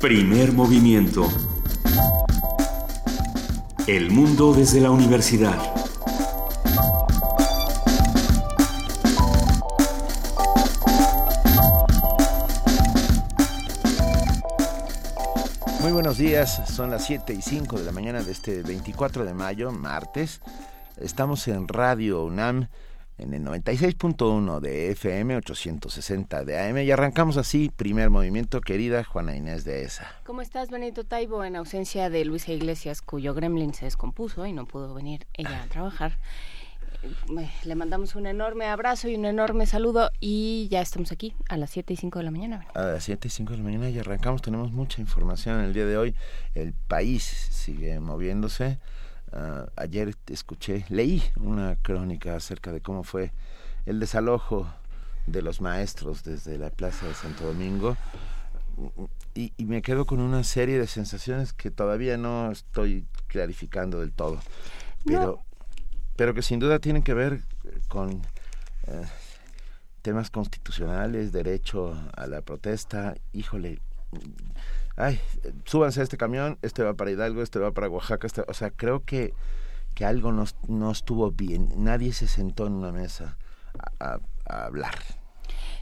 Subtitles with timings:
[0.00, 1.28] Primer movimiento.
[3.86, 5.58] El mundo desde la universidad.
[15.82, 19.34] Muy buenos días, son las 7 y 5 de la mañana de este 24 de
[19.34, 20.40] mayo, martes.
[20.96, 22.68] Estamos en Radio UNAM
[23.20, 29.36] en el 96.1 de FM, 860 de AM y arrancamos así, primer movimiento, querida Juana
[29.36, 30.10] Inés de ESA.
[30.24, 31.44] ¿Cómo estás, Benito Taibo?
[31.44, 35.66] En ausencia de Luisa Iglesias, cuyo gremlin se descompuso y no pudo venir ella a
[35.66, 36.16] trabajar.
[37.02, 41.58] Eh, le mandamos un enorme abrazo y un enorme saludo y ya estamos aquí a
[41.58, 42.66] las 7 y 5 de la mañana.
[42.74, 45.84] A las 7 y 5 de la mañana y arrancamos, tenemos mucha información el día
[45.84, 46.14] de hoy.
[46.54, 48.78] El país sigue moviéndose
[49.32, 53.32] Uh, ayer escuché, leí una crónica acerca de cómo fue
[53.86, 54.66] el desalojo
[55.26, 57.96] de los maestros desde la Plaza de Santo Domingo
[59.34, 64.12] y, y, me quedo con una serie de sensaciones que todavía no estoy clarificando del
[64.12, 64.40] todo,
[65.04, 65.40] pero,
[66.16, 67.42] pero que sin duda tienen que ver
[67.88, 69.04] con uh,
[70.02, 73.80] temas constitucionales, derecho a la protesta, híjole,
[75.00, 75.20] ay,
[75.64, 78.70] súbanse a este camión, este va para Hidalgo, este va para Oaxaca, este, o sea,
[78.70, 79.34] creo que,
[79.94, 83.36] que algo no, no, estuvo bien, nadie se sentó en una mesa
[83.98, 84.94] a, hablar.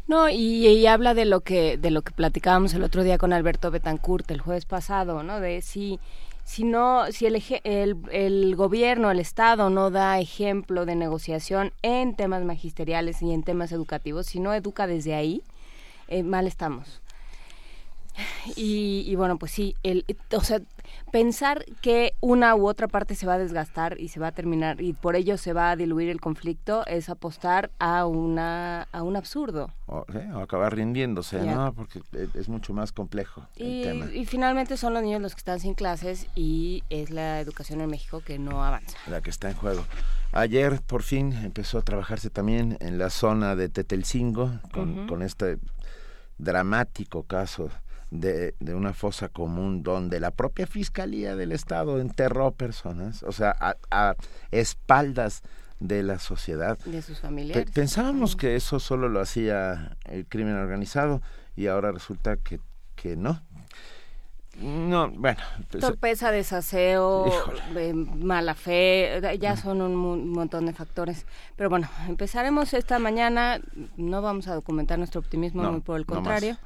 [0.07, 3.33] No, y, y, habla de lo que de lo que platicábamos el otro día con
[3.33, 5.41] Alberto Betancourt el jueves pasado, ¿no?
[5.41, 6.01] De si
[6.45, 12.15] si no si el, el, el gobierno, el Estado no da ejemplo de negociación en
[12.17, 15.43] temas magisteriales y en temas educativos, si no educa desde ahí,
[16.09, 17.03] eh, mal estamos.
[18.57, 20.61] Y, y, bueno, pues sí, el, o sea,
[21.11, 24.81] pensar que una u otra parte se va a desgastar y se va a terminar
[24.81, 29.17] y por ello se va a diluir el conflicto es apostar a una a un
[29.17, 29.71] absurdo.
[29.87, 30.05] O,
[30.41, 31.55] acabar rindiéndose, yeah.
[31.55, 31.73] ¿no?
[31.73, 32.01] Porque
[32.35, 34.13] es mucho más complejo y, el tema.
[34.13, 37.91] Y finalmente son los niños los que están sin clases y es la educación en
[37.91, 38.97] México que no avanza.
[39.09, 39.85] La que está en juego.
[40.33, 45.09] Ayer por fin empezó a trabajarse también en la zona de Tetelcingo con, uh -huh.
[45.09, 45.59] con este
[46.37, 47.71] dramático caso
[48.11, 53.55] de, de, una fosa común donde la propia Fiscalía del Estado enterró personas, o sea,
[53.61, 54.17] a, a
[54.51, 55.43] espaldas
[55.81, 56.79] de la sociedad.
[56.85, 57.71] De sus familiares.
[57.73, 61.23] Pensábamos que eso solo lo hacía el crimen organizado
[61.57, 62.61] y ahora resulta que,
[62.97, 63.43] que no.
[64.61, 65.39] No, bueno.
[65.71, 67.27] Pues, Torpeza, desaseo,
[67.77, 71.27] eh, mala fe, ya son un, un, montón de factores.
[71.55, 73.61] Pero bueno, empezaremos esta mañana.
[73.97, 76.55] No vamos a documentar nuestro optimismo, no, muy por el contrario.
[76.55, 76.59] No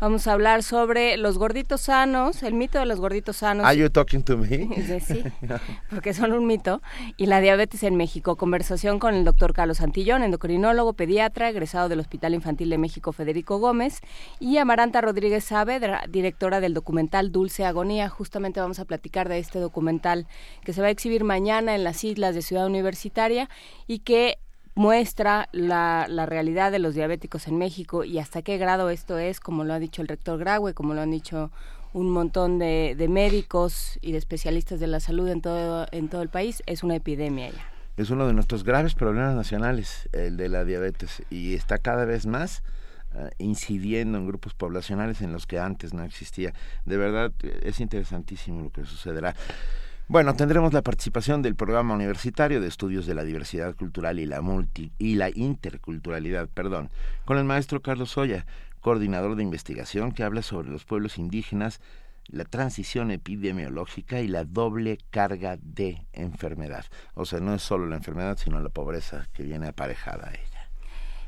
[0.00, 3.64] Vamos a hablar sobre los gorditos sanos, el mito de los gorditos sanos.
[3.64, 4.68] Are you talking to me?
[5.00, 5.22] sí,
[5.90, 6.82] porque son un mito.
[7.16, 8.36] Y la diabetes en México.
[8.36, 13.58] Conversación con el doctor Carlos Santillón, endocrinólogo, pediatra, egresado del Hospital Infantil de México Federico
[13.58, 14.00] Gómez.
[14.40, 18.08] Y Amaranta Rodríguez Saavedra, directora del documental Dulce Agonía.
[18.08, 20.26] Justamente vamos a platicar de este documental
[20.64, 23.48] que se va a exhibir mañana en las islas de Ciudad Universitaria
[23.86, 24.38] y que
[24.74, 29.40] muestra la, la, realidad de los diabéticos en México y hasta qué grado esto es,
[29.40, 31.50] como lo ha dicho el rector Graue, como lo han dicho
[31.92, 36.22] un montón de, de médicos y de especialistas de la salud en todo, en todo
[36.22, 37.70] el país, es una epidemia ya.
[37.96, 42.26] Es uno de nuestros graves problemas nacionales, el de la diabetes, y está cada vez
[42.26, 42.64] más
[43.14, 46.52] uh, incidiendo en grupos poblacionales en los que antes no existía.
[46.84, 47.30] De verdad,
[47.62, 49.36] es interesantísimo lo que sucederá.
[50.06, 54.42] Bueno, tendremos la participación del programa universitario de estudios de la diversidad cultural y la
[54.42, 56.90] multi y la interculturalidad, perdón,
[57.24, 58.44] con el maestro Carlos Soya,
[58.80, 61.80] coordinador de investigación que habla sobre los pueblos indígenas,
[62.26, 66.84] la transición epidemiológica y la doble carga de enfermedad.
[67.14, 70.53] O sea, no es solo la enfermedad, sino la pobreza que viene aparejada a ella.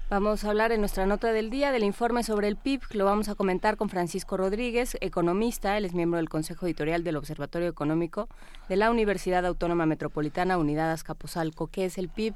[0.08, 2.80] Vamos a hablar en nuestra nota del día del informe sobre el PIB.
[2.92, 5.76] Lo vamos a comentar con Francisco Rodríguez, economista.
[5.76, 8.28] Él es miembro del Consejo Editorial del Observatorio Económico
[8.68, 11.66] de la Universidad Autónoma Metropolitana Unidad Azcapotzalco.
[11.66, 12.34] ¿Qué es el PIB?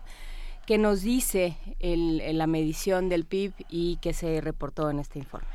[0.66, 5.46] ¿Qué nos dice el, la medición del PIB y qué se reportó en este informe?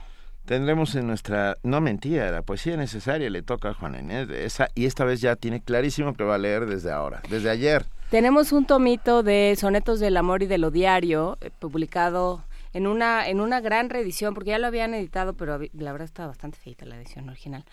[0.46, 4.70] Tendremos en nuestra, no mentira, la poesía necesaria le toca a Juana Inés de esa,
[4.74, 7.86] y esta vez ya tiene clarísimo que va a leer desde ahora, desde ayer.
[8.10, 13.28] Tenemos un tomito de sonetos del amor y de lo diario, eh, publicado en una,
[13.28, 16.86] en una gran reedición, porque ya lo habían editado, pero la verdad está bastante feita
[16.86, 17.66] la edición original.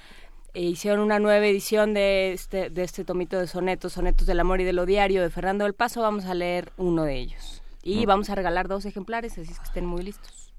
[0.54, 4.60] E hicieron una nueva edición de este, de este tomito de sonetos, sonetos del amor
[4.60, 6.02] y de lo diario de Fernando del Paso.
[6.02, 7.62] Vamos a leer uno de ellos.
[7.82, 8.06] Y no.
[8.06, 10.52] vamos a regalar dos ejemplares, así es que estén muy listos.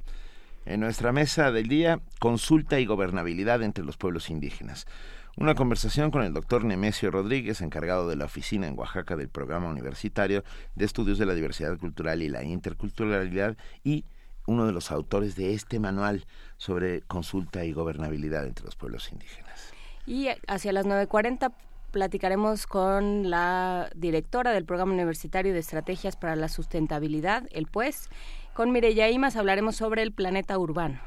[0.66, 4.88] En nuestra mesa del día, consulta y gobernabilidad entre los pueblos indígenas.
[5.36, 9.68] Una conversación con el doctor Nemesio Rodríguez, encargado de la oficina en Oaxaca del Programa
[9.68, 10.44] Universitario
[10.76, 14.06] de Estudios de la Diversidad Cultural y la Interculturalidad, y
[14.46, 16.26] uno de los autores de este manual
[16.58, 19.74] sobre consulta y gobernabilidad entre los pueblos indígenas.
[20.06, 21.52] Y hacia las 9.40
[21.90, 28.10] platicaremos con la directora del Programa Universitario de Estrategias para la Sustentabilidad, el PUES.
[28.54, 31.00] Con Mireya Imas hablaremos sobre el planeta urbano.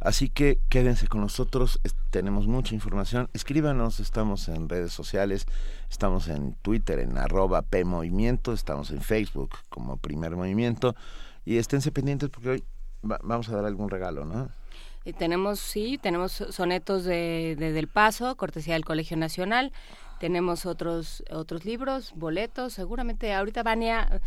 [0.00, 1.78] Así que quédense con nosotros,
[2.10, 3.28] tenemos mucha información.
[3.34, 5.46] Escríbanos, estamos en redes sociales,
[5.90, 10.96] estamos en Twitter, en arroba PMovimiento, estamos en Facebook como Primer Movimiento.
[11.44, 12.64] Y esténse pendientes porque hoy
[13.02, 14.48] vamos a dar algún regalo, ¿no?
[15.04, 19.72] Y tenemos, sí, tenemos sonetos de, de Del Paso, cortesía del Colegio Nacional
[20.20, 24.20] tenemos otros otros libros, boletos, seguramente ahorita Vania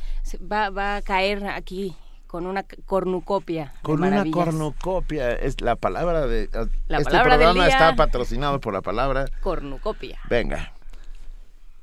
[0.51, 1.95] va, va a caer aquí
[2.33, 3.75] con una cornucopia.
[3.83, 6.49] Con una cornucopia, es la palabra de...
[6.87, 9.25] La este programa está patrocinado por la palabra...
[9.39, 10.19] Cornucopia.
[10.31, 10.73] Venga,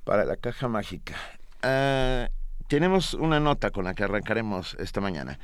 [0.03, 1.15] para la caja mágica.
[1.63, 2.31] Ah,
[2.67, 5.39] tenemos una nota con la que arrancaremos esta mañana.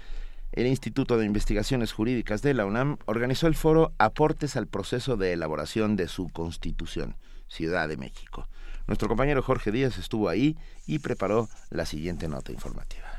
[0.51, 5.35] El Instituto de Investigaciones Jurídicas de la UNAM organizó el foro Aportes al proceso de
[5.35, 7.15] elaboración de su Constitución,
[7.47, 8.49] Ciudad de México.
[8.89, 13.16] Nuestro compañero Jorge Díaz estuvo ahí y preparó la siguiente nota informativa.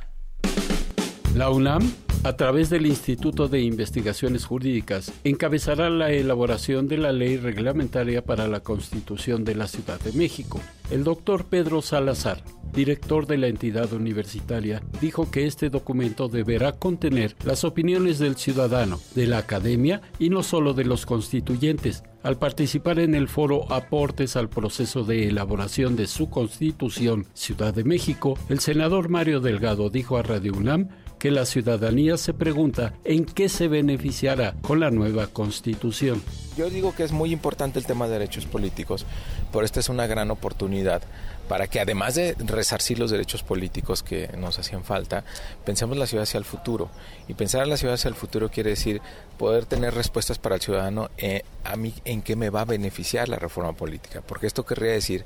[1.35, 1.83] La UNAM,
[2.24, 8.47] a través del Instituto de Investigaciones Jurídicas, encabezará la elaboración de la ley reglamentaria para
[8.47, 10.59] la Constitución de la Ciudad de México.
[10.89, 12.44] El doctor Pedro Salazar,
[12.74, 19.00] director de la entidad universitaria, dijo que este documento deberá contener las opiniones del ciudadano,
[19.13, 24.35] de la academia y no solo de los constituyentes, al participar en el foro Aportes
[24.35, 30.18] al proceso de elaboración de su Constitución Ciudad de México, el senador Mario Delgado dijo
[30.18, 30.89] a Radio UNAM
[31.19, 36.22] que la ciudadanía se pregunta en qué se beneficiará con la nueva constitución.
[36.58, 39.06] Yo digo que es muy importante el tema de derechos políticos,
[39.52, 41.02] pero esta es una gran oportunidad
[41.48, 45.24] para que además de resarcir los derechos políticos que nos hacían falta,
[45.66, 46.90] pensemos la ciudad hacia el futuro.
[47.28, 49.02] Y pensar en la ciudad hacia el futuro quiere decir
[49.38, 53.30] poder tener respuestas para el ciudadano eh, a mí en qué me va a beneficiar
[53.30, 54.22] la reforma política.
[54.22, 55.25] Porque esto querría decir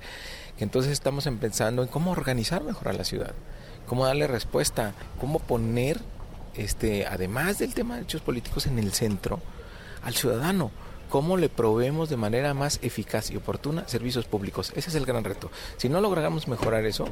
[0.57, 3.33] que entonces estamos pensando en cómo organizar mejor a la ciudad
[3.91, 5.99] cómo darle respuesta, cómo poner,
[6.55, 9.41] este, además del tema de derechos políticos, en el centro
[10.01, 10.71] al ciudadano.
[11.09, 14.71] ¿Cómo le proveemos de manera más eficaz y oportuna servicios públicos?
[14.77, 15.51] Ese es el gran reto.
[15.75, 17.05] Si no logramos mejorar eso,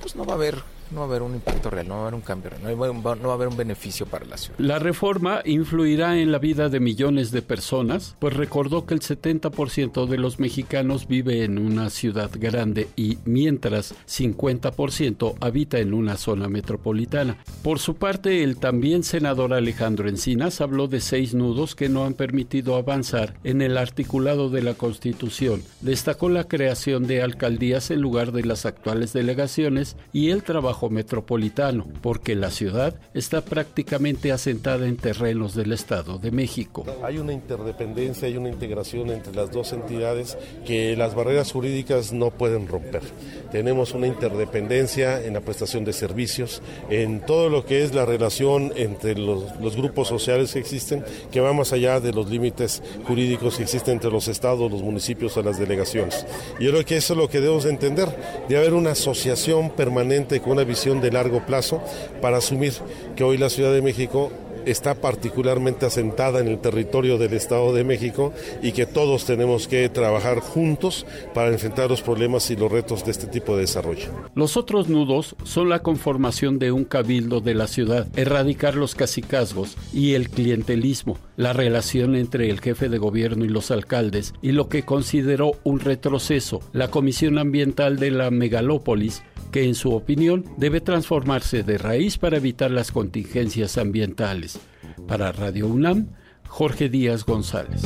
[0.00, 2.02] pues no va a haber no va a haber un impacto real, no va a
[2.02, 4.58] haber un cambio real, no va, a haber un beneficio para la ciudad.
[4.58, 10.06] La reforma influirá en la vida de millones de personas, pues recordó que el 70%
[10.06, 16.48] de los mexicanos vive en una ciudad grande y mientras 50% habita en una zona
[16.48, 17.38] metropolitana.
[17.62, 22.14] Por su parte, el también senador Alejandro Encinas habló de seis nudos que no han
[22.14, 25.62] permitido avanzar en el articulado de la Constitución.
[25.80, 31.86] Destacó la creación de alcaldías en lugar de las actuales delegaciones y el trabajo metropolitano,
[32.00, 36.84] porque la ciudad está prácticamente asentada en terrenos del Estado de México.
[37.02, 42.30] Hay una interdependencia, hay una integración entre las dos entidades que las barreras jurídicas no
[42.30, 43.02] pueden romper.
[43.50, 48.72] Tenemos una interdependencia en la prestación de servicios, en todo lo que es la relación
[48.76, 53.56] entre los, los grupos sociales que existen, que va más allá de los límites jurídicos
[53.56, 56.26] que existen entre los estados, los municipios o las delegaciones.
[56.60, 58.08] Yo creo que eso es lo que debemos de entender,
[58.48, 61.82] de haber una asociación permanente con una visión de largo plazo
[62.22, 62.74] para asumir
[63.16, 64.30] que hoy la Ciudad de México
[64.70, 68.32] está particularmente asentada en el territorio del Estado de México
[68.62, 73.10] y que todos tenemos que trabajar juntos para enfrentar los problemas y los retos de
[73.10, 74.08] este tipo de desarrollo.
[74.34, 79.76] Los otros nudos son la conformación de un cabildo de la ciudad, erradicar los cacicazgos
[79.92, 84.68] y el clientelismo, la relación entre el jefe de gobierno y los alcaldes y lo
[84.68, 90.80] que consideró un retroceso, la Comisión Ambiental de la Megalópolis, que en su opinión debe
[90.80, 94.57] transformarse de raíz para evitar las contingencias ambientales.
[95.06, 96.08] Para Radio UNAM,
[96.48, 97.82] Jorge Díaz González.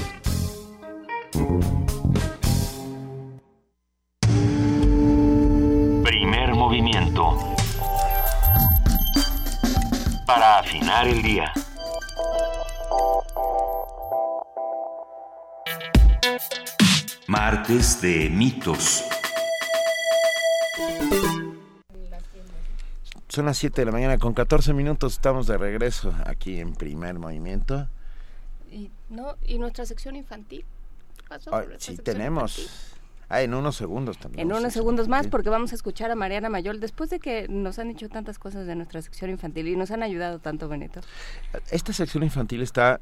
[6.02, 7.38] Primer movimiento.
[10.26, 11.52] Para afinar el día.
[17.26, 19.04] Martes de mitos.
[23.32, 27.18] Son las 7 de la mañana con 14 minutos, estamos de regreso aquí en Primer
[27.18, 27.88] Movimiento.
[28.70, 30.66] Y, no, ¿y nuestra sección infantil?
[31.78, 32.68] sí, tenemos.
[33.30, 34.50] Ah, en unos segundos también.
[34.50, 37.78] En unos segundos más, porque vamos a escuchar a Mariana Mayol después de que nos
[37.78, 41.00] han dicho tantas cosas de nuestra sección infantil y nos han ayudado tanto, Benito.
[41.70, 43.00] Esta sección infantil está,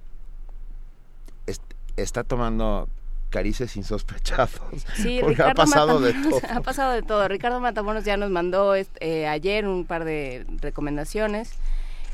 [1.97, 2.89] está tomando
[3.31, 4.61] carices insospechados.
[4.97, 6.41] Sí, porque ha pasado de todo.
[6.51, 7.27] Ha pasado de todo.
[7.29, 11.53] Ricardo Matamoros ya nos mandó este, eh, ayer un par de recomendaciones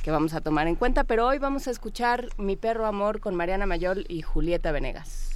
[0.05, 3.35] que vamos a tomar en cuenta, pero hoy vamos a escuchar Mi perro amor con
[3.35, 5.36] Mariana Mayol y Julieta Venegas.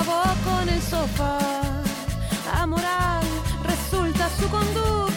[0.00, 1.38] acabó con el sofá.
[2.54, 3.22] Amoral
[3.64, 5.09] resulta su conducta.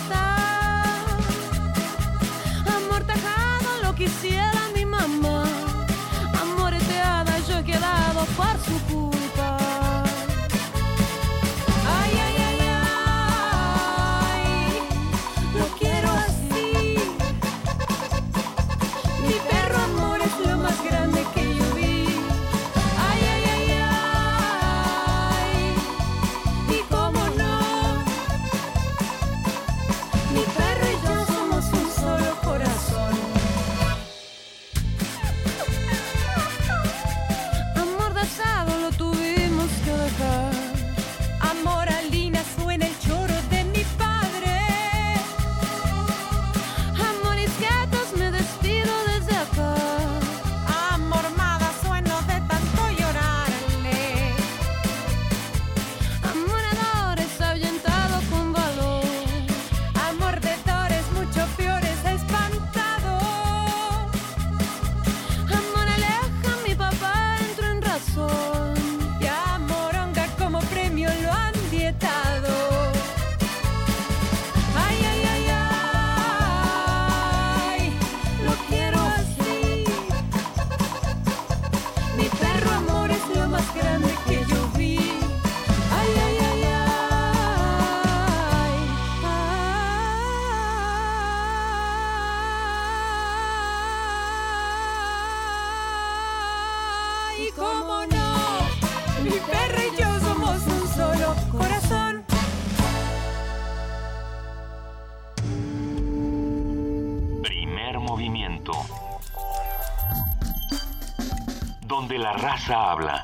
[112.36, 113.24] Habla.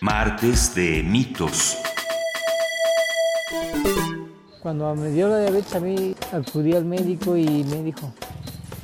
[0.00, 1.76] Martes de mitos.
[4.62, 8.12] Cuando me dio la diabetes a mí acudí al médico y me dijo,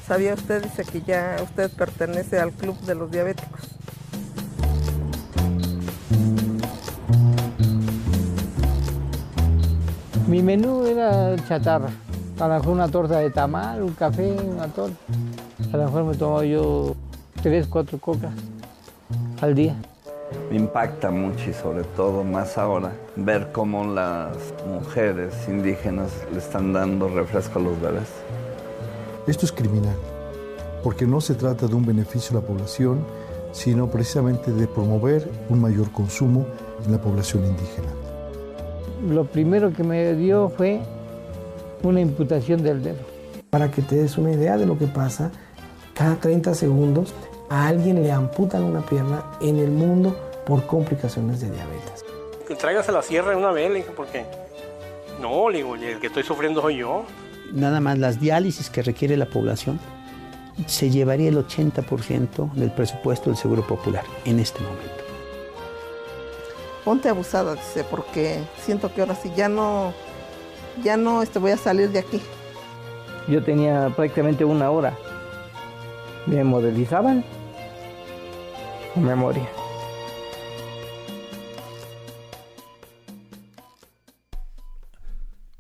[0.07, 0.63] ¿sabía usted?
[0.63, 3.61] Dice que ya usted pertenece al club de los diabéticos.
[10.27, 11.91] Mi menú era chatarra.
[12.39, 14.97] A lo mejor una torta de tamal, un café, una torta.
[15.73, 16.95] A lo mejor me tomo yo
[17.43, 18.33] tres, cuatro cocas
[19.41, 19.75] al día.
[20.51, 24.37] Me impacta mucho y sobre todo más ahora ver cómo las
[24.69, 28.09] mujeres indígenas le están dando refresco a los bebés.
[29.27, 29.97] Esto es criminal,
[30.85, 32.99] porque no se trata de un beneficio a la población,
[33.53, 36.45] sino precisamente de promover un mayor consumo
[36.85, 37.89] en la población indígena.
[39.09, 40.83] Lo primero que me dio fue
[41.83, 42.99] una imputación del dedo.
[43.51, 45.31] Para que te des una idea de lo que pasa,
[45.95, 47.15] cada 30 segundos
[47.49, 52.05] a alguien le amputan una pierna en el mundo por complicaciones de diabetes.
[52.47, 54.25] Que tráigase la sierra una vez, le dije, ¿por qué?
[55.21, 57.05] No, le digo, el que estoy sufriendo soy yo.
[57.53, 59.81] Nada más las diálisis que requiere la población
[60.67, 65.05] se llevaría el 80% del presupuesto del Seguro Popular en este momento.
[66.85, 69.93] Ponte abusada, dice, porque siento que ahora sí ya no
[70.83, 72.21] ya no este, voy a salir de aquí.
[73.29, 74.95] Yo tenía prácticamente una hora.
[76.27, 77.25] Me modelizaban
[78.95, 79.49] memoria.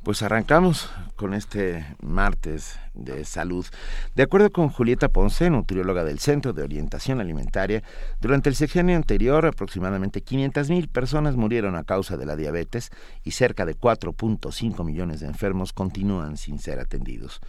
[0.02, 3.66] Pues arrancamos con este martes de salud.
[4.14, 7.82] De acuerdo con Julieta Ponce, nutrióloga del Centro de Orientación Alimentaria,
[8.20, 12.90] durante el sexenio anterior aproximadamente 500.000 personas murieron a causa de la diabetes
[13.24, 17.40] y cerca de 4.5 millones de enfermos continúan sin ser atendidos.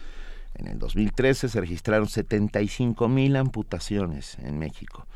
[0.54, 5.06] En el 2013 se registraron 75.000 amputaciones en México.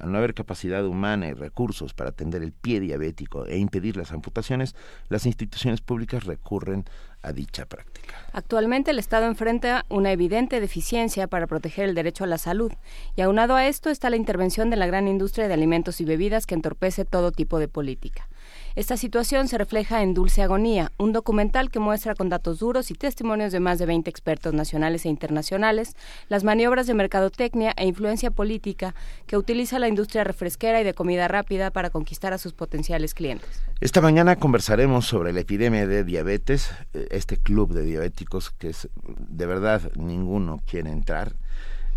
[0.00, 4.12] Al no haber capacidad humana y recursos para atender el pie diabético e impedir las
[4.12, 4.74] amputaciones,
[5.08, 6.86] las instituciones públicas recurren
[7.22, 8.14] a dicha práctica.
[8.32, 12.72] Actualmente el Estado enfrenta una evidente deficiencia para proteger el derecho a la salud
[13.14, 16.46] y aunado a esto está la intervención de la gran industria de alimentos y bebidas
[16.46, 18.29] que entorpece todo tipo de política.
[18.76, 22.94] Esta situación se refleja en Dulce Agonía, un documental que muestra con datos duros y
[22.94, 25.96] testimonios de más de 20 expertos nacionales e internacionales
[26.28, 28.94] las maniobras de mercadotecnia e influencia política
[29.26, 33.60] que utiliza la industria refresquera y de comida rápida para conquistar a sus potenciales clientes.
[33.80, 38.88] Esta mañana conversaremos sobre la epidemia de diabetes, eh, este club de diabéticos que es,
[39.04, 41.34] de verdad ninguno quiere entrar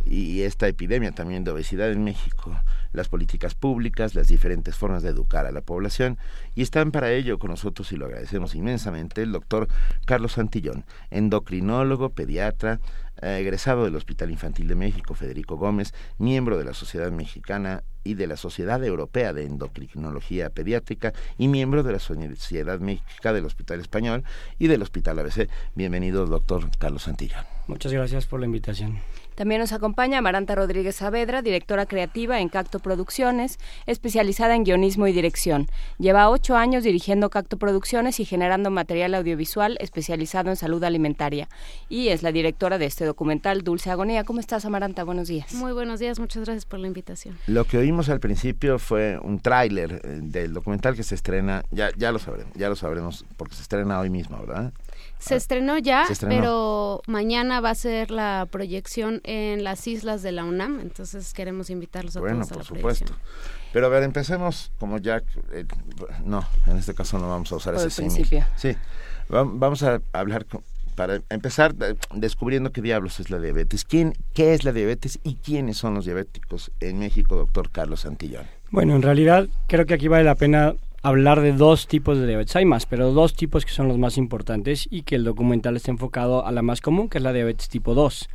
[0.05, 2.55] y esta epidemia también de obesidad en México,
[2.93, 6.17] las políticas públicas, las diferentes formas de educar a la población
[6.55, 9.67] y están para ello con nosotros y lo agradecemos inmensamente el doctor
[10.05, 12.79] Carlos Santillón, endocrinólogo, pediatra,
[13.21, 18.15] eh, egresado del Hospital Infantil de México Federico Gómez, miembro de la Sociedad Mexicana y
[18.15, 23.79] de la Sociedad Europea de Endocrinología Pediátrica y miembro de la Sociedad México del Hospital
[23.79, 24.23] Español
[24.59, 25.49] y del Hospital ABC.
[25.75, 27.45] Bienvenido, doctor Carlos Santillón.
[27.67, 28.99] Muchas gracias por la invitación.
[29.35, 35.13] También nos acompaña Amaranta Rodríguez Saavedra, directora creativa en Cacto Producciones, especializada en guionismo y
[35.13, 35.67] dirección.
[35.97, 41.47] Lleva ocho años dirigiendo Cacto Producciones y generando material audiovisual especializado en salud alimentaria.
[41.89, 44.23] Y es la directora de este documental Dulce Agonía.
[44.23, 45.03] ¿Cómo estás, Amaranta?
[45.03, 45.53] Buenos días.
[45.53, 47.37] Muy buenos días, muchas gracias por la invitación.
[47.47, 51.89] Lo que oímos al principio fue un tráiler eh, del documental que se estrena, ya,
[51.97, 54.73] ya lo sabremos, ya lo sabremos, porque se estrena hoy mismo, ¿verdad?
[55.23, 60.43] Se estrenó ya, pero mañana va a ser la proyección en las islas de la
[60.43, 63.05] UNAM, entonces queremos invitarlos a bueno, todos a por la supuesto.
[63.05, 63.29] proyección.
[63.71, 65.21] Pero a ver, empecemos como ya...
[65.51, 65.65] eh,
[66.25, 68.45] no, en este caso no vamos a usar Por ese principio.
[68.55, 68.75] Sí,
[69.33, 70.63] Va- vamos a hablar, con-
[70.95, 73.83] para empezar, de- descubriendo qué diablos es la diabetes.
[73.85, 78.45] ¿Quién, ¿Qué es la diabetes y quiénes son los diabéticos en México, doctor Carlos Santillón?
[78.69, 82.55] Bueno, en realidad creo que aquí vale la pena hablar de dos tipos de diabetes.
[82.55, 85.91] Hay más, pero dos tipos que son los más importantes y que el documental está
[85.91, 88.29] enfocado a la más común, que es la diabetes tipo 2.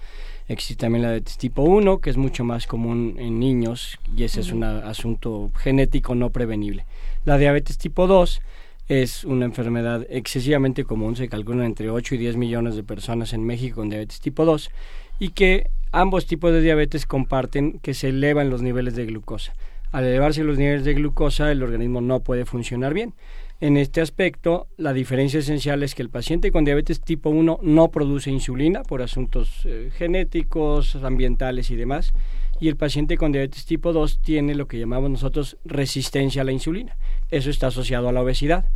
[0.48, 4.40] Existe también la diabetes tipo 1, que es mucho más común en niños y ese
[4.40, 6.84] es un asunto genético no prevenible.
[7.24, 8.42] La diabetes tipo 2
[8.88, 13.44] es una enfermedad excesivamente común, se calculan entre 8 y 10 millones de personas en
[13.44, 14.70] México con diabetes tipo 2
[15.18, 19.54] y que ambos tipos de diabetes comparten que se elevan los niveles de glucosa.
[19.90, 23.14] Al elevarse los niveles de glucosa, el organismo no puede funcionar bien.
[23.60, 27.88] En este aspecto, la diferencia esencial es que el paciente con diabetes tipo 1 no
[27.90, 32.12] produce insulina por asuntos eh, genéticos, ambientales y demás,
[32.60, 36.52] y el paciente con diabetes tipo 2 tiene lo que llamamos nosotros resistencia a la
[36.52, 36.96] insulina.
[37.30, 38.66] Eso está asociado a la obesidad.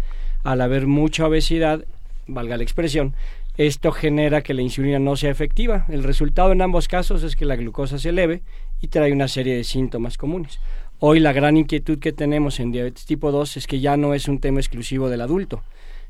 [0.43, 1.85] Al haber mucha obesidad,
[2.27, 3.15] valga la expresión,
[3.59, 5.85] esto genera que la insulina no sea efectiva.
[5.91, 8.43] El resultado en ambos casos es que la glucosa se eleve
[8.81, 10.59] y trae una serie de síntomas comunes.
[11.05, 14.29] Hoy la gran inquietud que tenemos en diabetes tipo 2 es que ya no es
[14.29, 15.61] un tema exclusivo del adulto.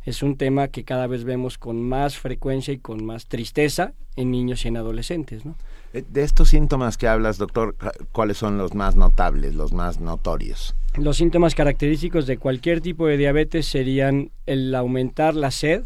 [0.04, 4.30] Es un tema que cada vez vemos con más frecuencia y con más tristeza en
[4.30, 5.46] niños y en adolescentes.
[5.46, 5.54] ¿no?
[5.94, 7.74] Eh, De estos síntomas que hablas, doctor,
[8.12, 10.74] ¿cuáles son los más notables, los más notorios?
[10.98, 15.84] Los síntomas característicos de cualquier tipo de diabetes serían el aumentar la sed,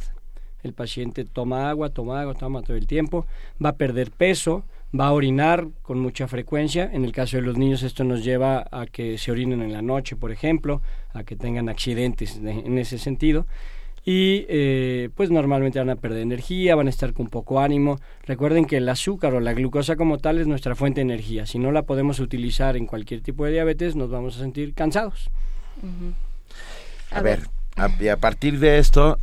[0.65, 3.25] el paciente toma agua, toma agua, toma todo el tiempo,
[3.65, 4.65] va a perder peso,
[4.99, 6.89] va a orinar con mucha frecuencia.
[6.93, 9.83] En el caso de los niños esto nos lleva a que se orinen en la
[9.83, 13.47] noche, por ejemplo, a que tengan accidentes de- en ese sentido.
[14.09, 17.99] Y eh, pues normalmente van a perder energía, van a estar con poco ánimo.
[18.25, 21.45] Recuerden que el azúcar o la glucosa como tal es nuestra fuente de energía.
[21.45, 25.29] Si no la podemos utilizar en cualquier tipo de diabetes, nos vamos a sentir cansados.
[27.11, 27.41] A, ver,
[27.77, 29.19] a, y a partir de esto,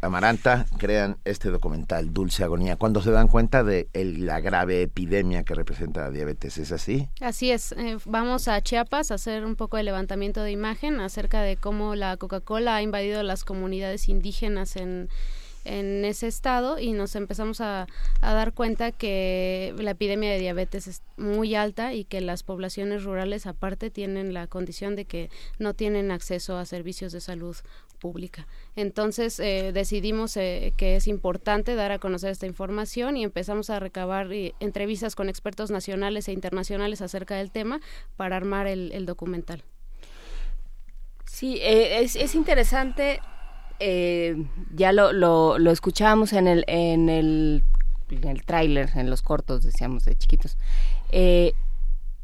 [0.00, 5.54] Amaranta crean este documental, Dulce Agonía, cuando se dan cuenta de la grave epidemia que
[5.54, 6.58] representa la diabetes.
[6.58, 7.08] ¿Es así?
[7.20, 11.42] Así es, eh, vamos a Chiapas a hacer un poco de levantamiento de imagen acerca
[11.42, 15.08] de cómo la Coca-Cola ha invadido las comunidades indígenas en,
[15.68, 17.86] en ese estado y nos empezamos a,
[18.20, 23.04] a dar cuenta que la epidemia de diabetes es muy alta y que las poblaciones
[23.04, 27.56] rurales aparte tienen la condición de que no tienen acceso a servicios de salud
[27.98, 28.46] pública.
[28.76, 33.80] Entonces eh, decidimos eh, que es importante dar a conocer esta información y empezamos a
[33.80, 37.80] recabar eh, entrevistas con expertos nacionales e internacionales acerca del tema
[38.16, 39.64] para armar el, el documental.
[41.26, 43.20] Sí, eh, es, es interesante.
[43.80, 44.36] Eh,
[44.74, 47.64] ya lo, lo, escuchábamos en el, en el,
[48.10, 50.56] en el tráiler, en los cortos, decíamos de chiquitos.
[51.10, 51.54] Eh,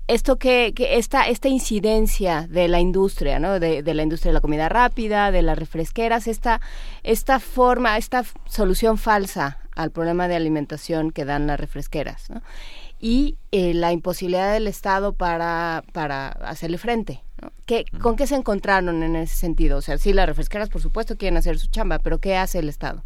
[0.07, 3.59] esto que, que esta, esta incidencia de la industria, ¿no?
[3.59, 6.61] De, de la industria de la comida rápida, de las refresqueras, esta,
[7.03, 12.29] esta forma, esta solución falsa al problema de alimentación que dan las refresqueras,
[13.01, 17.23] y eh, la imposibilidad del Estado para, para hacerle frente.
[17.67, 19.79] ¿Qué, ¿Con qué se encontraron en ese sentido?
[19.79, 22.69] O sea, sí, las refresqueras, por supuesto, quieren hacer su chamba, pero ¿qué hace el
[22.69, 23.05] Estado?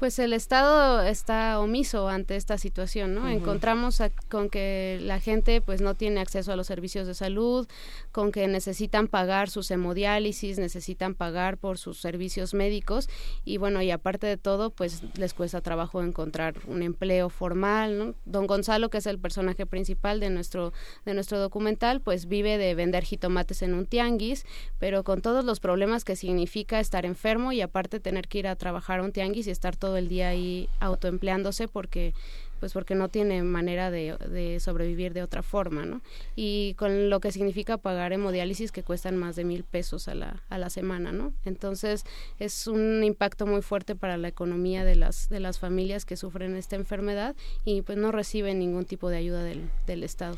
[0.00, 3.28] Pues el Estado está omiso ante esta situación, ¿no?
[3.28, 7.68] Encontramos con que la gente pues no tiene acceso a los servicios de salud,
[8.10, 13.10] con que necesitan pagar sus hemodiálisis, necesitan pagar por sus servicios médicos
[13.44, 18.14] y bueno, y aparte de todo, pues les cuesta trabajo encontrar un empleo formal, ¿no?
[18.24, 20.72] Don Gonzalo, que es el personaje principal de nuestro
[21.04, 24.46] de nuestro documental, pues vive de vender jitomates en un tianguis,
[24.78, 28.56] pero con todos los problemas que significa estar enfermo y aparte tener que ir a
[28.56, 32.14] trabajar a un tianguis y estar todo el día ahí autoempleándose porque
[32.60, 36.02] pues porque no tiene manera de, sobrevivir de otra forma, ¿no?
[36.36, 40.42] Y con lo que significa pagar hemodiálisis que cuestan más de mil pesos a la,
[40.50, 41.32] a la semana, ¿no?
[41.46, 42.04] Entonces
[42.38, 46.54] es un impacto muy fuerte para la economía de las, de las familias que sufren
[46.54, 50.36] esta enfermedad y pues no reciben ningún tipo de ayuda del, del Estado.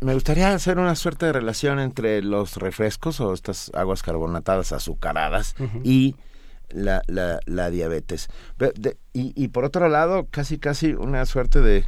[0.00, 5.54] Me gustaría hacer una suerte de relación entre los refrescos o estas aguas carbonatadas azucaradas
[5.84, 6.16] y
[6.72, 8.28] la, la, la diabetes.
[9.12, 11.84] y, y por otro lado, casi casi una suerte de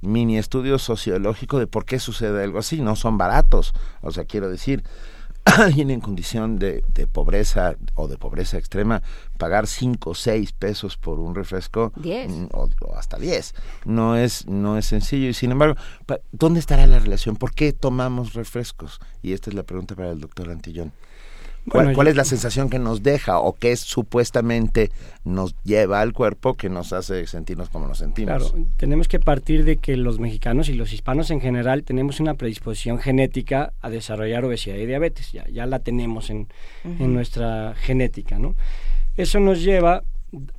[0.00, 2.80] mini estudio sociológico de por qué sucede algo así.
[2.80, 3.74] No son baratos.
[4.02, 4.84] O sea, quiero decir,
[5.44, 9.02] alguien en condición de, de pobreza o de pobreza extrema,
[9.38, 14.76] pagar 5 o 6 pesos por un refresco mm, o, hasta 10 no es, no
[14.76, 15.28] es sencillo.
[15.28, 15.76] Y sin embargo,
[16.32, 17.36] ¿dónde estará la relación?
[17.36, 19.00] ¿Por qué tomamos refrescos?
[19.22, 20.92] Y esta es la pregunta para el doctor Antillón.
[21.68, 24.90] ¿Cuál, es la sensación que nos deja o qué supuestamente
[25.24, 28.50] nos lleva al cuerpo que nos hace sentirnos como nos sentimos?
[28.50, 32.34] Claro, tenemos que partir de que los mexicanos y los hispanos en general tenemos una
[32.34, 36.46] predisposición genética a desarrollar obesidad y diabetes, ya, ya la tenemos en,
[36.84, 38.54] en nuestra genética, ¿no?
[39.16, 40.04] Eso nos lleva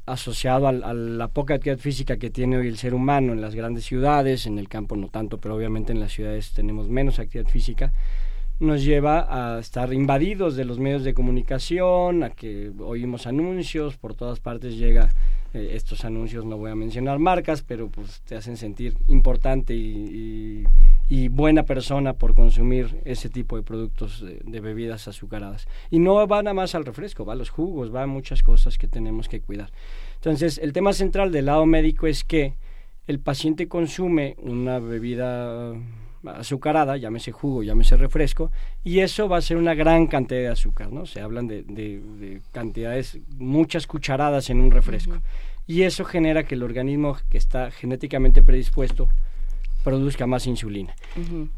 [0.05, 3.55] asociado a, a, la poca actividad física que tiene hoy el ser humano en las
[3.55, 7.49] grandes ciudades, en el campo no tanto, pero obviamente en las ciudades tenemos menos actividad
[7.49, 7.93] física,
[8.59, 14.15] nos lleva a estar invadidos de los medios de comunicación, a que oímos anuncios, por
[14.15, 15.13] todas partes llega
[15.53, 20.65] eh, estos anuncios, no voy a mencionar marcas, pero pues te hacen sentir importante y,
[21.29, 25.67] buena persona por consumir ese tipo de productos de, bebidas azucaradas.
[25.91, 28.77] Y no va nada más al refresco, va a los jugos, va a muchas cosas
[28.77, 29.69] que tenemos que cuidar.
[30.15, 32.55] Entonces, el tema central del lado médico es que
[33.05, 35.75] el paciente consume una bebida
[36.31, 38.51] azucarada, llámese jugo, llámese refresco,
[38.83, 41.05] y eso va a ser una gran cantidad de azúcar, ¿no?
[41.05, 45.17] Se hablan de, cantidades, muchas cucharadas en un refresco.
[45.65, 49.09] Y eso genera que el organismo que está genéticamente predispuesto
[49.83, 50.95] produzca más insulina.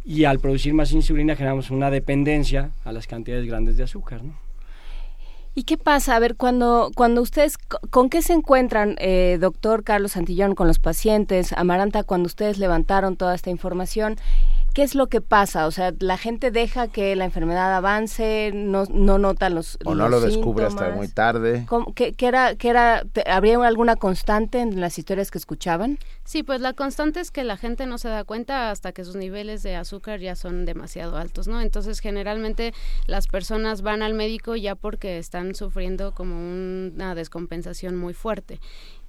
[0.03, 4.33] Y al producir más insulina generamos una dependencia a las cantidades grandes de azúcar, ¿no?
[5.55, 6.15] ¿Y qué pasa?
[6.15, 7.57] A ver, cuando, cuando ustedes,
[7.89, 11.51] ¿con qué se encuentran, eh, doctor Carlos Santillón, con los pacientes?
[11.53, 14.15] Amaranta, cuando ustedes levantaron toda esta información,
[14.73, 15.67] ¿qué es lo que pasa?
[15.67, 20.09] O sea, la gente deja que la enfermedad avance, no, no nota los O no
[20.09, 21.65] lo descubre hasta muy tarde.
[21.95, 25.99] ¿Qué, era, qué era, ¿Habría alguna constante en las historias que escuchaban?
[26.23, 29.15] Sí, pues la constante es que la gente no se da cuenta hasta que sus
[29.15, 31.61] niveles de azúcar ya son demasiado altos, ¿no?
[31.61, 32.73] Entonces, generalmente
[33.07, 38.59] las personas van al médico ya porque están sufriendo como una descompensación muy fuerte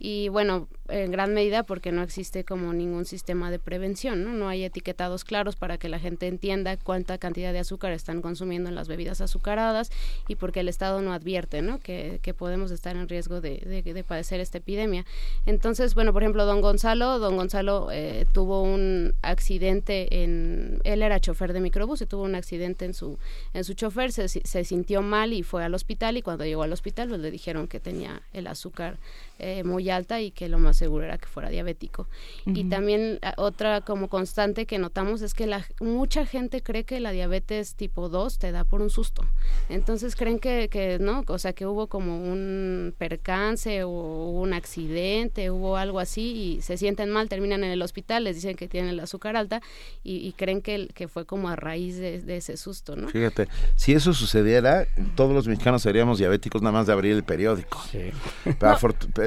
[0.03, 4.33] y bueno, en gran medida porque no existe como ningún sistema de prevención, ¿no?
[4.33, 8.71] No hay etiquetados claros para que la gente entienda cuánta cantidad de azúcar están consumiendo
[8.71, 9.91] en las bebidas azucaradas
[10.27, 11.81] y porque el Estado no advierte, ¿no?
[11.81, 15.05] Que, que podemos estar en riesgo de, de, padecer esta epidemia.
[15.45, 21.21] Entonces, bueno, por ejemplo, don Gonzalo, don Gonzalo eh, tuvo un accidente en, él era
[21.21, 23.19] chofer de microbús y tuvo un accidente en su,
[23.53, 26.73] en su chofer, se, se sintió mal y fue al hospital y cuando llegó al
[26.73, 28.97] hospital pues le dijeron que tenía el azúcar
[29.41, 32.07] eh, muy alta y que lo más seguro era que fuera diabético.
[32.47, 37.01] Y también ah, otra como constante que notamos es que la, mucha gente cree que
[37.01, 39.25] la diabetes tipo 2 te da por un susto.
[39.69, 45.51] Entonces creen que, que no, o sea, que hubo como un percance o un accidente,
[45.51, 48.91] hubo algo así y se sienten mal, terminan en el hospital, les dicen que tienen
[48.91, 49.61] el azúcar alta
[50.03, 53.09] y, creen que, que fue como a raíz de, de, ese susto, ¿no?
[53.09, 57.83] Fíjate, si eso sucediera, todos los mexicanos seríamos diabéticos nada más de abrir el periódico.
[57.91, 58.11] Sí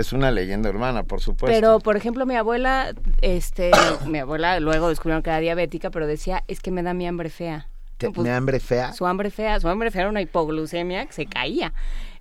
[0.04, 1.54] es una leyenda urbana, por supuesto.
[1.54, 3.72] Pero, por ejemplo, mi abuela, este,
[4.08, 7.30] mi abuela luego descubrieron que era diabética, pero decía, es que me da mi hambre
[7.30, 7.68] fea.
[7.98, 8.92] Pues, ¿Mi hambre fea?
[8.92, 11.74] Su hambre fea, su hambre fea era una hipoglucemia que se caía.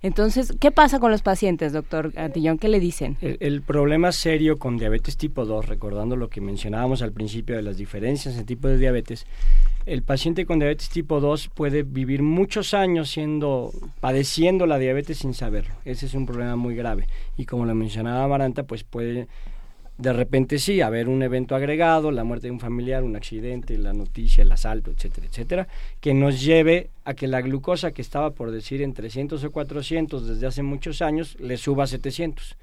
[0.03, 2.57] Entonces, ¿qué pasa con los pacientes, doctor Antillón?
[2.57, 3.17] ¿Qué le dicen?
[3.21, 7.77] El, problema serio con diabetes tipo 2, recordando lo que mencionábamos al principio de las
[7.77, 9.25] diferencias en tipo de diabetes,
[9.85, 15.33] el paciente con diabetes tipo 2 puede vivir muchos años siendo padeciendo la diabetes sin
[15.33, 15.73] saberlo.
[15.85, 19.29] Ese es un problema muy grave y como lo mencionaba Maranta, pues puede
[20.03, 23.93] De repente sí, haber un evento agregado, la muerte de un familiar, un accidente, la
[23.93, 25.67] noticia, el asalto, etcétera, etcétera,
[26.01, 30.27] que nos lleve a que la glucosa que estaba por decir en 300 o 400
[30.27, 32.57] desde hace muchos años le suba a 700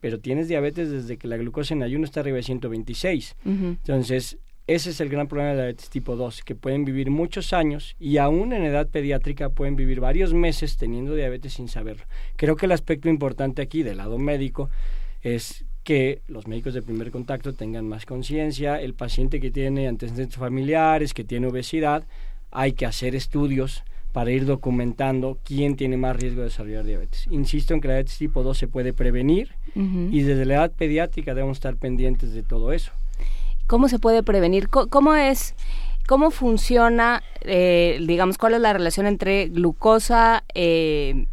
[0.00, 3.36] pero tienes diabetes desde que la glucosa en ayuno está arriba de 126.
[3.44, 7.52] Entonces, ese es el gran problema de la diabetes tipo 2, que pueden vivir muchos
[7.52, 12.04] años y aún en edad pediátrica pueden vivir varios meses teniendo diabetes sin saberlo.
[12.36, 14.70] Creo que el aspecto importante aquí del lado médico
[15.22, 20.36] es que los médicos de primer contacto tengan más conciencia, el paciente que tiene antecedentes
[20.36, 22.04] familiares, que tiene obesidad,
[22.50, 27.26] hay que hacer estudios para ir documentando quién tiene más riesgo de desarrollar diabetes.
[27.30, 31.32] Insisto en que la diabetes tipo 2 se puede prevenir y desde la edad pediátrica
[31.32, 32.92] debemos estar pendientes de todo eso.
[33.68, 34.68] ¿Cómo se puede prevenir?
[34.68, 35.54] ¿Cómo es,
[36.08, 41.26] cómo funciona, eh, digamos, cuál es la relación entre glucosa, eh,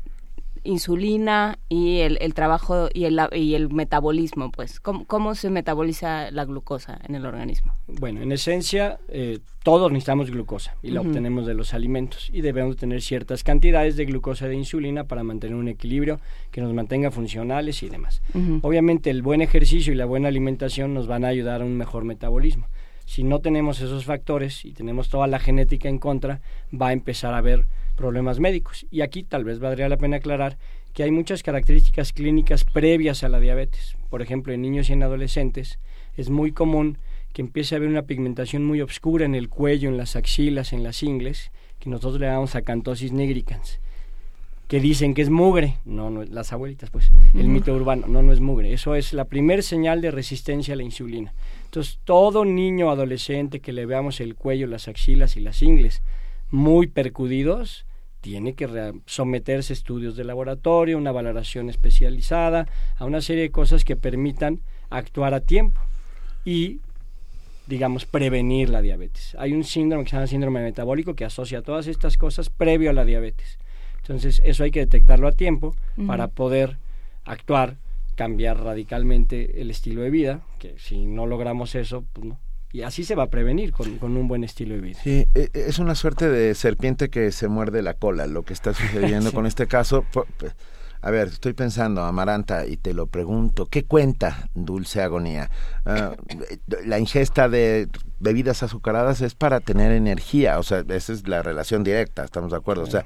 [0.67, 6.29] insulina y el, el trabajo y el, y el metabolismo, pues, ¿Cómo, ¿Cómo, se metaboliza
[6.31, 7.73] la glucosa en el organismo?
[7.87, 12.77] Bueno, en esencia, eh, todos necesitamos glucosa y la obtenemos de los alimentos y debemos
[12.77, 16.19] tener ciertas cantidades de glucosa y de insulina para mantener un equilibrio
[16.51, 18.21] que nos mantenga funcionales y demás.
[18.61, 22.03] Obviamente, el buen ejercicio y la buena alimentación nos van a ayudar a un mejor
[22.03, 22.67] metabolismo.
[23.05, 26.41] Si no tenemos esos factores y tenemos toda la genética en contra,
[26.73, 27.65] va a empezar a haber
[27.97, 28.85] problemas médicos.
[28.89, 30.57] Y aquí tal vez valdría la pena aclarar
[30.93, 33.97] que hay muchas características clínicas previas a la diabetes.
[34.09, 35.79] Por ejemplo, en niños y en adolescentes
[36.15, 36.97] es muy común
[37.33, 40.83] que empiece a haber una pigmentación muy oscura en el cuello, en las axilas, en
[40.83, 43.79] las ingles, que nosotros le llamamos acantosis nigricans,
[44.67, 45.77] que dicen que es mugre.
[45.85, 48.73] No, no, las abuelitas, pues, el mito urbano, no, no es mugre.
[48.73, 51.33] Eso es la primer señal de resistencia a la insulina.
[51.65, 56.01] Entonces, todo niño adolescente que le veamos el cuello, las axilas y las ingles
[56.49, 57.85] muy percudidos,
[58.21, 63.85] tiene que someterse a estudios de laboratorio, una valoración especializada, a una serie de cosas
[63.85, 65.79] que permitan actuar a tiempo
[66.43, 66.81] y,
[67.67, 69.35] digamos, prevenir la diabetes.
[69.39, 72.93] Hay un síndrome que se llama síndrome metabólico que asocia todas estas cosas previo a
[72.93, 73.59] la diabetes.
[73.97, 76.77] Entonces, eso hay que detectarlo a tiempo para poder
[77.25, 77.77] actuar,
[78.15, 82.39] cambiar radicalmente el estilo de vida, que si no logramos eso, pues no,
[82.77, 84.99] y así se va a prevenir con, un buen estilo de vida.
[85.03, 88.53] Sí, e, e, es una suerte de serpiente que se muerde la cola, lo que
[88.53, 90.05] está sucediendo con este caso.
[91.01, 95.49] A ver, estoy pensando, Amaranta, y te lo pregunto, ¿qué cuenta Dulce Agonía?
[95.87, 96.15] Ah,
[96.85, 97.87] la ingesta de
[98.19, 102.57] bebidas azucaradas es para tener energía, o sea, esa es la relación directa, estamos de
[102.57, 102.83] acuerdo.
[102.83, 103.05] O sea,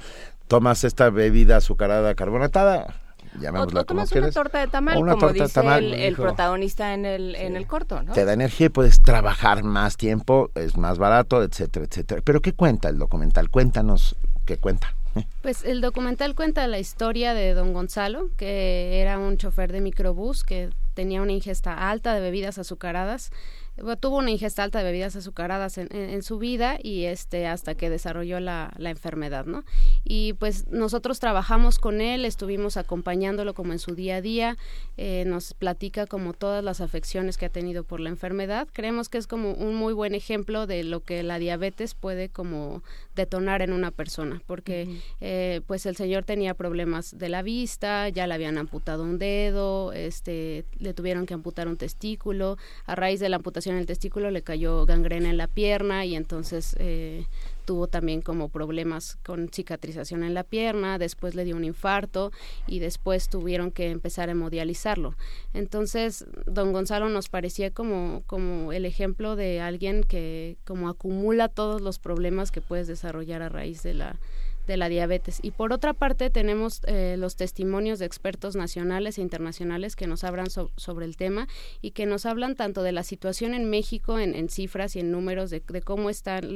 [0.50, 3.01] tomas esta bebida azucarada carbonatada,
[3.38, 5.62] o, tomas una torta de tamal, como dice
[6.08, 8.14] el, protagonista en el, en el corto, ¿no?
[8.14, 12.22] Te da energía y puedes trabajar más tiempo, es más barato, etcétera, etcétera.
[12.24, 13.50] Pero ¿qué cuenta el documental?
[13.50, 14.16] Cuéntanos
[14.46, 14.94] qué cuenta.
[15.42, 20.44] Pues el documental cuenta la historia de don Gonzalo, que era un chofer de microbús
[20.44, 23.32] que tenía una ingesta alta de bebidas azucaradas
[24.00, 28.40] tuvo una ingesta alta de bebidas azucaradas en, su vida y este hasta que desarrolló
[28.40, 29.64] la, la, enfermedad, ¿no?
[30.04, 34.58] Y pues nosotros trabajamos con él, estuvimos acompañándolo como en su día a día,
[34.98, 38.68] eh, nos platica como todas las afecciones que ha tenido por la enfermedad.
[38.72, 42.84] Creemos que es como un muy buen ejemplo de lo que la diabetes puede como
[43.16, 44.88] detonar en una persona, porque
[45.20, 49.94] eh, pues el señor tenía problemas de la vista, ya le habían amputado un dedo,
[49.94, 54.42] este, le tuvieron que amputar un testículo, a raíz de la amputación del testículo le
[54.42, 57.26] cayó gangrena en la pierna y entonces eh,
[57.66, 62.32] tuvo también como problemas con cicatrización en la pierna, después le dio un infarto
[62.68, 65.16] y después tuvieron que empezar a hemodializarlo.
[65.54, 71.82] Entonces, don Gonzalo nos parecía como, como el ejemplo de alguien que como acumula todos
[71.82, 74.20] los problemas que puedes desarrollar a raíz de la
[74.68, 75.40] de la diabetes.
[75.42, 80.24] Y por otra parte tenemos eh, los testimonios de expertos nacionales e internacionales que nos
[80.24, 81.48] hablan sobre el tema
[81.82, 85.50] y que nos hablan tanto de la situación en México en, cifras y en números
[85.50, 86.54] de, cómo están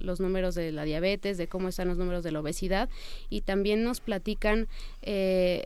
[0.00, 2.88] los números de la diabetes, de cómo están los números de la obesidad
[3.30, 4.68] y también nos platican
[5.02, 5.64] eh,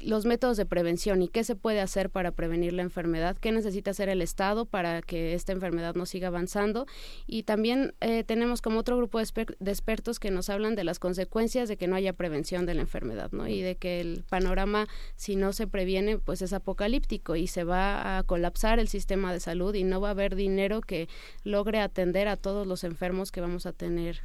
[0.00, 3.92] los métodos de prevención y qué se puede hacer para prevenir la enfermedad, qué necesita
[3.92, 6.86] hacer el Estado para que esta enfermedad no siga avanzando.
[7.26, 9.24] Y también eh, tenemos como otro grupo de,
[9.70, 13.30] expertos que nos hablan de las consecuencias de que no haya prevención de la enfermedad,
[13.32, 13.48] ¿no?
[13.48, 18.18] Y de que el panorama, si no se previene, pues es apocalíptico y se va
[18.18, 21.08] a colapsar el sistema de salud y no va a haber dinero que
[21.42, 24.20] logre atender a todos los enfermos que vamos a tener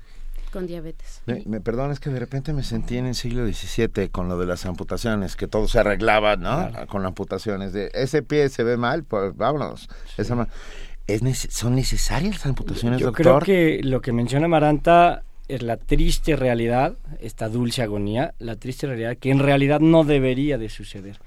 [0.52, 1.22] con diabetes.
[1.26, 1.62] Me, me
[1.92, 5.36] es que de repente me sentí en el siglo XVII con lo de las amputaciones,
[5.36, 6.70] que todo se arreglaba, ¿no?
[6.88, 7.74] Con amputaciones.
[7.74, 9.90] De ese pie se ve mal, pues vámonos.
[10.18, 10.48] Esa
[11.08, 13.44] ¿Es ¿Son necesarias las amputaciones, Yo doctor?
[13.44, 18.88] Creo que lo que menciona Maranta es la triste realidad, esta dulce agonía, la triste
[18.88, 21.20] realidad que en realidad no debería de suceder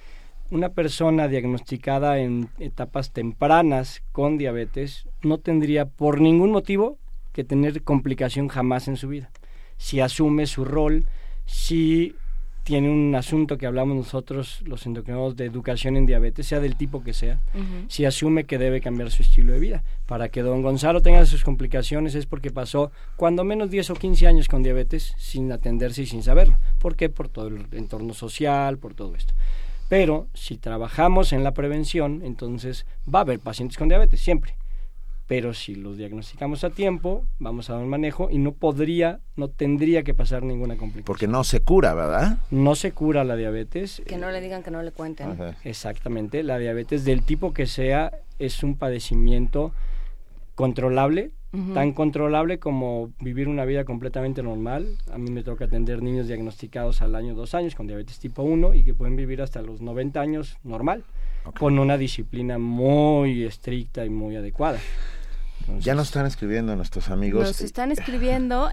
[0.50, 6.98] una persona diagnosticada en etapas tempranas con diabetes no tendría por ningún motivo
[7.34, 9.30] que tener complicación jamás en su vida.
[9.76, 11.04] Si asume su rol,
[11.44, 12.14] si
[12.62, 17.02] tiene un asunto que hablamos nosotros, los endocrinólogos, de educación en diabetes, sea del tipo
[17.02, 17.42] que sea,
[17.88, 19.84] si asume que debe cambiar su estilo de vida.
[20.06, 24.26] Para que don Gonzalo tenga sus complicaciones es porque pasó cuando menos 10 o 15
[24.28, 26.58] años con diabetes sin atenderse y sin saberlo.
[26.78, 27.10] ¿Por qué?
[27.10, 29.34] Por todo el entorno social, por todo esto.
[29.88, 34.56] Pero si trabajamos en la prevención, entonces va a haber pacientes con diabetes, siempre
[35.26, 39.48] pero si los diagnosticamos a tiempo, vamos a dar un manejo y no podría, no
[39.48, 41.06] tendría que pasar ninguna complicación.
[41.06, 42.38] Porque no se cura, ¿verdad?
[42.50, 44.02] No se cura la diabetes.
[44.06, 45.36] Que no le digan que no le cuenten.
[45.64, 49.72] Exactamente, la diabetes del tipo que sea es un padecimiento
[50.54, 51.32] controlable,
[51.72, 54.98] tan controlable como vivir una vida completamente normal.
[55.12, 58.74] A mí me toca atender niños diagnosticados al año, dos años con diabetes tipo 1
[58.74, 61.04] y que pueden vivir hasta los 90 años normal,
[61.58, 64.78] con una disciplina muy estricta y muy adecuada
[65.78, 67.46] ya nos están escribiendo nuestros amigos.
[67.46, 68.70] Nos están escribiendo.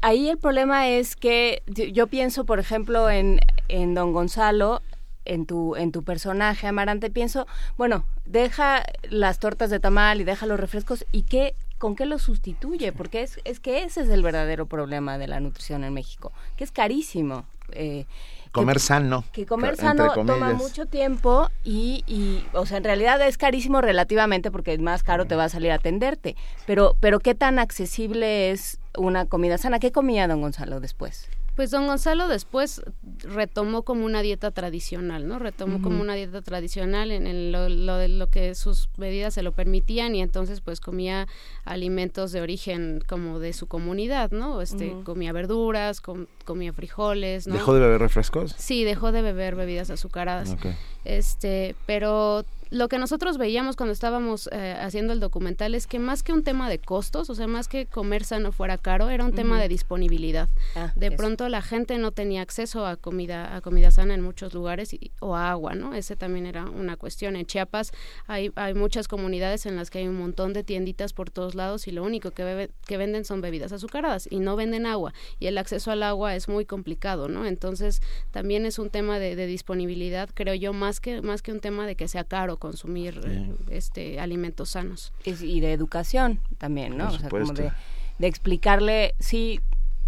[0.00, 4.82] ahí el problema es que yo pienso, por ejemplo, en, en Don Gonzalo,
[5.24, 10.46] en tu, en tu personaje, Amarante, pienso, bueno, deja las tortas de tamal y deja
[10.46, 12.92] los refrescos y qué ¿con qué lo sustituye?
[12.92, 16.64] Porque es, es que ese es el verdadero problema de la nutrición en México, que
[16.64, 17.46] es carísimo.
[17.72, 18.04] Eh,
[18.52, 19.24] comer sano.
[19.32, 24.50] Que comer sano toma mucho tiempo y, y, o sea, en realidad es carísimo relativamente
[24.50, 26.36] porque es más caro te va a salir a atenderte.
[26.66, 29.78] Pero, pero ¿qué tan accesible es una comida sana?
[29.78, 31.28] ¿Qué comía don Gonzalo después?
[31.60, 32.80] Pues don Gonzalo después
[33.18, 35.38] retomó como una dieta tradicional, ¿no?
[35.38, 37.68] Retomó como una dieta tradicional en, lo,
[37.98, 41.28] de lo que sus medidas se lo permitían y entonces pues comía
[41.66, 44.62] alimentos de origen como de su comunidad, ¿no?
[44.62, 46.00] Este, comía verduras,
[46.46, 47.52] comía frijoles, ¿no?
[47.52, 48.54] ¿Dejó de beber refrescos?
[48.56, 50.56] Sí, dejó de beber bebidas azucaradas.
[51.04, 56.22] Este, pero lo que nosotros veíamos cuando estábamos eh, haciendo el documental es que más
[56.22, 59.32] que un tema de costos, o sea, más que comer sano fuera caro, era un
[59.32, 60.48] tema de disponibilidad.
[60.76, 64.54] Ah, de pronto la gente no tenía acceso a comida a comida sana en muchos
[64.54, 65.94] lugares o a agua, ¿no?
[65.94, 67.34] Ese también era una cuestión.
[67.34, 67.90] En Chiapas
[68.28, 71.88] hay, hay muchas comunidades en las que hay un montón de tienditas por todos lados
[71.88, 75.58] y lo único que, que venden son bebidas azucaradas y no venden agua y el
[75.58, 77.46] acceso al agua es muy complicado, ¿no?
[77.46, 81.60] Entonces también es un tema de, de disponibilidad, creo yo, más que más que un
[81.60, 85.12] tema de que sea caro consumir eh, este alimentos sanos.
[85.24, 87.08] Y, de educación también, ¿no?
[87.08, 87.70] o sea, como de,
[88.18, 89.60] explicarle, sí,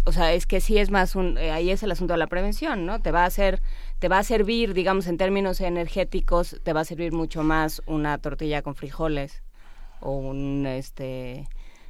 [0.03, 2.27] o sea, es que sí es más un, eh, ahí es el asunto de la
[2.27, 2.99] prevención, ¿no?
[2.99, 3.61] Te va a hacer,
[3.99, 8.17] te va a servir, digamos, en términos energéticos, te va a servir mucho más una
[8.17, 9.41] tortilla con frijoles
[10.01, 11.47] o un, este,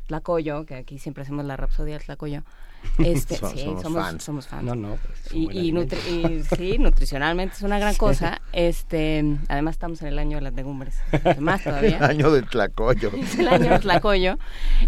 [0.08, 2.44] tlacoyo, que aquí siempre hacemos la rapsodia del tlacoyo,
[3.00, 4.64] este, sí, somos, fans.
[4.64, 4.98] No, no.
[4.98, 5.74] Pues, y,
[6.56, 8.42] sí, nutricionalmente es una gran cosa.
[8.52, 10.96] Este, además estamos en el año de las legumbres.
[11.40, 11.98] Más todavía.
[11.98, 13.12] el año del tlacoyo.
[13.24, 14.38] Es el año del tlacoyo.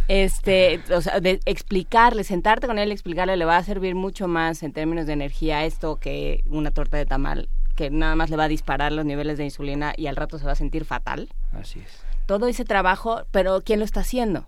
[0.08, 4.28] Este, o sea, de explicarle, sentarte con él y explicarle le va a servir mucho
[4.28, 8.38] más en términos de energía esto que una torta de tamal que nada más le
[8.38, 11.30] va a disparar los niveles de insulina y al rato se va a sentir fatal.
[11.52, 12.06] Así es.
[12.26, 14.48] Todo ese trabajo, pero ¿quién lo está haciendo?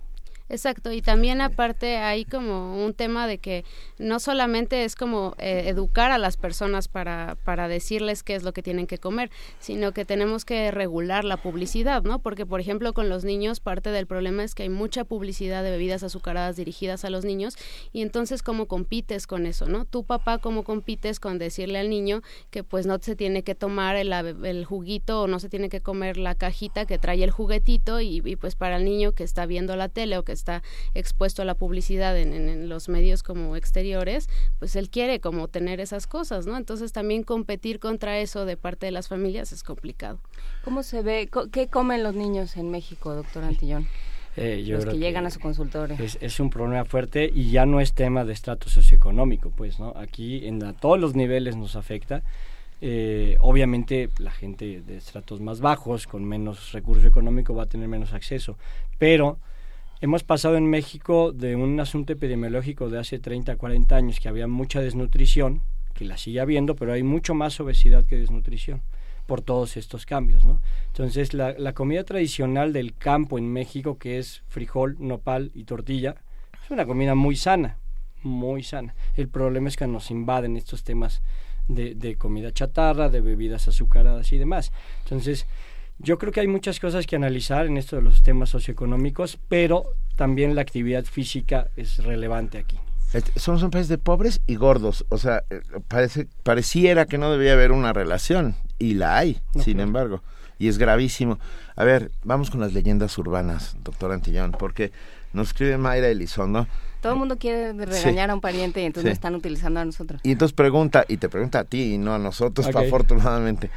[0.50, 3.66] Exacto, y también aparte hay como un tema de que
[3.98, 8.54] no solamente es como eh, educar a las personas para, para decirles qué es lo
[8.54, 9.30] que tienen que comer,
[9.60, 12.20] sino que tenemos que regular la publicidad, ¿no?
[12.20, 15.72] Porque, por ejemplo, con los niños parte del problema es que hay mucha publicidad de
[15.72, 17.58] bebidas azucaradas dirigidas a los niños
[17.92, 19.84] y entonces cómo compites con eso, ¿no?
[19.84, 23.98] Tu papá cómo compites con decirle al niño que pues no se tiene que tomar
[23.98, 28.00] el, el juguito o no se tiene que comer la cajita que trae el juguetito
[28.00, 31.41] y, y pues para el niño que está viendo la tele o que está expuesto
[31.41, 36.08] a la publicidad en, en, los medios como exteriores, pues él quiere como tener esas
[36.08, 36.58] cosas, ¿no?
[36.58, 40.19] Entonces también competir contra eso de parte de las familias es complicado.
[40.63, 41.30] ¿Cómo se ve?
[41.52, 43.88] ¿Qué comen los niños en México, doctor Antillón?
[44.38, 45.97] Eh, los que llegan a su consultorio.
[46.00, 49.93] Es, es, un problema fuerte y ya no es tema de estrato socioeconómico, pues, ¿no?
[49.95, 52.21] Aquí en todos los niveles nos afecta.
[52.80, 57.88] Eh, obviamente la gente de estratos más bajos, con menos recurso económico, va a tener
[57.88, 58.58] menos acceso,
[59.00, 59.39] pero
[60.00, 64.46] Hemos pasado en México de un asunto epidemiológico de hace 30, 40 años que había
[64.46, 65.62] mucha desnutrición,
[65.96, 68.84] que la sigue habiendo, pero hay mucho más obesidad que desnutrición
[69.26, 70.62] por todos estos cambios, ¿no?
[70.89, 76.16] Entonces, la, la comida tradicional del campo en México, que es frijol, nopal y tortilla,
[76.64, 77.78] es una comida muy sana,
[78.22, 78.93] muy sana.
[79.16, 81.24] El problema es que nos invaden estos temas
[81.68, 84.72] de, de comida chatarra, de bebidas azucaradas y demás.
[85.06, 85.48] Entonces,
[86.00, 89.86] yo creo que hay muchas cosas que analizar en esto de los temas socioeconómicos, pero
[90.16, 92.80] también la actividad física es relevante aquí.
[93.36, 95.06] Somos un país de pobres y gordos.
[95.10, 98.56] O sea, eh, parece, pareciera que no debería haber una relación.
[98.80, 100.22] Y la hay, sin embargo.
[100.60, 101.39] Y es gravísimo.
[101.76, 104.91] A ver, vamos con las leyendas urbanas, doctor Antillón, porque
[105.34, 106.68] nos escribe Mayra Elizondo.
[107.02, 110.20] Todo el mundo quiere regañar a un pariente y entonces están utilizando a nosotros.
[110.24, 113.70] Y entonces pregunta, y te pregunta a ti y no a nosotros, afortunadamente.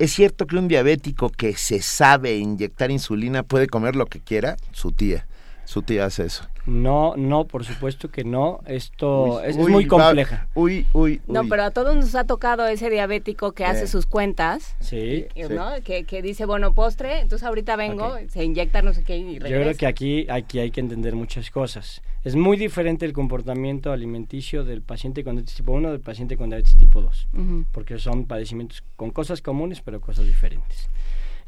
[0.00, 4.56] ¿Es cierto que un diabético que se sabe inyectar insulina puede comer lo que quiera?
[4.72, 5.26] Su tía.
[5.70, 6.48] Su tía hace eso.
[6.66, 8.58] No, no, por supuesto que no.
[8.66, 10.48] Esto es, muy compleja.
[10.56, 14.74] uy, uy, No, pero a todos nos ha tocado ese diabético que hace sus cuentas.
[14.80, 15.26] Sí.
[15.48, 15.70] ¿no?
[15.84, 19.48] Que, que, dice, bueno, postre, entonces ahorita vengo, se inyecta no sé qué y regresa.
[19.48, 22.02] Yo creo que aquí, aquí hay que entender muchas cosas.
[22.24, 26.50] Es muy diferente el comportamiento alimenticio del paciente con diabetes tipo 1 del paciente con
[26.50, 27.28] diabetes tipo 2.
[27.70, 30.88] Porque son padecimientos con cosas comunes, pero cosas diferentes.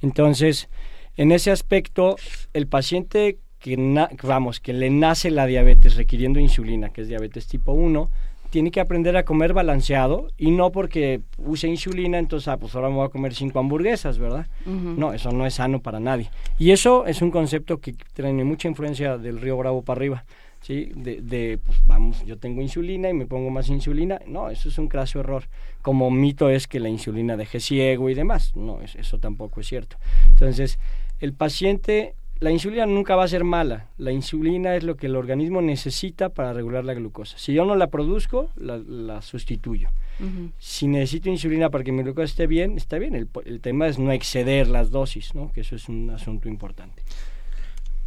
[0.00, 0.68] Entonces,
[1.16, 2.14] en ese aspecto,
[2.52, 3.76] el paciente que,
[4.24, 8.10] vamos, que le nace la diabetes requiriendo insulina, que es diabetes tipo 1,
[8.50, 12.90] tiene que aprender a comer balanceado y no porque use insulina, entonces, ah, pues ahora
[12.90, 14.46] me voy a comer cinco hamburguesas, ¿verdad?
[14.66, 16.28] No, eso no es sano para nadie.
[16.58, 20.24] Y eso es un concepto que tiene mucha influencia del río Bravo para arriba,
[20.60, 20.90] ¿sí?
[20.94, 24.20] De, de pues vamos, yo tengo insulina y me pongo más insulina.
[24.26, 25.44] No, eso es un craso error.
[25.80, 28.54] Como mito es que la insulina deje ciego y demás.
[28.54, 29.96] No, eso tampoco es cierto.
[30.28, 30.78] Entonces,
[31.20, 33.86] el paciente la insulina nunca va a ser mala.
[33.98, 37.38] La insulina es lo que el organismo necesita para regular la glucosa.
[37.38, 39.90] Si yo no la produzco, la, sustituyo.
[40.58, 43.14] Si necesito insulina para que mi glucosa esté bien, está bien.
[43.14, 45.52] El, el, tema es no exceder las dosis, ¿no?
[45.52, 47.02] que eso es un asunto importante.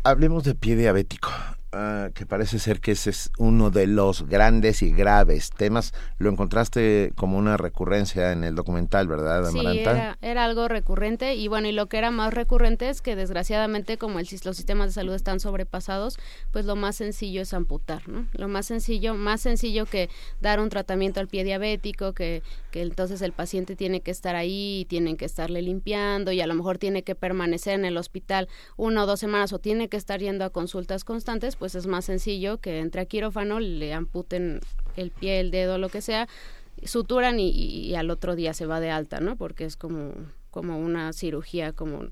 [0.03, 1.29] Hablemos de pie diabético.
[1.77, 5.93] Ah, que parece ser que ese es uno de los grandes y graves temas.
[6.17, 10.13] Lo encontraste como una recurrencia en el documental, ¿verdad, Amaranta?
[10.13, 13.97] Sí, era, algo recurrente y bueno, y lo que era más recurrente es que desgraciadamente
[13.97, 16.17] como el, los sistemas de salud están sobrepasados,
[16.53, 18.25] pues lo más sencillo es amputar, ¿no?
[18.31, 20.09] Lo más sencillo, más sencillo que
[20.39, 24.79] dar un tratamiento al pie diabético, que, que entonces el paciente tiene que estar ahí
[24.81, 28.47] y tienen que estarle limpiando y a lo mejor tiene que permanecer en el hospital
[28.77, 32.05] una o dos semanas o tiene que estar yendo a consultas constantes, pues es más
[32.05, 34.59] sencillo que entre a quirófano, le amputen
[34.95, 36.27] el pie, el dedo, lo que sea,
[36.83, 39.35] suturan y, al otro día se va de alta, ¿no?
[39.35, 40.13] Porque es como,
[40.51, 42.03] como una cirugía como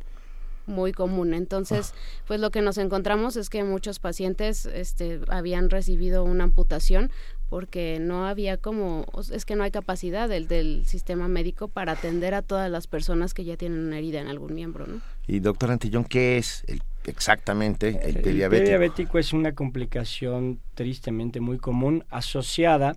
[0.66, 1.34] muy común.
[1.34, 2.24] Entonces, ah.
[2.28, 7.12] pues lo que nos encontramos es que muchos pacientes este, habían recibido una amputación
[7.50, 12.34] porque no había como, es que no hay capacidad del, del sistema médico para atender
[12.34, 15.02] a todas las personas que ya tienen una herida en algún miembro, ¿no?
[15.28, 18.64] Y doctor Antillón, ¿qué es el exactamente el pie diabético?
[18.64, 22.96] El diabético es una complicación tristemente muy común asociada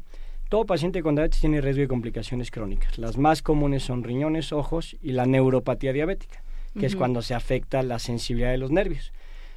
[0.48, 2.98] todo paciente con diabetes tiene riesgo de complicaciones crónicas.
[2.98, 6.40] Las más comunes son riñones, ojos y la neuropatía diabética,
[6.78, 9.12] que es cuando se afecta la sensibilidad de los nervios.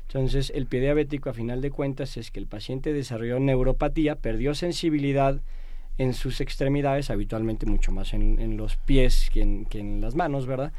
[0.08, 4.56] Entonces, el pie diabético, a final de cuentas, es que el paciente desarrolló neuropatía, perdió
[4.56, 5.40] sensibilidad
[6.00, 10.48] en sus extremidades, habitualmente mucho más en, los pies que en, que en las manos,
[10.48, 10.72] ¿verdad?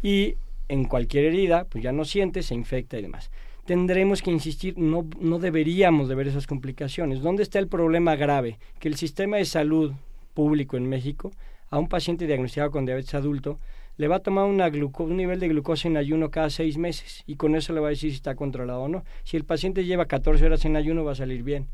[0.00, 0.36] Y
[0.68, 3.30] en cualquier herida, pues ya no siente, se infecta y demás.
[3.64, 7.20] Tendremos que insistir, no, no deberíamos de ver esas complicaciones.
[7.20, 8.58] ¿Dónde está el problema grave?
[8.78, 9.92] Que el sistema de salud
[10.34, 11.32] público en México,
[11.70, 13.58] a un paciente diagnosticado con diabetes adulto,
[13.96, 17.36] le va a tomar una un nivel de glucosa en ayuno cada seis meses y
[17.36, 19.04] con eso le va a decir si está controlado o no.
[19.24, 21.66] Si el paciente lleva 14 horas en ayuno va a salir bien.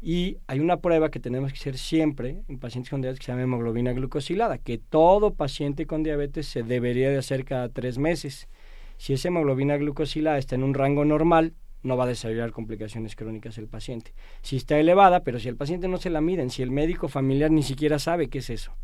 [0.00, 3.32] Y hay una prueba que tenemos que hacer siempre en pacientes con diabetes que se
[3.32, 8.48] llama hemoglobina glucosilada, que todo paciente con diabetes se debería de hacer cada tres meses.
[8.96, 13.58] Si esa hemoglobina glucosilada está en un rango normal, no va a desarrollar complicaciones crónicas
[13.58, 14.14] el paciente.
[14.42, 17.50] Si está elevada, pero si el paciente no se la miden, si el médico familiar
[17.50, 18.76] ni siquiera sabe qué es eso,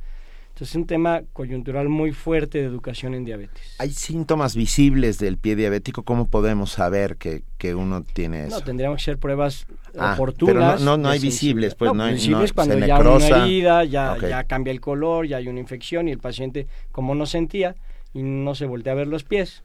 [0.54, 3.74] entonces es un tema coyuntural muy fuerte de educación en diabetes.
[3.78, 6.04] ¿Hay síntomas visibles del pie diabético?
[6.04, 8.60] ¿Cómo podemos saber que, que uno tiene eso?
[8.60, 9.66] No, tendríamos que hacer pruebas
[9.98, 10.74] ah, oportunas.
[10.74, 14.16] Pero no, no, hay visibles, pues no, hay visibles cuando ya hay una herida, ya,
[14.16, 17.74] ya cambia el color, ya hay una infección y el paciente, como no sentía
[18.12, 19.64] y no se voltea a ver los pies,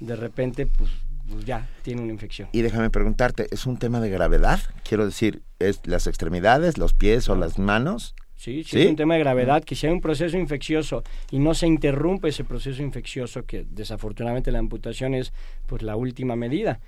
[0.00, 0.90] de repente, pues
[1.30, 2.48] pues ya tiene una infección.
[2.52, 4.60] Y déjame preguntarte, ¿es un tema de gravedad?
[4.86, 8.14] Quiero decir, ¿es las extremidades, los pies o las manos?
[8.40, 11.52] Sí, sí, es un tema de gravedad, que si hay un proceso infeccioso y no
[11.52, 15.34] se interrumpe ese proceso infeccioso, que desafortunadamente la amputación es
[15.66, 16.80] pues la última medida,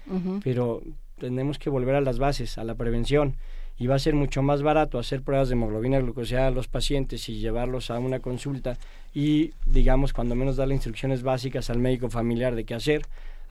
[0.42, 0.80] pero
[1.18, 3.36] tenemos que volver a las bases, a la prevención,
[3.76, 7.28] y va a ser mucho más barato hacer pruebas de hemoglobina glucosilada a los pacientes
[7.28, 8.78] y llevarlos a una consulta
[9.12, 13.02] y, digamos, cuando menos dar las instrucciones básicas al médico familiar de qué hacer,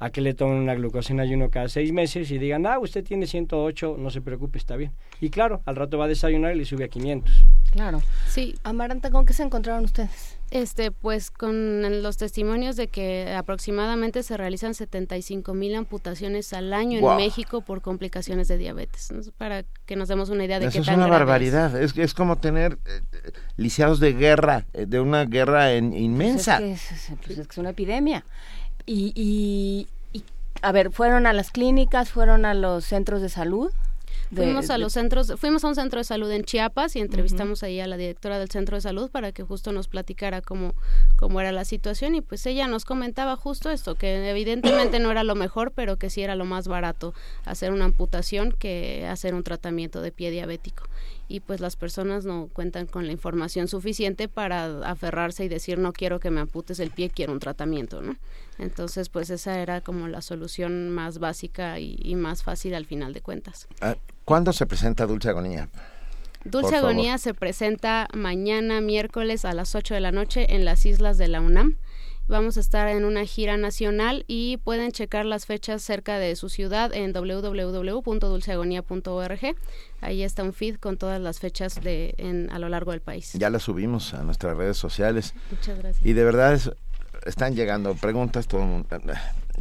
[0.01, 3.03] a que le tomen una glucosa en ayuno cada seis meses y digan, ah, usted
[3.03, 4.91] tiene 108, no se preocupe, está bien.
[5.21, 7.45] Y claro, al rato va a desayunar y le sube a 500.
[7.71, 8.01] Claro.
[8.27, 8.55] Sí.
[8.63, 10.39] Amaranta, ¿con qué se encontraron ustedes?
[10.49, 16.97] Este, pues con los testimonios de que aproximadamente se realizan 75 mil amputaciones al año
[17.11, 19.13] en México por complicaciones de diabetes.
[19.37, 21.79] Para que nos demos una idea de Eso qué es tan una barbaridad.
[21.81, 26.57] Es, es como tener eh, eh, lisiados de guerra, eh, de una guerra en- inmensa.
[26.57, 28.25] Pues es, que es, pues es que es una epidemia.
[28.91, 29.87] Y, y,
[30.17, 30.23] y,
[30.61, 32.09] a ver, ¿fueron a las clínicas?
[32.09, 33.71] ¿Fueron a los centros de salud?
[34.31, 37.63] De- Fuimos a los centros, fuimos a un centro de salud en Chiapas y entrevistamos
[37.63, 40.73] ahí a la directora del centro de salud para que justo nos platicara cómo,
[41.17, 45.23] cómo era la situación y pues ella nos comentaba justo esto, que evidentemente no era
[45.25, 47.13] lo mejor, pero que sí era lo más barato
[47.45, 50.83] hacer una amputación que hacer un tratamiento de pie diabético.
[51.31, 55.93] Y pues las personas no cuentan con la información suficiente para aferrarse y decir no
[55.93, 58.17] quiero que me amputes el pie, quiero un tratamiento, ¿no?
[58.57, 63.13] Entonces pues esa era como la solución más básica y, y más fácil al final
[63.13, 63.67] de cuentas.
[63.79, 65.69] Ah, ¿Cuándo se presenta Dulce Agonía?
[66.43, 66.75] Dulce.
[66.75, 71.27] Agonía se presenta mañana miércoles a las 8 de la noche en las islas de
[71.27, 71.77] la UNAM.
[72.27, 76.47] Vamos a estar en una gira nacional y pueden checar las fechas cerca de su
[76.47, 79.55] ciudad en www.dulceagonía.org.
[79.99, 83.33] Ahí está un feed con todas las fechas de en, a lo largo del país.
[83.33, 85.33] Ya la subimos a nuestras redes sociales.
[85.51, 86.05] Muchas gracias.
[86.05, 86.71] Y de verdad es-
[87.25, 88.47] están llegando preguntas.
[88.47, 88.87] Todo el mundo-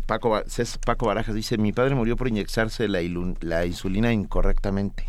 [0.06, 0.40] Paco,
[0.86, 5.06] Paco Barajas dice, mi padre murió por inyectarse la insulina incorrectamente.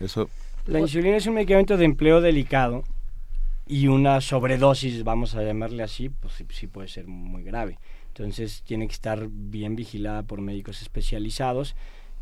[0.00, 0.28] Eso,
[0.66, 2.82] La insulina es un medicamento de empleo delicado
[3.66, 7.78] y una sobredosis, vamos a llamarle así, pues sí, sí puede ser muy grave.
[8.08, 11.74] Entonces tiene que estar bien vigilada por médicos especializados,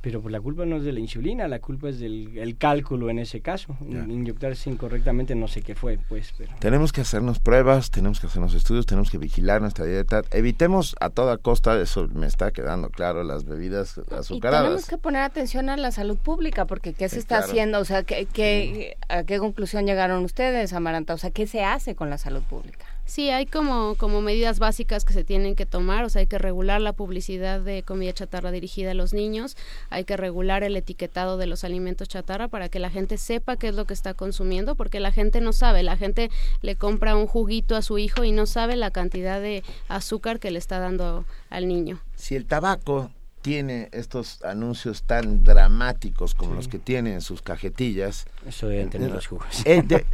[0.04, 3.08] pero pues la culpa no es de la insulina, la culpa es del el cálculo
[3.08, 3.74] en ese caso.
[3.80, 6.52] Inyectarse incorrectamente no sé qué fue, pues, pero...
[6.58, 10.20] tenemos que hacernos pruebas, tenemos que hacernos estudios, tenemos que vigilar nuestra dieta.
[10.30, 14.86] Evitemos a toda costa, eso me está quedando claro, las bebidas Y tenemos azucaradas.
[14.86, 17.50] que poner atención a la salud pública, porque ¿qué se Sí, está claro.
[17.50, 17.78] haciendo?
[17.80, 21.14] O sea, ¿qué, qué- ¿a qué conclusión llegaron ustedes, Amaranta?
[21.14, 22.84] O sea, ¿qué se hace con la salud pública?
[23.06, 26.38] Sí, hay como, como medidas básicas que se tienen que tomar, o sea, hay que
[26.38, 29.56] regular la publicidad de comida chatarra dirigida a los niños,
[29.90, 33.68] hay que regular el etiquetado de los alimentos chatarra para que la gente sepa qué
[33.68, 36.30] es lo que está consumiendo, porque la gente no sabe, la gente
[36.62, 40.50] le compra un juguito a su hijo y no sabe la cantidad de azúcar que
[40.50, 42.00] le está dando al niño.
[42.16, 43.10] Si el tabaco
[43.42, 48.24] tiene estos anuncios tan dramáticos como los que tiene en sus cajetillas.
[48.48, 49.46] Eso deben tener los jugos.
[49.66, 50.06] eh, de-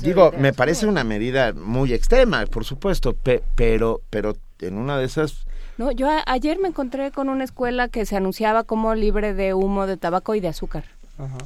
[0.00, 5.04] digo, me parece una medida muy extrema, por supuesto, pe- pero, pero en una de
[5.04, 5.46] esas
[5.78, 9.86] No, yo ayer me encontré con una escuela que se anunciaba como libre de humo
[9.86, 10.84] de tabaco y de azúcar.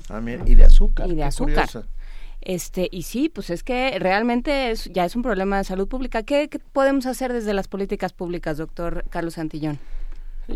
[0.09, 1.09] Ah, mira, y de azúcar.
[1.09, 1.69] Y de azúcar.
[2.41, 6.23] Este, y sí, pues es que realmente es, ya es un problema de salud pública.
[6.23, 9.79] ¿Qué, qué podemos hacer desde las políticas públicas, doctor Carlos Santillón?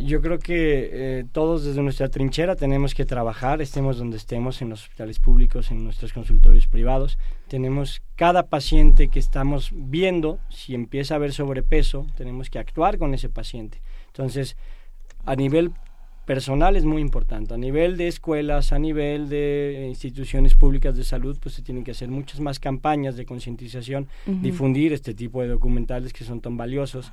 [0.02, 4.70] Yo creo que eh, todos desde nuestra trinchera tenemos que trabajar, estemos donde estemos, en
[4.70, 7.18] los hospitales públicos, en nuestros consultorios privados.
[7.48, 13.14] Tenemos cada paciente que estamos viendo, si empieza a haber sobrepeso, tenemos que actuar con
[13.14, 13.80] ese paciente.
[14.08, 14.56] Entonces,
[15.24, 15.72] a nivel
[16.24, 17.54] personal es muy importante.
[17.54, 21.92] A nivel de escuelas, a nivel de instituciones públicas de salud, pues se tienen que
[21.92, 27.12] hacer muchas más campañas de concientización, difundir este tipo de documentales que son tan valiosos,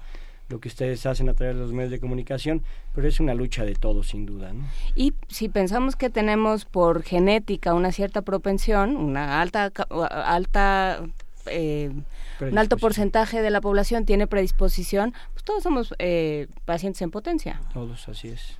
[0.51, 2.61] lo que ustedes hacen a través de los medios de comunicación,
[2.93, 4.53] pero es una lucha de todos, sin duda.
[4.53, 4.65] ¿no?
[4.95, 11.01] Y si pensamos que tenemos por genética una cierta propensión, una alta, alta
[11.47, 11.91] eh,
[12.39, 17.61] un alto porcentaje de la población tiene predisposición, pues todos somos eh, pacientes en potencia.
[17.73, 18.57] Todos, así es.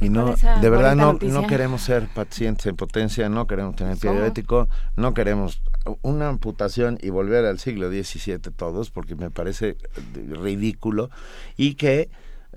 [0.00, 1.40] Y no, de verdad no, noticia.
[1.40, 5.60] no queremos ser pacientes en potencia, no queremos tener pie diabético, no queremos
[6.02, 9.76] una amputación y volver al siglo XVII todos, porque me parece
[10.14, 11.10] ridículo,
[11.56, 12.10] y que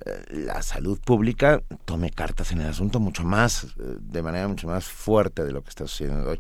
[0.05, 4.67] eh, la salud pública tome cartas en el asunto mucho más, eh, de manera mucho
[4.67, 6.39] más fuerte de lo que está sucediendo hoy.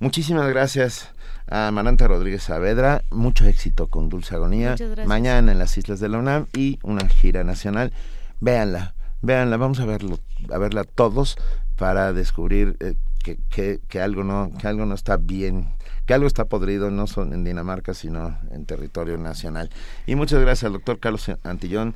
[0.00, 1.10] Muchísimas gracias
[1.48, 6.18] a Maranta Rodríguez Saavedra, mucho éxito con Dulce Agonía, mañana en las Islas de la
[6.18, 7.92] UNAM y una gira nacional.
[8.40, 10.20] Véanla, véanla, vamos a verlo,
[10.52, 11.36] a verla todos
[11.76, 12.94] para descubrir eh,
[13.24, 15.68] que, que, que algo no, que algo no está bien,
[16.08, 19.68] que algo está podrido no solo en Dinamarca, sino en territorio nacional.
[20.06, 21.94] Y muchas gracias al doctor Carlos Antillón,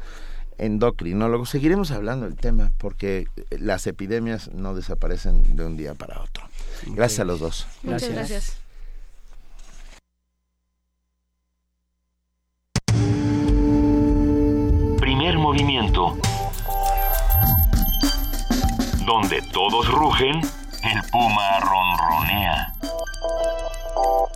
[0.58, 1.46] endocrinólogo.
[1.46, 6.44] Seguiremos hablando del tema porque las epidemias no desaparecen de un día para otro.
[6.88, 7.66] Gracias a los dos.
[7.84, 8.58] Muchas gracias.
[15.00, 16.18] Primer movimiento.
[19.06, 22.74] Donde todos rugen, el puma ronronea.
[23.96, 24.31] El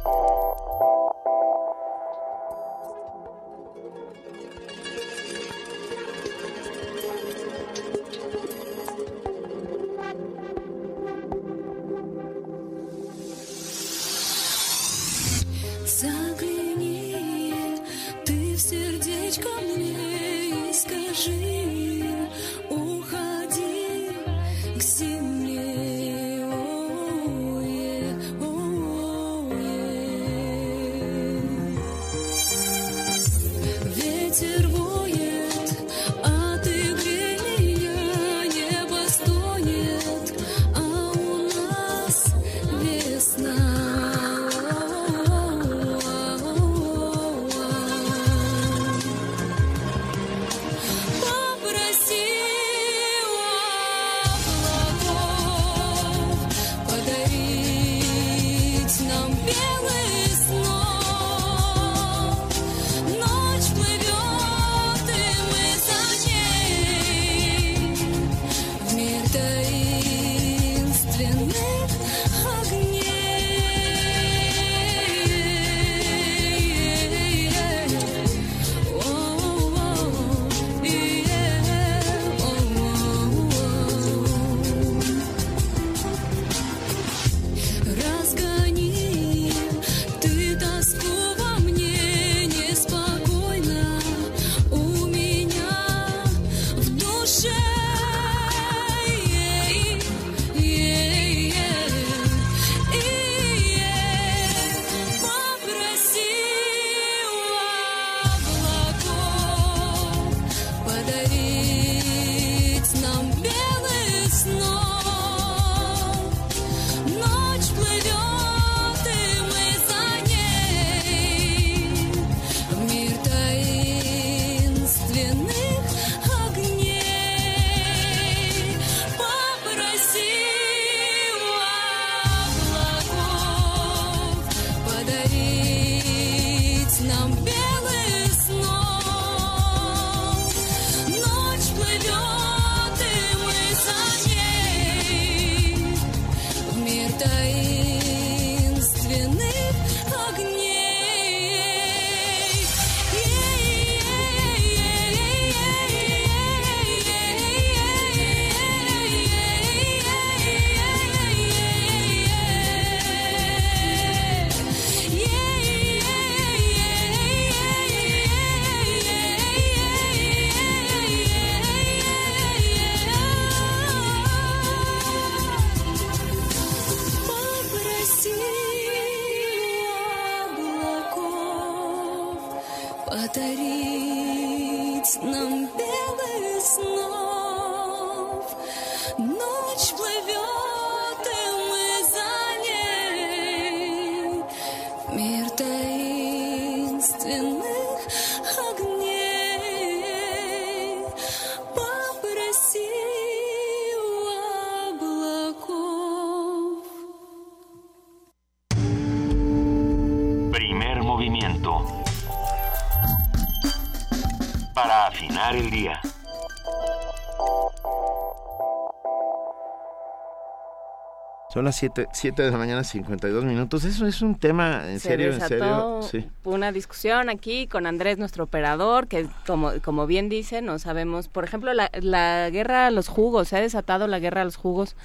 [221.67, 222.09] las 7,
[222.43, 223.85] de la mañana, 52 minutos.
[223.85, 226.01] Eso es un tema, en serio, en serio.
[226.11, 226.27] Sí.
[226.45, 231.29] Una discusión aquí con Andrés, nuestro operador, que como, como bien dice, no sabemos.
[231.29, 234.57] Por ejemplo, la, la guerra a los jugos, se ha desatado la guerra a los
[234.57, 234.97] jugos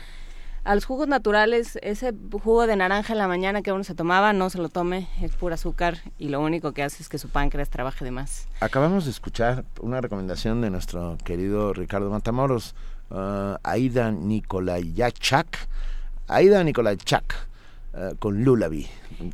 [0.63, 4.31] a los jugos naturales, ese jugo de naranja en la mañana que uno se tomaba,
[4.33, 7.29] no se lo tome, es pura azúcar y lo único que hace es que su
[7.29, 8.47] páncreas trabaje de más.
[8.59, 12.75] Acabamos de escuchar una recomendación de nuestro querido Ricardo Matamoros,
[13.09, 15.67] uh, Aida Nikolayachak,
[16.31, 17.35] Aida Nikolaychak,
[17.93, 18.87] uh, con Lulabi.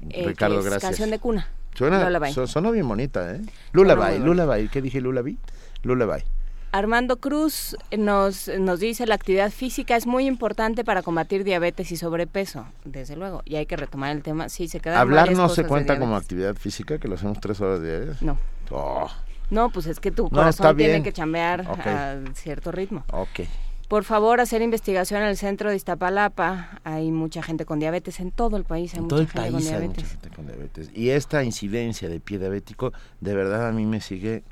[0.09, 0.81] Eh, Ricardo, gracias.
[0.81, 1.47] Canción de cuna.
[1.75, 2.09] Suena,
[2.47, 3.41] sonó bien bonita, ¿eh?
[3.71, 5.37] Lullaby, Lullaby, ¿qué dije Lullaby?
[5.83, 6.23] Lullaby.
[6.71, 11.97] Armando Cruz nos, nos dice la actividad física es muy importante para combatir diabetes y
[11.97, 14.49] sobrepeso, desde luego, y hay que retomar el tema.
[14.49, 17.81] Sí, se queda Hablar no se cuenta como actividad física, que lo hacemos tres horas
[17.81, 18.21] diarias.
[18.23, 18.39] No.
[18.71, 19.07] Oh.
[19.51, 23.05] No, pues es que tu corazón tiene que chambear a cierto ritmo.
[23.11, 23.41] Ok.
[23.87, 26.81] Por favor, hacer investigación en el centro de Iztapalapa.
[26.83, 28.93] Hay mucha gente con diabetes en todo el país.
[28.93, 30.91] Hay en todo el país hay mucha gente con diabetes.
[30.93, 34.43] Y esta incidencia de pie diabético, de verdad a mí me sigue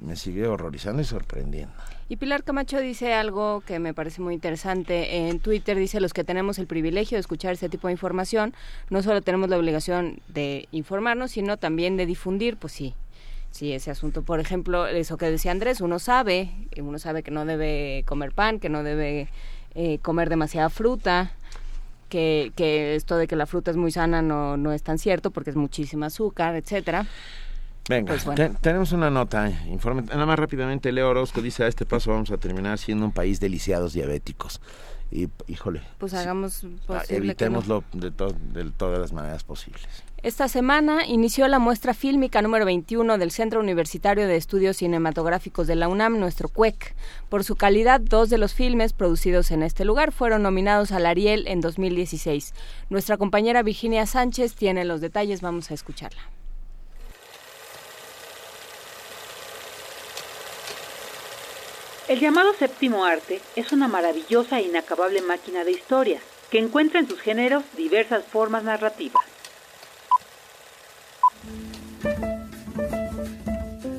[0.00, 1.74] me sigue horrorizando y sorprendiendo.
[2.08, 5.28] Y Pilar Camacho dice algo que me parece muy interesante.
[5.28, 8.54] En Twitter dice, los que tenemos el privilegio de escuchar este tipo de información,
[8.88, 12.94] no solo tenemos la obligación de informarnos, sino también de difundir, pues sí,
[13.50, 14.22] sí, ese asunto.
[14.22, 18.60] Por ejemplo, eso que decía Andrés, uno sabe, uno sabe que no debe comer pan,
[18.60, 19.28] que no debe
[19.74, 21.32] eh, comer demasiada fruta,
[22.08, 25.30] que, que esto de que la fruta es muy sana no, no es tan cierto
[25.30, 27.06] porque es muchísima azúcar, etcétera.
[27.88, 29.50] Venga, pues tenemos una nota.
[29.68, 33.12] Informe, nada más rápidamente, Leo Orozco dice, a este paso vamos a terminar siendo un
[33.12, 34.60] país de lisiados diabéticos.
[35.10, 35.82] Y, híjole.
[35.98, 39.82] Pues hagamos ah, Evitémoslo de, de todas las maneras posibles.
[40.22, 45.76] Esta semana inició la muestra fílmica número 21 del Centro Universitario de Estudios Cinematográficos de
[45.76, 46.94] la UNAM, nuestro CUEC.
[47.28, 51.48] Por su calidad, dos de los filmes producidos en este lugar fueron nominados al Ariel
[51.48, 52.52] en 2016.
[52.90, 56.20] Nuestra compañera Virginia Sánchez tiene los detalles, vamos a escucharla.
[62.10, 67.06] El llamado séptimo arte es una maravillosa e inacabable máquina de historias que encuentra en
[67.06, 69.22] sus géneros diversas formas narrativas.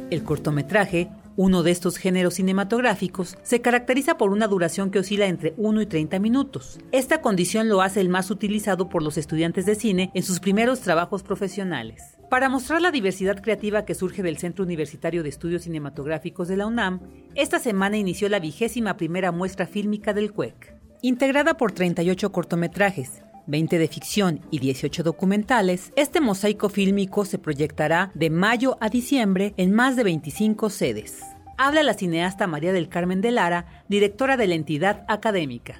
[0.09, 1.07] El cortometraje,
[1.42, 5.86] uno de estos géneros cinematográficos, se caracteriza por una duración que oscila entre 1 y
[5.88, 6.78] 30 minutos.
[6.92, 10.82] Esta condición lo hace el más utilizado por los estudiantes de cine en sus primeros
[10.82, 12.16] trabajos profesionales.
[12.30, 16.68] Para mostrar la diversidad creativa que surge del Centro Universitario de Estudios Cinematográficos de la
[16.68, 17.00] UNAM,
[17.34, 20.76] esta semana inició la vigésima primera muestra fílmica del CUEC.
[21.02, 28.12] Integrada por 38 cortometrajes, 20 de ficción y 18 documentales, este mosaico fílmico se proyectará
[28.14, 31.31] de mayo a diciembre en más de 25 sedes.
[31.64, 35.80] Habla la cineasta María del Carmen de Lara, directora de la entidad académica.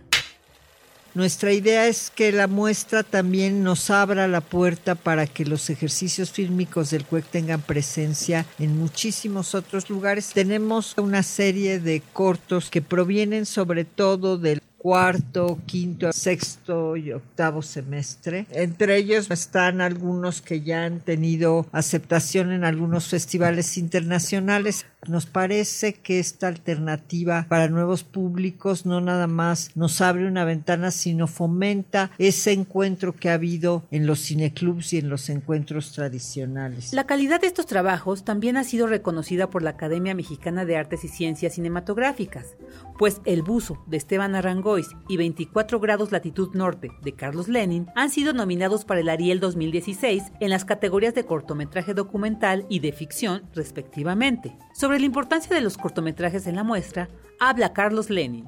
[1.15, 6.29] Nuestra idea es que la muestra también nos abra la puerta para que los ejercicios
[6.29, 10.34] fílmicos del CUEC tengan presencia en muchísimos otros lugares.
[10.34, 17.61] Tenemos una serie de cortos que provienen sobre todo del cuarto, quinto, sexto y octavo
[17.61, 18.47] semestre.
[18.49, 24.88] Entre ellos están algunos que ya han tenido aceptación en algunos festivales internacionales.
[25.08, 30.91] Nos parece que esta alternativa para nuevos públicos no nada más nos abre una ventana,
[30.91, 36.93] sino fomenta ese encuentro que ha habido en los cineclubs y en los encuentros tradicionales.
[36.93, 41.04] La calidad de estos trabajos también ha sido reconocida por la Academia Mexicana de Artes
[41.04, 42.56] y Ciencias Cinematográficas,
[42.99, 48.12] pues El buzo de Esteban Arrangois y 24 grados latitud norte de Carlos Lenin han
[48.12, 53.41] sido nominados para el Ariel 2016 en las categorías de cortometraje documental y de ficción,
[53.56, 54.56] respectivamente.
[55.00, 58.48] La importancia de los cortometrajes en la muestra, habla Carlos Lenin.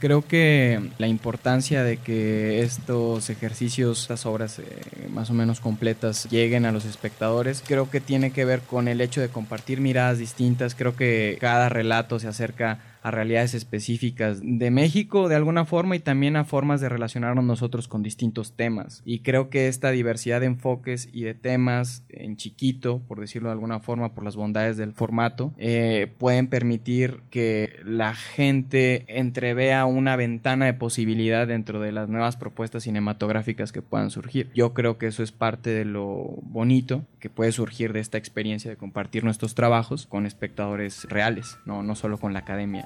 [0.00, 4.64] Creo que la importancia de que estos ejercicios, estas obras eh,
[5.10, 9.02] más o menos completas lleguen a los espectadores, creo que tiene que ver con el
[9.02, 10.74] hecho de compartir miradas distintas.
[10.74, 16.00] Creo que cada relato se acerca a realidades específicas de México de alguna forma y
[16.00, 19.02] también a formas de relacionarnos nosotros con distintos temas.
[19.04, 23.54] Y creo que esta diversidad de enfoques y de temas en chiquito, por decirlo de
[23.54, 30.16] alguna forma, por las bondades del formato, eh, pueden permitir que la gente entrevea una
[30.16, 34.50] ventana de posibilidad dentro de las nuevas propuestas cinematográficas que puedan surgir.
[34.54, 38.70] Yo creo que eso es parte de lo bonito que puede surgir de esta experiencia
[38.70, 42.84] de compartir nuestros trabajos con espectadores reales, no, no solo con la academia.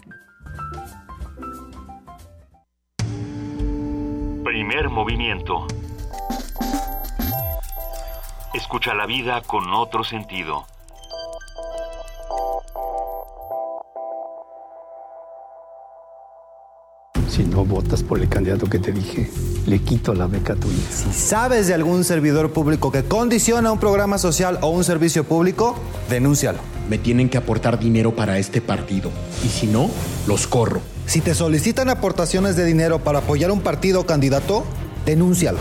[4.43, 5.67] Primer movimiento.
[8.55, 10.65] Escucha la vida con otro sentido.
[17.27, 19.29] Si no votas por el candidato que te dije,
[19.67, 20.89] le quito la beca a tu hija.
[20.89, 25.75] Si sabes de algún servidor público que condiciona un programa social o un servicio público,
[26.09, 26.59] denúncialo.
[26.89, 29.11] Me tienen que aportar dinero para este partido.
[29.43, 29.89] Y si no,
[30.27, 30.79] los corro.
[31.07, 34.63] Si te solicitan aportaciones de dinero para apoyar un partido o candidato,
[35.05, 35.59] denúncialo.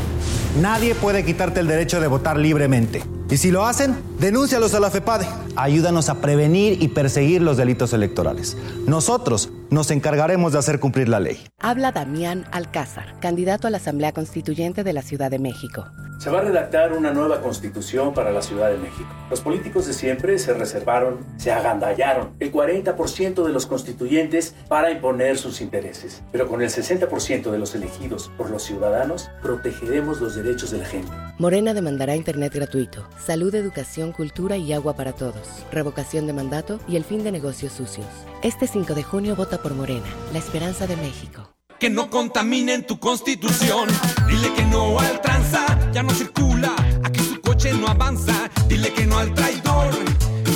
[0.60, 3.02] Nadie puede quitarte el derecho de votar libremente.
[3.28, 5.26] Y si lo hacen, denúncialos a la FEPADE.
[5.56, 8.56] Ayúdanos a prevenir y perseguir los delitos electorales.
[8.86, 11.46] Nosotros nos encargaremos de hacer cumplir la ley.
[11.58, 15.84] Habla Damián Alcázar, candidato a la Asamblea Constituyente de la Ciudad de México.
[16.18, 19.08] Se va a redactar una nueva constitución para la Ciudad de México.
[19.28, 25.36] Los políticos de siempre se reservaron, se agandallaron el 40% de los constituyentes para imponer
[25.36, 26.22] sus intereses.
[26.30, 30.86] Pero con el 60% de los elegidos por los ciudadanos, protegeremos los derechos de la
[30.86, 31.12] gente.
[31.36, 36.94] Morena demandará Internet gratuito, salud, educación, cultura y agua para todos, revocación de mandato y
[36.94, 38.06] el fin de negocios sucios.
[38.42, 41.40] Este 5 de junio vota por Morena, la esperanza de México.
[41.80, 43.88] Que no contaminen tu constitución.
[44.28, 46.76] Dile que no al tranza, ya no circula.
[47.02, 48.50] Aquí su coche no avanza.
[48.68, 49.94] Dile que no al traidor.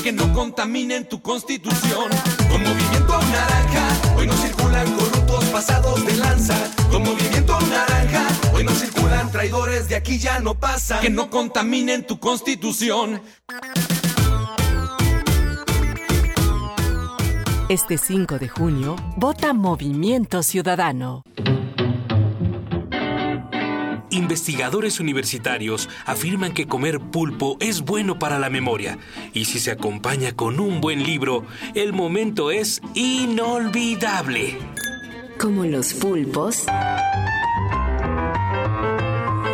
[0.03, 2.11] Que no contaminen tu constitución.
[2.51, 6.57] Con movimiento naranja, hoy no circulan corruptos pasados de lanza.
[6.91, 11.01] Con movimiento naranja, hoy no circulan traidores, de aquí ya no pasa.
[11.01, 13.23] Que no contaminen tu constitución.
[17.69, 21.23] Este 5 de junio, vota Movimiento Ciudadano.
[24.09, 28.97] Investigadores universitarios afirman que comer pulpo es bueno para la memoria
[29.35, 31.45] y si se acompaña con un buen libro,
[31.75, 34.57] el momento es inolvidable.
[35.39, 36.65] Como los pulpos,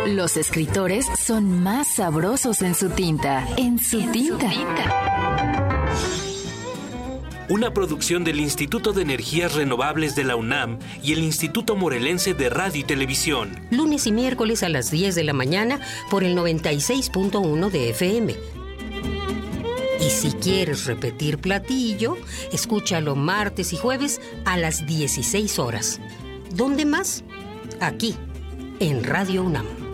[0.07, 3.45] los escritores son más sabrosos en su tinta.
[3.57, 4.53] En su tinta.
[7.47, 12.49] Una producción del Instituto de Energías Renovables de la UNAM y el Instituto Morelense de
[12.49, 13.51] Radio y Televisión.
[13.69, 15.79] Lunes y miércoles a las 10 de la mañana
[16.09, 18.35] por el 96.1 de FM.
[19.99, 22.17] Y si quieres repetir platillo,
[22.51, 26.01] escúchalo martes y jueves a las 16 horas.
[26.49, 27.23] ¿Dónde más?
[27.79, 28.15] Aquí,
[28.79, 29.84] en Radio UNAM.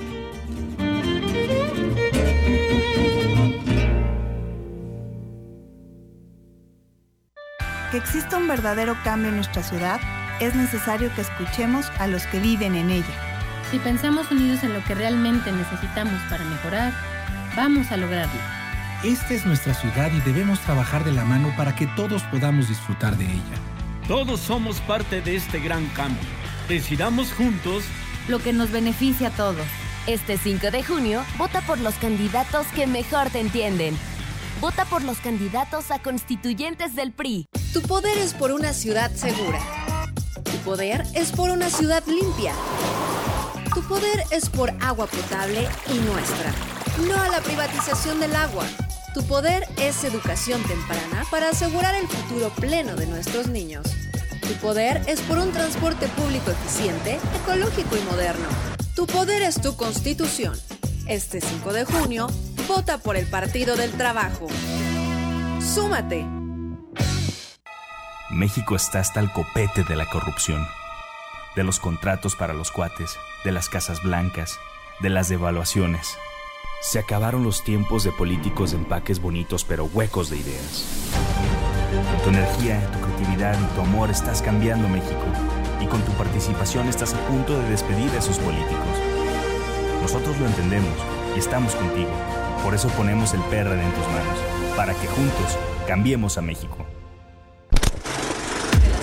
[7.92, 10.00] Que exista un verdadero cambio en nuestra ciudad,
[10.40, 13.14] es necesario que escuchemos a los que viven en ella.
[13.70, 16.94] Si pensamos unidos en lo que realmente necesitamos para mejorar,
[17.56, 18.40] vamos a lograrlo.
[19.04, 23.18] Esta es nuestra ciudad y debemos trabajar de la mano para que todos podamos disfrutar
[23.18, 23.58] de ella.
[24.08, 26.30] Todos somos parte de este gran cambio.
[26.70, 27.84] Decidamos juntos
[28.28, 29.66] lo que nos beneficia a todos.
[30.08, 33.98] Este 5 de junio, vota por los candidatos que mejor te entienden.
[34.62, 37.50] Vota por los candidatos a constituyentes del PRI.
[37.74, 39.60] Tu poder es por una ciudad segura.
[40.44, 42.54] Tu poder es por una ciudad limpia.
[43.74, 46.54] Tu poder es por agua potable y nuestra,
[47.08, 48.64] no a la privatización del agua.
[49.16, 53.88] Tu poder es educación temprana para asegurar el futuro pleno de nuestros niños.
[54.42, 58.48] Tu poder es por un transporte público eficiente, ecológico y moderno.
[58.96, 60.56] Tu poder es tu constitución.
[61.08, 62.28] Este 5 de junio,
[62.72, 64.48] vota por el Partido del Trabajo.
[65.60, 66.26] Súmate.
[68.30, 70.66] México está hasta el copete de la corrupción,
[71.58, 74.58] de los contratos para los cuates, de las casas blancas,
[75.02, 76.18] de las devaluaciones.
[76.82, 80.86] Se acabaron los tiempos de políticos de empaques bonitos pero huecos de ideas.
[82.24, 85.26] Tu energía, tu creatividad y tu amor estás cambiando México
[85.82, 88.98] y con tu participación estás a punto de despedir a esos políticos.
[90.02, 90.98] Nosotros lo entendemos
[91.36, 92.41] y estamos contigo.
[92.64, 94.38] Por eso ponemos el PRD en tus manos,
[94.76, 95.58] para que juntos
[95.88, 96.78] cambiemos a México.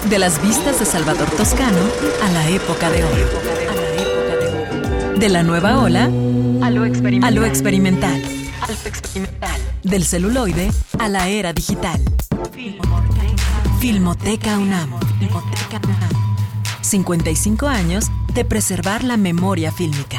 [0.09, 1.79] De las vistas de Salvador Toscano
[2.23, 3.21] a la época de hoy.
[5.19, 6.05] De la nueva ola
[6.63, 8.23] a lo experimental.
[9.83, 12.01] Del celuloide a la era digital.
[13.81, 14.91] Filmoteca UNAM.
[16.81, 20.19] 55 años de preservar la memoria fílmica.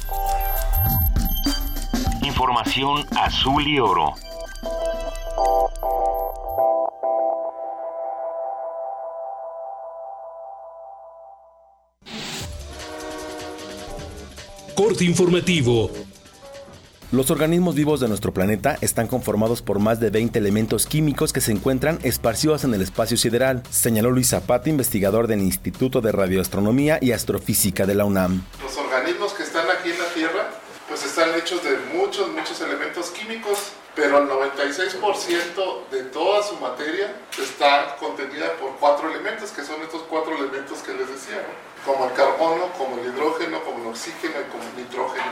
[2.41, 4.15] Información azul y oro.
[14.73, 15.91] Corte informativo.
[17.11, 21.41] Los organismos vivos de nuestro planeta están conformados por más de 20 elementos químicos que
[21.41, 26.97] se encuentran esparcidos en el espacio sideral, señaló Luis Zapata, investigador del Instituto de Radioastronomía
[26.99, 28.43] y Astrofísica de la UNAM.
[28.63, 30.61] Los organismos que están aquí en la Tierra
[30.91, 37.15] pues están hechos de muchos, muchos elementos químicos, pero el 96% de toda su materia
[37.41, 41.45] está contenida por cuatro elementos, que son estos cuatro elementos que les decía,
[41.85, 45.31] como el carbono, como el hidrógeno, como el oxígeno y como el nitrógeno.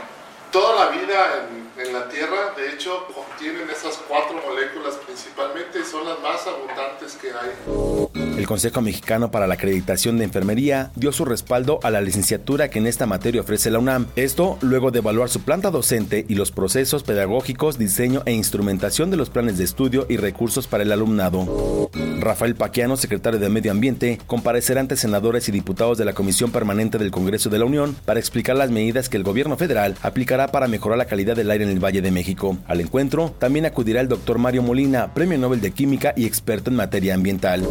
[0.50, 5.84] Toda la vida en, en, la Tierra, de hecho, contienen esas cuatro moléculas principalmente y
[5.84, 8.40] son las más abundantes que hay.
[8.40, 12.80] El Consejo Mexicano para la Acreditación de Enfermería dio su respaldo a la licenciatura que
[12.80, 14.08] en esta materia ofrece la UNAM.
[14.16, 19.18] Esto luego de evaluar su planta docente y los procesos pedagógicos, diseño e instrumentación de
[19.18, 21.90] los planes de estudio y recursos para el alumnado.
[22.20, 26.98] Rafael Paquiano, secretario de Medio Ambiente, comparecerá ante senadores y diputados de la Comisión Permanente
[26.98, 30.68] del Congreso de la Unión para explicar las medidas que el gobierno federal aplicará para
[30.68, 32.58] mejorar la calidad del aire en el Valle de México.
[32.68, 36.78] Al encuentro también acudirá el doctor Mario Molina, premio Nobel de Química y experto en
[36.78, 37.66] materia ambiental.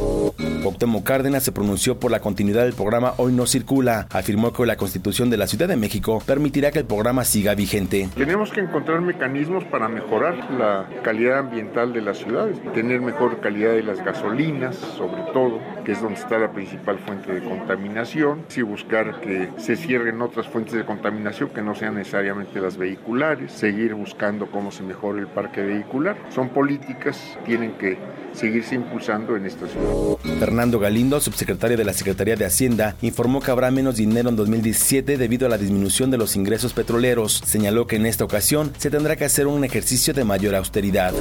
[0.64, 4.06] Octemo Cárdenas se pronunció por la continuidad del programa Hoy no circula.
[4.10, 8.08] Afirmó que la constitución de la Ciudad de México permitirá que el programa siga vigente.
[8.16, 13.72] Tenemos que encontrar mecanismos para mejorar la calidad ambiental de las ciudades, tener mejor calidad
[13.72, 18.62] de las gasolinas, sobre todo, que es donde está la principal fuente de contaminación, y
[18.62, 23.87] buscar que se cierren otras fuentes de contaminación que no sean necesariamente las vehiculares, seguir
[23.94, 26.16] buscando cómo se mejore el parque vehicular.
[26.34, 27.98] Son políticas que tienen que
[28.32, 30.16] seguirse impulsando en esta ciudad.
[30.38, 35.16] Fernando Galindo, subsecretario de la Secretaría de Hacienda, informó que habrá menos dinero en 2017
[35.16, 37.42] debido a la disminución de los ingresos petroleros.
[37.44, 41.12] Señaló que en esta ocasión se tendrá que hacer un ejercicio de mayor austeridad.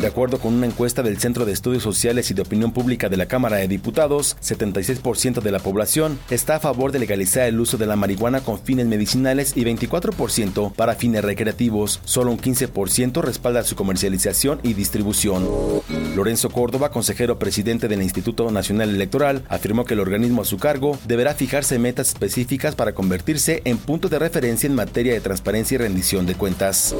[0.00, 3.16] De acuerdo con una encuesta del Centro de Estudios Sociales y de Opinión Pública de
[3.16, 7.78] la Cámara de Diputados, 76% de la población está a favor de legalizar el uso
[7.78, 11.89] de la marihuana con fines medicinales y 24% para fines recreativos.
[12.04, 15.48] Solo un 15% respalda su comercialización y distribución.
[16.14, 20.98] Lorenzo Córdoba, consejero presidente del Instituto Nacional Electoral, afirmó que el organismo a su cargo
[21.06, 25.78] deberá fijarse metas específicas para convertirse en punto de referencia en materia de transparencia y
[25.78, 26.94] rendición de cuentas.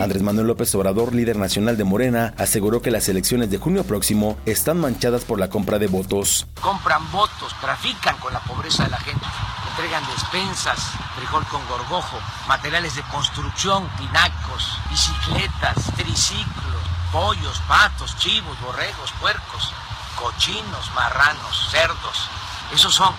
[0.00, 4.36] Andrés Manuel López Obrador, líder nacional de Morena, aseguró que las elecciones de junio próximo
[4.46, 6.46] están manchadas por la compra de votos.
[6.60, 9.24] Compran votos, trafican con la pobreza de la gente,
[9.70, 10.78] entregan despensas,
[11.18, 12.16] frijol con gorgojo,
[12.46, 19.72] materiales de construcción, tinacos, bicicletas, triciclos, pollos, patos, chivos, borregos, puercos,
[20.16, 22.30] cochinos, marranos, cerdos.
[22.72, 23.12] Esos son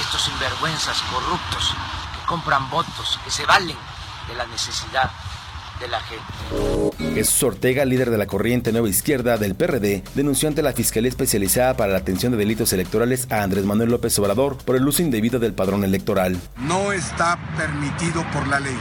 [0.00, 1.72] estos sinvergüenzas corruptos
[2.14, 3.78] que compran votos, que se valen
[4.26, 5.10] de la necesidad
[5.78, 6.75] de la gente.
[7.16, 11.74] Jesús Ortega, líder de la corriente Nueva Izquierda del PRD, denunció ante la Fiscalía Especializada
[11.74, 15.38] para la Atención de Delitos Electorales a Andrés Manuel López Obrador por el uso indebido
[15.38, 16.38] del padrón electoral.
[16.58, 18.76] No está permitido por la ley.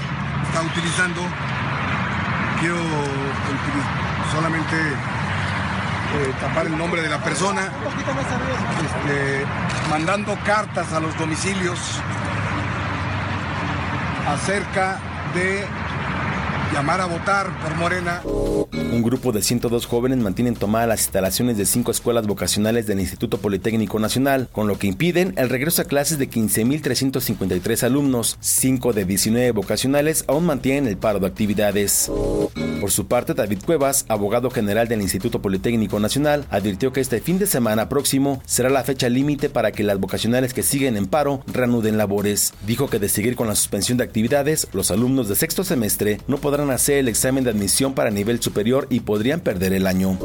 [0.47, 1.21] Está utilizando,
[2.59, 2.75] quiero
[4.33, 7.71] solamente eh, tapar el nombre de la persona,
[8.83, 9.45] este,
[9.89, 11.79] mandando cartas a los domicilios
[14.27, 14.99] acerca
[15.33, 15.65] de
[16.73, 18.21] llamar a votar por Morena.
[18.25, 23.37] Un grupo de 102 jóvenes mantienen tomadas las instalaciones de cinco escuelas vocacionales del Instituto
[23.37, 28.37] Politécnico Nacional, con lo que impiden el regreso a clases de 15.353 alumnos.
[28.39, 32.09] Cinco de 19 vocacionales aún mantienen el paro de actividades.
[32.79, 37.39] Por su parte, David Cuevas, abogado general del Instituto Politécnico Nacional, advirtió que este fin
[37.39, 41.43] de semana próximo será la fecha límite para que las vocacionales que siguen en paro
[41.47, 42.53] reanuden labores.
[42.65, 46.37] Dijo que de seguir con la suspensión de actividades, los alumnos de sexto semestre no
[46.37, 50.17] podrán hacer el examen de admisión para nivel superior y podrían perder el año.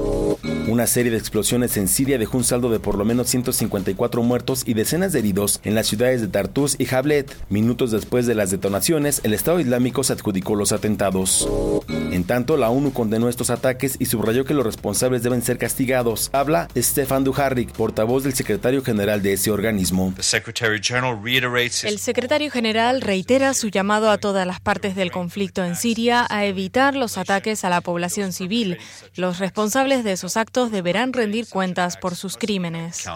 [0.68, 4.62] Una serie de explosiones en Siria dejó un saldo de por lo menos 154 muertos
[4.64, 7.34] y decenas de heridos en las ciudades de Tartus y Jablet.
[7.48, 11.48] Minutos después de las detonaciones, el Estado Islámico se adjudicó los atentados.
[11.88, 16.30] En tanto, la ONU condenó estos ataques y subrayó que los responsables deben ser castigados.
[16.32, 20.14] Habla Stefan Dujarric, portavoz del secretario general de ese organismo.
[20.16, 26.44] El secretario general reitera su llamado a todas las partes del conflicto en Siria a
[26.44, 28.78] evitar los ataques a la población civil.
[29.14, 33.06] Los responsables de esos actos deberán rendir cuentas por sus crímenes.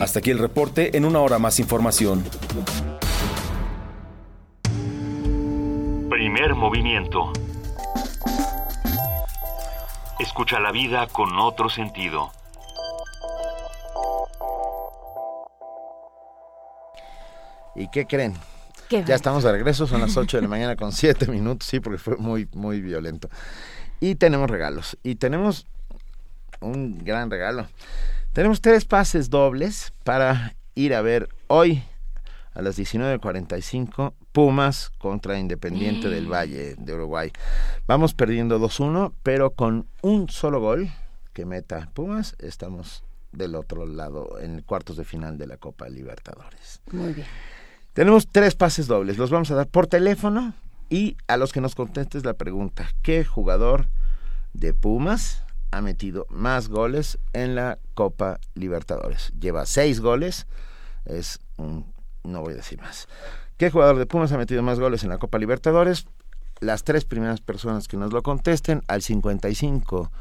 [0.00, 2.24] Hasta aquí el reporte, en una hora más información.
[6.10, 7.32] Primer movimiento.
[10.18, 12.32] Escucha la vida con otro sentido.
[17.76, 18.34] ¿Y qué creen?
[18.90, 21.98] Ya estamos de regreso, son las 8 de la mañana con 7 minutos, sí, porque
[21.98, 23.28] fue muy, muy violento.
[24.00, 24.96] Y tenemos regalos.
[25.02, 25.66] Y tenemos
[26.60, 27.66] un gran regalo.
[28.32, 31.82] Tenemos tres pases dobles para ir a ver hoy
[32.54, 37.32] a las 19.45 Pumas contra Independiente del Valle de Uruguay.
[37.86, 40.88] Vamos perdiendo 2-1, pero con un solo gol
[41.32, 46.80] que meta Pumas, estamos del otro lado en cuartos de final de la Copa Libertadores.
[46.92, 47.26] Muy bien.
[47.98, 50.54] Tenemos tres pases dobles, los vamos a dar por teléfono
[50.88, 53.88] y a los que nos contestes la pregunta, ¿qué jugador
[54.52, 55.42] de Pumas
[55.72, 59.32] ha metido más goles en la Copa Libertadores?
[59.40, 60.46] Lleva seis goles,
[61.06, 61.92] es un,
[62.22, 63.08] no voy a decir más.
[63.56, 66.06] ¿Qué jugador de Pumas ha metido más goles en la Copa Libertadores?
[66.60, 70.12] Las tres primeras personas que nos lo contesten al 55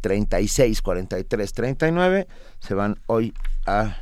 [0.00, 2.28] 36 43 39
[2.60, 3.34] se van hoy
[3.66, 3.96] a,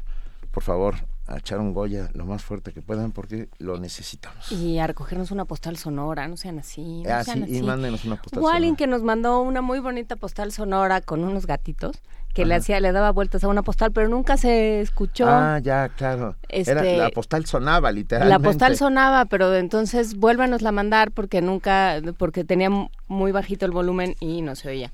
[0.51, 0.97] por favor,
[1.27, 4.53] a echar un Goya lo más fuerte que puedan porque lo necesitamos.
[4.53, 7.03] Y a recogernos una postal sonora, no sean así.
[7.03, 9.81] No ah, sean sí, y mándenos una postal Hubo alguien que nos mandó una muy
[9.81, 12.03] bonita postal sonora con unos gatitos
[12.35, 15.27] que le hacía, le daba vueltas a una postal, pero nunca se escuchó.
[15.29, 16.35] Ah, ya, claro.
[16.49, 18.43] Era, Este, la postal sonaba, literalmente.
[18.43, 22.71] La postal sonaba, pero entonces vuélvanosla a mandar porque nunca, porque tenía
[23.07, 24.93] muy bajito el volumen y no se oía.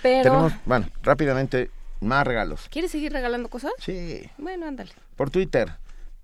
[0.00, 1.70] Pero, Tenemos, bueno, rápidamente,
[2.02, 2.68] más regalos.
[2.70, 3.72] ¿quieres seguir regalando cosas?
[3.78, 4.22] Sí.
[4.38, 4.92] Bueno, ándale.
[5.16, 5.72] Por Twitter,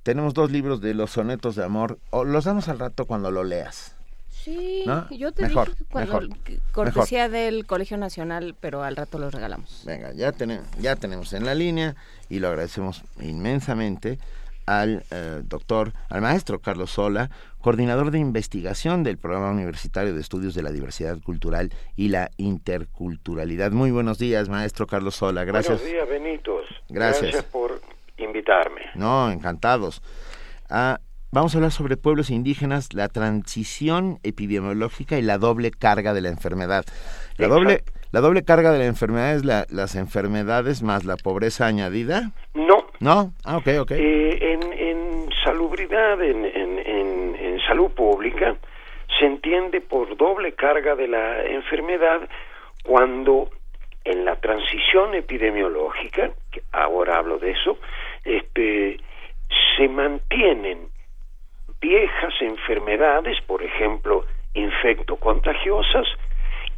[0.02, 1.98] tenemos dos libros de los sonetos de amor.
[2.10, 3.94] O los damos al rato cuando lo leas.
[4.30, 5.08] Sí, ¿No?
[5.10, 6.36] yo te Mejor, dije que cuando mejor,
[6.72, 9.82] cortesía del Colegio Nacional, pero al rato los regalamos.
[9.84, 11.96] Venga, ya, tenemos ya tenemos en la línea
[12.28, 14.18] y lo agradecemos inmensamente
[14.68, 20.54] al eh, doctor, al maestro Carlos Sola, coordinador de investigación del Programa Universitario de Estudios
[20.54, 23.72] de la Diversidad Cultural y la Interculturalidad.
[23.72, 25.44] Muy buenos días, maestro Carlos Sola.
[25.44, 25.80] Gracias.
[25.80, 26.66] Buenos días, Benitos.
[26.90, 27.42] Gracias.
[27.44, 27.80] por
[28.18, 28.82] invitarme.
[28.94, 30.02] No, encantados.
[30.68, 31.00] Ah,
[31.32, 36.28] vamos a hablar sobre pueblos indígenas, la transición epidemiológica y la doble carga de la
[36.28, 36.84] enfermedad.
[37.38, 37.54] La Exacto.
[37.54, 42.32] doble, la doble carga de la enfermedad es la, las enfermedades más la pobreza añadida.
[42.52, 42.88] No.
[43.01, 43.32] ¿No?
[43.44, 43.90] Ah, ok, ok.
[43.92, 46.78] Eh, en, en salubridad, en, en,
[47.36, 48.57] en, salud pública,
[49.18, 52.28] se entiende por doble carga de la enfermedad
[52.82, 53.51] cuando
[54.05, 56.30] en la transición epidemiológica,
[56.72, 57.78] ahora hablo de eso,
[58.24, 58.99] este,
[59.76, 60.88] se mantienen
[61.80, 64.24] viejas enfermedades, por ejemplo,
[64.55, 66.07] infectocontagiosas,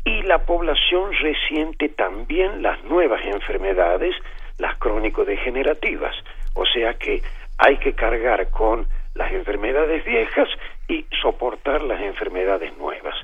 [0.04, 4.14] y la población resiente también las nuevas enfermedades,
[4.60, 6.14] las crónico-degenerativas.
[6.54, 7.22] O sea que
[7.58, 10.48] hay que cargar con las enfermedades viejas
[10.88, 13.14] y soportar las enfermedades nuevas.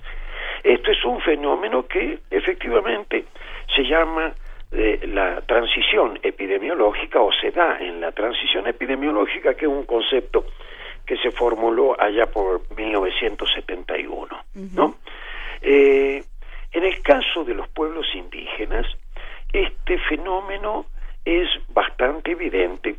[0.62, 3.24] Esto es un fenómeno que efectivamente
[3.74, 4.34] se llama
[4.72, 10.44] eh, la transición epidemiológica o se da en la transición epidemiológica, que es un concepto
[11.06, 14.96] que se formuló allá por 1971, ¿no?
[15.62, 16.22] Eh,
[16.72, 18.86] en el caso de los pueblos indígenas,
[19.52, 20.86] este fenómeno
[21.26, 22.96] es bastante evidente,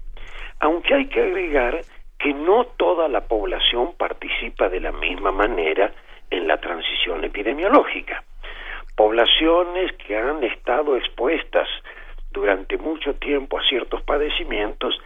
[0.60, 1.82] aunque hay que agregar
[2.20, 5.92] que no toda la población participa de la misma manera
[6.30, 8.24] en la transición epidemiológica.
[8.96, 11.68] Poblaciones que han estado expuestas
[12.32, 15.00] durante mucho tiempo a ciertos padecimientos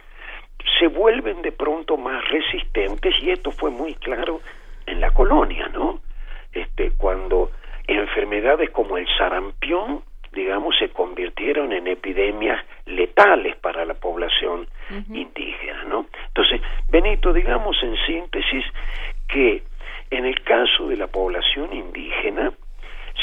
[0.78, 4.40] se vuelven de pronto más resistentes y esto fue muy claro
[4.86, 6.00] en la colonia, ¿no?
[6.52, 7.50] Este cuando
[7.86, 10.02] enfermedades como el sarampión,
[10.32, 14.66] digamos, se convirtieron en epidemias letales para la población
[15.12, 16.06] indígena, ¿no?
[16.28, 16.60] Entonces,
[16.90, 18.64] Benito, digamos en síntesis
[19.28, 19.62] que
[20.10, 22.52] en el caso de la población indígena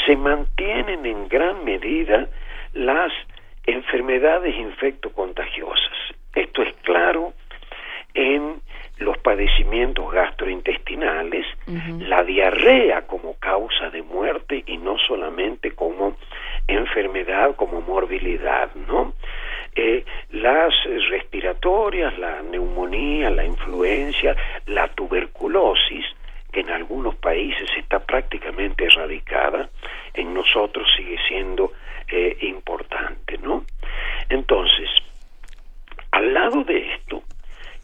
[0.06, 2.28] se mantienen en gran medida
[2.72, 3.12] las
[3.66, 5.96] enfermedades infectocontagiosas.
[6.34, 7.32] Esto es claro
[8.14, 8.60] en
[9.00, 11.46] los padecimientos gastrointestinales,
[12.00, 16.16] la diarrea como causa de muerte y no solamente como
[16.68, 19.14] enfermedad, como morbilidad, ¿no?
[19.74, 20.74] Eh, las
[21.08, 24.36] respiratorias, la neumonía, la influencia,
[24.66, 26.04] la tuberculosis,
[26.52, 29.70] que en algunos países está prácticamente erradicada,
[30.12, 31.72] en nosotros sigue siendo
[32.08, 33.64] eh, importante, ¿no?
[34.28, 34.90] Entonces,
[36.10, 37.22] al lado de esto,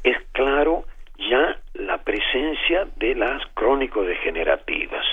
[0.03, 0.85] es claro
[1.19, 5.05] ya la presencia de las crónico-degenerativas.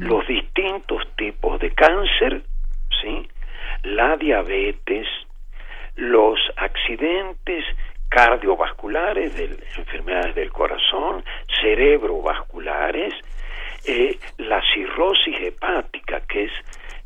[0.00, 2.42] Los distintos tipos de cáncer,
[3.02, 3.28] ¿sí?
[3.82, 5.06] la diabetes,
[5.96, 7.64] los accidentes
[8.08, 11.22] cardiovasculares, de enfermedades del corazón,
[11.60, 13.14] cerebrovasculares,
[13.86, 16.52] eh, la cirrosis hepática, que es,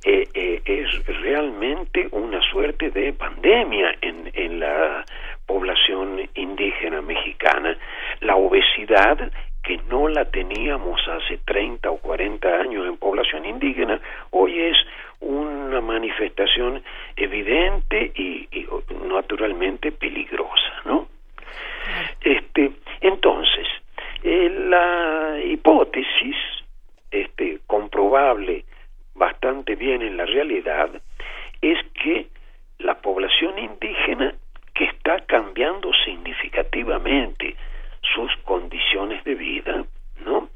[0.04, 5.04] eh, eh, es realmente una suerte de pandemia en, en la
[5.50, 7.76] población indígena mexicana,
[8.20, 9.32] la obesidad
[9.64, 14.76] que no la teníamos hace 30 o 40 años en población indígena, hoy es
[15.18, 16.84] una manifestación
[17.16, 18.48] evidente y,
[19.08, 21.08] naturalmente peligrosa, ¿no?
[22.22, 22.70] Este,
[23.00, 23.66] entonces,
[24.22, 26.36] eh, la hipótesis
[27.10, 28.64] este, comprobable
[29.14, 30.90] bastante bien en la realidad
[31.60, 32.28] es que
[32.78, 34.32] la población indígena
[34.74, 37.56] que está cambiando significativamente
[38.14, 39.84] sus condiciones de vida,
[40.24, 40.48] ¿no?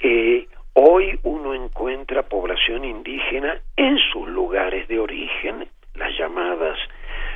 [0.00, 6.78] Eh, hoy uno encuentra población indígena en sus lugares de origen, las llamadas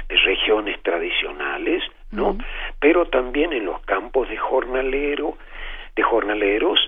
[0.08, 2.38] regiones tradicionales, ¿no?
[2.80, 5.36] Pero también en los campos de jornalero,
[5.94, 6.78] de jornaleros,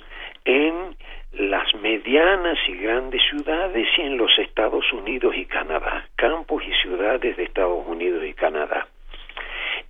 [0.44, 0.96] en
[1.32, 7.36] las medianas y grandes ciudades y en los Estados Unidos y Canadá, campos y ciudades
[7.36, 8.86] de Estados Unidos y Canadá.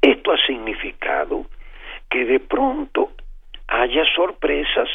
[0.01, 1.47] Esto ha significado
[2.11, 3.12] que de pronto
[3.66, 4.89] haya sorpresas,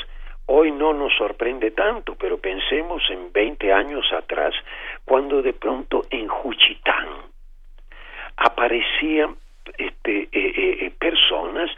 [0.47, 4.53] hoy no nos sorprende tanto, pero pensemos en 20 años atrás,
[5.05, 7.07] cuando de pronto en Juchitán
[8.37, 9.35] aparecían
[9.77, 11.69] este, eh, eh, eh, personas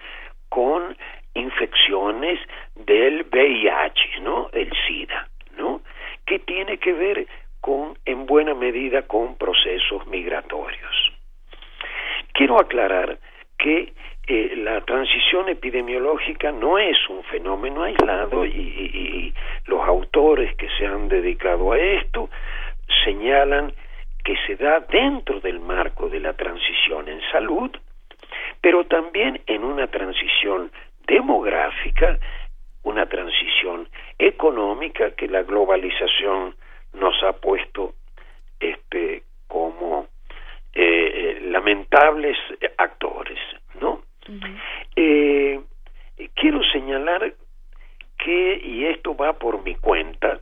[0.50, 0.96] con
[1.34, 2.40] infecciones
[2.76, 4.50] del VIH, ¿no?
[4.54, 5.28] El SIDA,
[5.58, 5.82] ¿no?
[6.26, 7.28] Que tiene que ver
[7.60, 11.15] con, en buena medida, con procesos migratorios.
[12.36, 13.18] Quiero aclarar
[13.58, 13.94] que
[14.28, 19.34] eh, la transición epidemiológica no es un fenómeno aislado y,
[19.68, 22.30] los autores que se han dedicado a esto
[23.06, 23.74] señalan
[24.24, 27.72] que se da dentro del marco de la transición en salud,
[28.60, 30.72] pero también en una transición
[31.08, 32.20] demográfica,
[32.84, 33.88] una transición
[34.20, 36.54] económica que la globalización
[36.94, 37.94] nos ha puesto
[38.60, 40.08] este como
[40.76, 42.38] eh, lamentables
[42.78, 43.40] actores,
[43.80, 44.04] ¿no?
[44.96, 45.60] eh,
[46.36, 47.34] quiero señalar
[48.18, 50.40] que, y esto va por mi cuenta,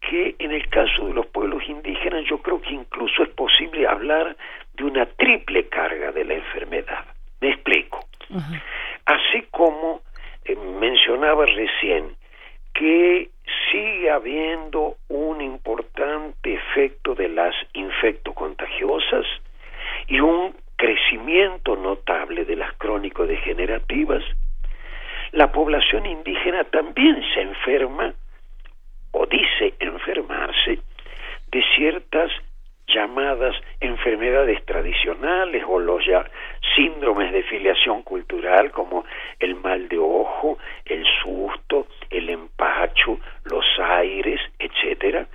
[0.00, 4.36] que en el caso de los pueblos indígenas yo creo que incluso es posible hablar
[4.74, 7.04] de una triple carga de la enfermedad.
[7.40, 8.00] Me explico.
[9.04, 10.02] Así como
[10.44, 12.16] eh, mencionaba recién
[12.74, 13.30] que
[13.70, 19.26] sigue habiendo un importante efecto de las infectocontagiosas
[20.08, 24.22] y un crecimiento notable de las crónico-degenerativas,
[25.32, 28.12] la población indígena también se enferma
[29.12, 30.80] o dice enfermarse
[31.50, 32.30] de ciertas
[32.88, 36.24] llamadas enfermedades tradicionales o los ya
[36.74, 39.04] síndromes de filiación cultural como
[39.38, 45.26] el mal de ojo, el susto, el empacho, los aires, etcétera.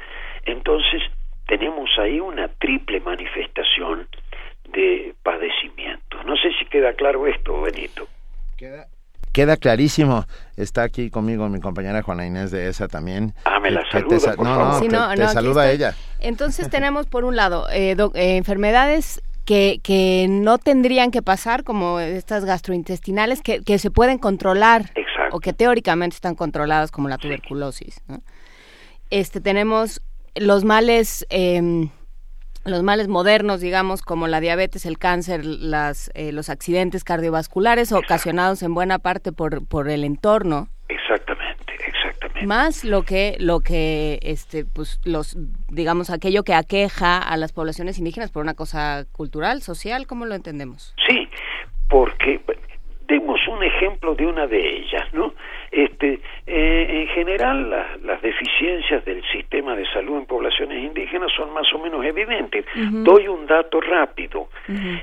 [0.45, 1.01] Entonces,
[1.47, 4.07] tenemos ahí una triple manifestación
[4.73, 6.23] de padecimiento.
[6.25, 8.07] No sé si queda claro esto, Benito.
[8.57, 8.87] Queda,
[9.31, 10.25] queda clarísimo.
[10.55, 13.33] Está aquí conmigo mi compañera Juana Inés de esa también.
[13.45, 15.95] Ah, me la saluda, no, no, te, saluda ella.
[16.19, 21.99] Entonces tenemos por un lado eh, eh, enfermedades que, que no tendrían que pasar, como
[21.99, 24.91] estas gastrointestinales, que, que se pueden controlar
[25.31, 28.01] o que teóricamente están controladas, como la tuberculosis.
[29.09, 30.01] Este, tenemos
[30.35, 31.25] los males...
[31.29, 31.89] Eh,
[32.67, 38.61] los males modernos, digamos, como la diabetes, el cáncer, las, eh, los accidentes cardiovasculares ocasionados
[38.63, 40.67] en buena parte por, por el entorno.
[40.89, 42.45] Exactamente, exactamente.
[42.45, 45.37] Más lo que, lo que, este, pues, los,
[45.69, 50.35] digamos, aquello que aqueja a las poblaciones indígenas por una cosa cultural, social, ¿cómo lo
[50.35, 50.93] entendemos?
[51.07, 51.27] Sí,
[51.89, 52.41] porque
[53.07, 55.33] demos un ejemplo de una de ellas, ¿no?
[55.77, 57.69] Este, eh, en general,
[58.01, 62.65] las deficiencias del sistema de salud en poblaciones indígenas son más o menos evidentes.
[62.73, 64.49] Doy un dato rápido.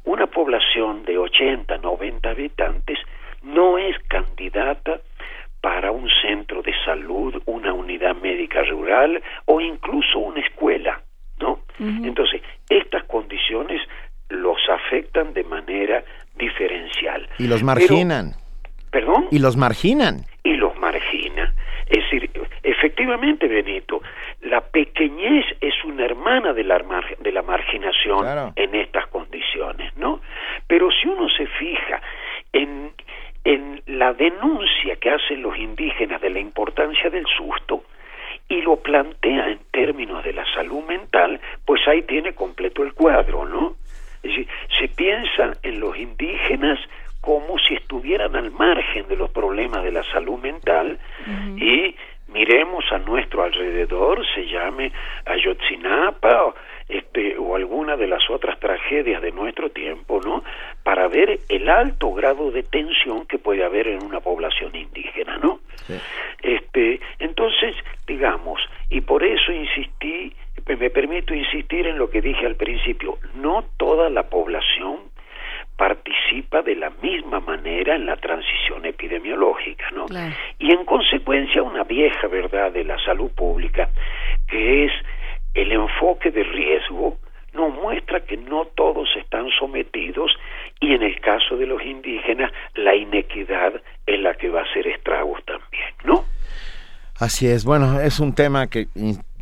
[0.06, 2.98] Una población de 80, 90 habitantes
[3.44, 5.02] no es candidata
[5.62, 11.02] para un centro de salud, una unidad médica rural o incluso una escuela,
[11.40, 11.60] ¿no?
[11.80, 13.82] Entonces, estas condiciones
[14.30, 16.04] los afectan de manera
[16.36, 17.28] diferencial.
[17.38, 18.34] Y los marginan.
[18.92, 19.28] ¿Perdón?
[19.32, 20.26] Y los marginan.
[20.44, 21.54] Y los margina.
[21.88, 22.30] Es decir,
[22.64, 24.02] efectivamente, Benito,
[24.42, 26.84] la pequeñez es una hermana de la,
[27.20, 30.22] de la marginación en estas condiciones, ¿no?
[30.68, 32.02] Pero si uno se fija
[32.52, 32.92] en
[33.48, 37.86] en la denuncia que hacen los indígenas de la importancia del susto
[38.50, 43.46] y lo plantea en términos de la salud mental, pues ahí tiene completo el cuadro,
[43.46, 43.76] ¿no?
[44.22, 44.48] Es decir,
[44.78, 46.78] se piensa en los indígenas
[47.22, 51.00] como si estuvieran al margen de los problemas de la salud mental
[51.56, 51.96] y
[52.28, 54.92] miremos a nuestro alrededor, se llame
[55.26, 56.54] Ayotzinapa
[56.90, 60.44] este, o alguna de las otras tragedias de nuestro tiempo, ¿no?
[60.84, 65.60] Para ver el alto grado de tensión que puede haber en una población indígena, ¿no?
[66.42, 70.34] Este, entonces, digamos, y por eso insistí,
[70.66, 75.00] me permito insistir en lo que dije al principio, no toda la población
[75.78, 80.08] participa de la misma manera en la transición epidemiológica, ¿no?
[80.58, 83.90] Y en consecuencia una vieja verdad de la salud pública
[84.48, 84.92] que es
[85.58, 87.18] el enfoque de riesgo
[87.54, 90.32] nos muestra que no todos están sometidos
[90.80, 93.74] y en el caso de los indígenas la inequidad
[94.06, 96.24] es la que va a hacer estragos también, ¿no?
[97.20, 98.86] Así es, bueno, es un tema que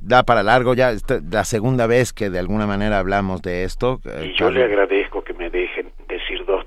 [0.01, 0.93] da para largo ya
[1.29, 3.99] la segunda vez que de alguna manera hablamos de esto.
[4.05, 6.64] Eh, y yo le agradezco que me dejen decir dos.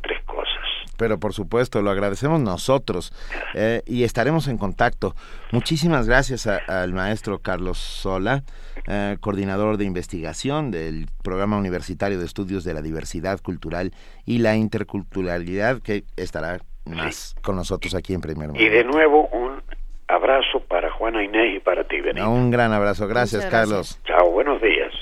[0.99, 3.15] Pero por supuesto, lo agradecemos nosotros
[3.55, 5.15] eh, y estaremos en contacto.
[5.53, 8.43] Muchísimas gracias al maestro Carlos Sola.
[8.87, 13.93] Eh, coordinador de investigación del Programa Universitario de Estudios de la Diversidad Cultural
[14.25, 19.63] y la Interculturalidad, que estará más con nosotros aquí en Primer Y de nuevo un
[20.09, 22.29] abrazo para Juana Inés y para ti, Benito.
[22.31, 23.07] Un gran abrazo.
[23.07, 24.01] Gracias, Carlos.
[24.05, 24.93] Chao, buenos días.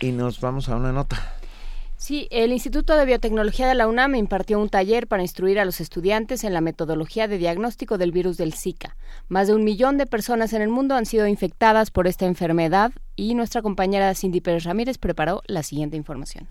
[0.00, 1.16] Y nos vamos a una nota.
[2.04, 5.80] Sí, el Instituto de Biotecnología de la UNAM impartió un taller para instruir a los
[5.80, 8.94] estudiantes en la metodología de diagnóstico del virus del Zika.
[9.28, 12.92] Más de un millón de personas en el mundo han sido infectadas por esta enfermedad
[13.16, 16.46] y nuestra compañera Cindy Pérez Ramírez preparó la siguiente información.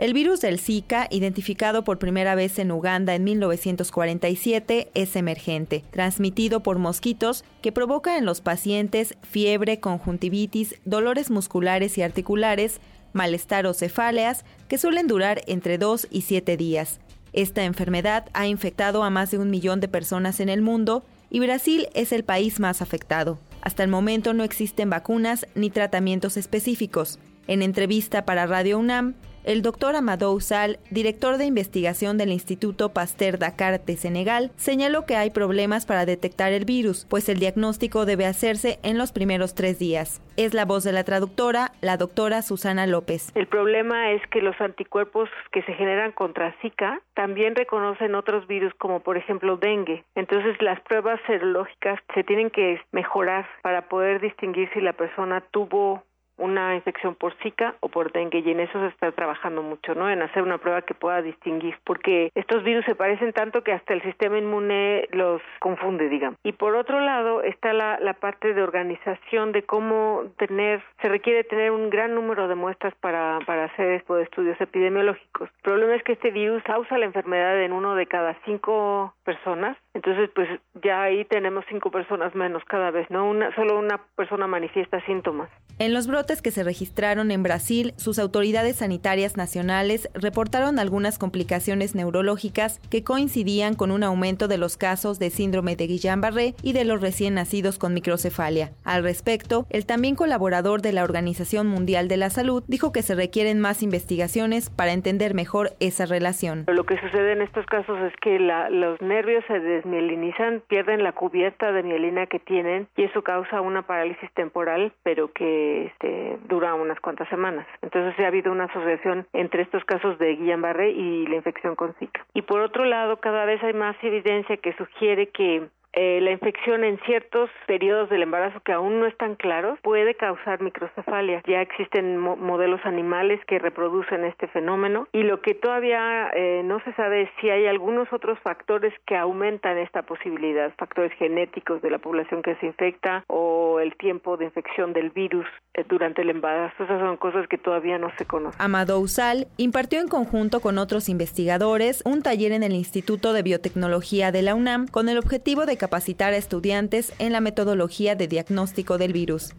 [0.00, 6.62] El virus del Zika, identificado por primera vez en Uganda en 1947, es emergente, transmitido
[6.62, 12.80] por mosquitos que provoca en los pacientes fiebre, conjuntivitis, dolores musculares y articulares,
[13.12, 16.98] malestar o cefaleas, que suelen durar entre 2 y 7 días.
[17.34, 21.40] Esta enfermedad ha infectado a más de un millón de personas en el mundo y
[21.40, 23.38] Brasil es el país más afectado.
[23.60, 27.18] Hasta el momento no existen vacunas ni tratamientos específicos.
[27.46, 29.14] En entrevista para Radio UNAM,
[29.44, 35.16] el doctor Amadou Sal, director de investigación del Instituto Pasteur Dakar de Senegal, señaló que
[35.16, 39.78] hay problemas para detectar el virus, pues el diagnóstico debe hacerse en los primeros tres
[39.78, 40.22] días.
[40.36, 43.30] Es la voz de la traductora, la doctora Susana López.
[43.34, 48.72] El problema es que los anticuerpos que se generan contra Zika también reconocen otros virus
[48.74, 50.04] como por ejemplo dengue.
[50.14, 56.02] Entonces las pruebas serológicas se tienen que mejorar para poder distinguir si la persona tuvo
[56.40, 60.10] una infección por Zika o por dengue y en eso se está trabajando mucho, ¿no?
[60.10, 63.94] En hacer una prueba que pueda distinguir, porque estos virus se parecen tanto que hasta
[63.94, 66.38] el sistema inmune los confunde, digamos.
[66.42, 71.70] Y por otro lado está la, parte de organización de cómo tener, se requiere tener
[71.70, 75.48] un gran número de muestras para, para hacer este de estudios epidemiológicos.
[75.48, 79.76] El problema es que este virus causa la enfermedad en uno de cada cinco personas,
[79.94, 80.48] entonces pues
[80.82, 83.28] ya ahí tenemos cinco personas menos cada vez, ¿no?
[83.28, 85.48] Una, solo una persona manifiesta síntomas.
[85.78, 91.94] En los brotes que se registraron en Brasil, sus autoridades sanitarias nacionales reportaron algunas complicaciones
[91.94, 96.84] neurológicas que coincidían con un aumento de los casos de síndrome de Guillain-Barré y de
[96.84, 98.72] los recién nacidos con microcefalia.
[98.84, 103.14] Al respecto, el también colaborador de la Organización Mundial de la Salud dijo que se
[103.14, 106.64] requieren más investigaciones para entender mejor esa relación.
[106.68, 111.72] Lo que sucede en estos casos es que los nervios se desmielinizan, pierden la cubierta
[111.72, 117.00] de mielina que tienen y eso causa una parálisis temporal, pero que este, dura unas
[117.00, 117.66] cuantas semanas.
[117.82, 122.24] Entonces ha habido una asociación entre estos casos de Guillain-Barré y la infección con Zika.
[122.34, 126.84] Y por otro lado, cada vez hay más evidencia que sugiere que eh, la infección
[126.84, 131.42] en ciertos periodos del embarazo que aún no están claros puede causar microcefalia.
[131.46, 136.92] Ya existen modelos animales que reproducen este fenómeno y lo que todavía eh, no se
[136.94, 141.98] sabe es si hay algunos otros factores que aumentan esta posibilidad, factores genéticos de la
[141.98, 146.84] población que se infecta o el tiempo de infección del virus eh, durante el embarazo.
[146.84, 148.60] Esas son cosas que todavía no se conocen.
[148.60, 154.30] Amado Usal impartió en conjunto con otros investigadores un taller en el Instituto de Biotecnología
[154.30, 158.98] de la UNAM con el objetivo de capacitar a estudiantes en la metodología de diagnóstico
[158.98, 159.54] del virus.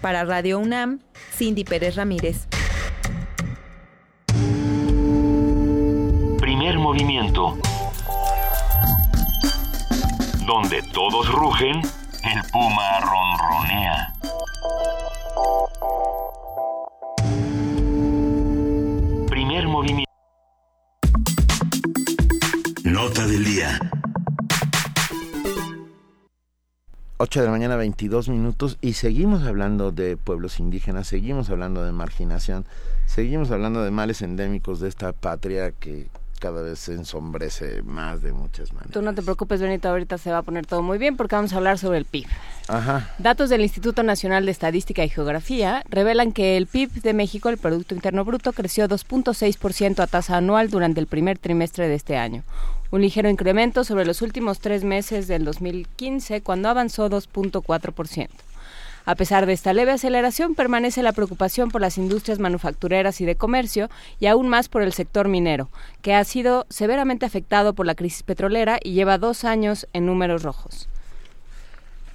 [0.00, 1.00] Para Radio UNAM,
[1.36, 2.46] Cindy Pérez Ramírez.
[6.38, 7.58] Primer movimiento.
[10.46, 11.80] Donde todos rugen,
[12.22, 14.14] el puma ronronea.
[19.28, 20.12] Primer movimiento.
[22.84, 23.80] Nota del día.
[27.24, 31.90] 8 de la mañana 22 minutos y seguimos hablando de pueblos indígenas, seguimos hablando de
[31.90, 32.66] marginación,
[33.06, 38.34] seguimos hablando de males endémicos de esta patria que cada vez se ensombrece más de
[38.34, 38.92] muchas maneras.
[38.92, 41.54] Tú no te preocupes, Benito, ahorita se va a poner todo muy bien porque vamos
[41.54, 42.26] a hablar sobre el PIB.
[42.68, 43.14] Ajá.
[43.18, 47.56] Datos del Instituto Nacional de Estadística y Geografía revelan que el PIB de México, el
[47.56, 52.42] Producto Interno Bruto, creció 2.6% a tasa anual durante el primer trimestre de este año,
[52.94, 58.28] un ligero incremento sobre los últimos tres meses del 2015, cuando avanzó 2.4%.
[59.04, 63.34] A pesar de esta leve aceleración, permanece la preocupación por las industrias manufactureras y de
[63.34, 63.90] comercio
[64.20, 65.70] y aún más por el sector minero,
[66.02, 70.44] que ha sido severamente afectado por la crisis petrolera y lleva dos años en números
[70.44, 70.88] rojos.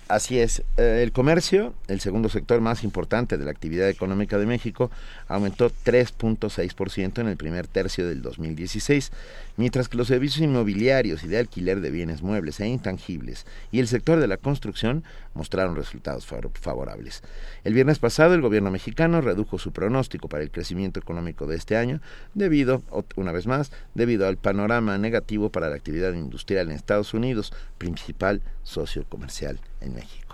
[0.09, 4.47] Así es, eh, el comercio, el segundo sector más importante de la actividad económica de
[4.47, 4.89] México,
[5.27, 9.11] aumentó 3.6% en el primer tercio del 2016,
[9.57, 13.87] mientras que los servicios inmobiliarios y de alquiler de bienes muebles e intangibles y el
[13.87, 15.03] sector de la construcción
[15.35, 17.21] mostraron resultados favorables.
[17.63, 21.77] El viernes pasado el gobierno mexicano redujo su pronóstico para el crecimiento económico de este
[21.77, 22.01] año
[22.33, 22.81] debido,
[23.15, 28.41] una vez más, debido al panorama negativo para la actividad industrial en Estados Unidos, principal
[28.63, 30.29] socio comercial en México.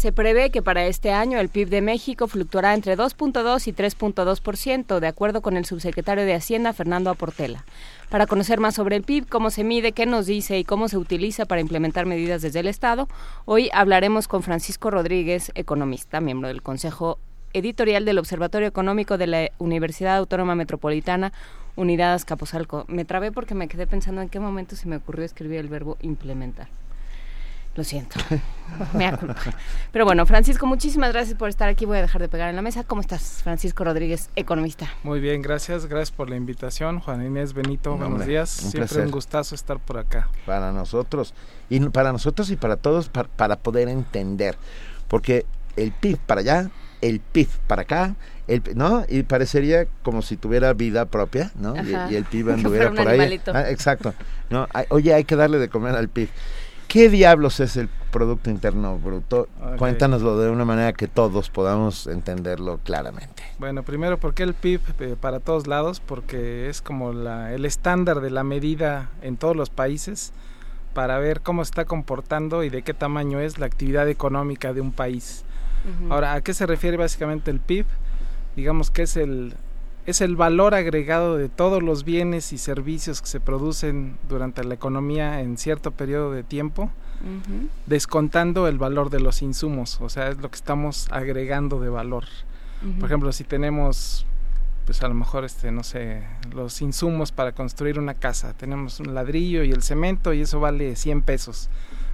[0.00, 4.98] Se prevé que para este año el PIB de México fluctuará entre 2.2 y 3.2%,
[4.98, 7.66] de acuerdo con el subsecretario de Hacienda, Fernando Aportela.
[8.08, 10.96] Para conocer más sobre el PIB, cómo se mide, qué nos dice y cómo se
[10.96, 13.08] utiliza para implementar medidas desde el Estado,
[13.44, 17.18] hoy hablaremos con Francisco Rodríguez, economista, miembro del Consejo
[17.52, 21.34] Editorial del Observatorio Económico de la Universidad Autónoma Metropolitana,
[21.76, 22.86] Unidad Azcapotzalco.
[22.88, 25.98] Me trabé porque me quedé pensando en qué momento se me ocurrió escribir el verbo
[26.00, 26.68] implementar.
[27.76, 28.18] Lo siento.
[28.94, 29.12] Me
[29.92, 31.84] Pero bueno, Francisco, muchísimas gracias por estar aquí.
[31.84, 32.82] Voy a dejar de pegar en la mesa.
[32.82, 34.88] ¿Cómo estás, Francisco Rodríguez, economista?
[35.04, 35.86] Muy bien, gracias.
[35.86, 36.98] Gracias por la invitación.
[36.98, 38.60] Juan Inés Benito, buenos días.
[38.64, 40.28] Un Siempre un gustazo estar por acá.
[40.46, 41.32] Para nosotros.
[41.68, 44.56] Y para nosotros y para todos, para, poder entender.
[45.06, 46.70] Porque el PIB para allá,
[47.00, 48.16] el PIB para acá,
[48.48, 49.04] el, ¿no?
[49.08, 51.74] Y parecería como si tuviera vida propia, ¿no?
[51.76, 53.40] Y, el PIB anduviera por ahí.
[53.54, 54.12] Ah, exacto.
[54.50, 56.28] No, oye, hay que darle de comer al PIB.
[56.90, 59.48] ¿Qué diablos es el Producto Interno Bruto?
[59.78, 63.44] Cuéntanoslo de una manera que todos podamos entenderlo claramente.
[63.60, 66.00] Bueno, primero, ¿por qué el PIB eh, para todos lados?
[66.00, 70.32] Porque es como la, el estándar de la medida en todos los países
[70.92, 74.90] para ver cómo está comportando y de qué tamaño es la actividad económica de un
[74.90, 75.44] país.
[76.08, 77.86] Ahora, ¿a qué se refiere básicamente el PIB?
[78.56, 79.54] Digamos que es el,
[80.10, 84.74] es el valor agregado de todos los bienes y servicios que se producen durante la
[84.74, 86.90] economía en cierto periodo de tiempo,
[87.86, 92.24] descontando el valor de los insumos, o sea, es lo que estamos agregando de valor.
[92.98, 94.26] Por ejemplo, si tenemos
[94.86, 99.14] pues a lo mejor este no sé los insumos para construir una casa tenemos un
[99.14, 101.68] ladrillo y el cemento y eso vale 100 pesos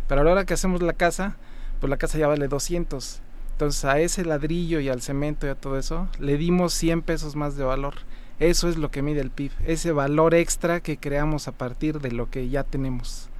[0.09, 1.37] pero a la hora que hacemos la casa
[1.81, 3.23] pues la casa ya vale 200
[3.57, 7.37] entonces a ese ladrillo y al cemento y a todo eso le dimos 100 pesos
[7.37, 7.95] más de valor.
[8.39, 12.13] Eso es lo que mide el PIB ese valor extra que creamos a partir de
[12.13, 13.31] lo que ya tenemos.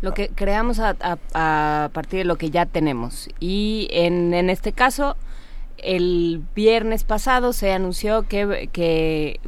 [0.00, 0.96] Lo que creamos a,
[1.34, 3.28] a, partir de lo que ya tenemos.
[3.40, 5.16] Y en, en este caso
[5.78, 9.40] el viernes pasado se anunció que, que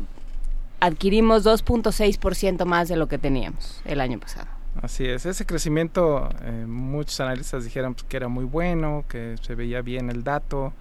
[0.80, 4.59] adquirimos 2.6% más de lo que teníamos el año pasado.
[4.82, 9.54] Así es, ese crecimiento eh, muchos analistas dijeron pues, que era muy bueno, que se
[9.54, 10.72] veía bien el dato,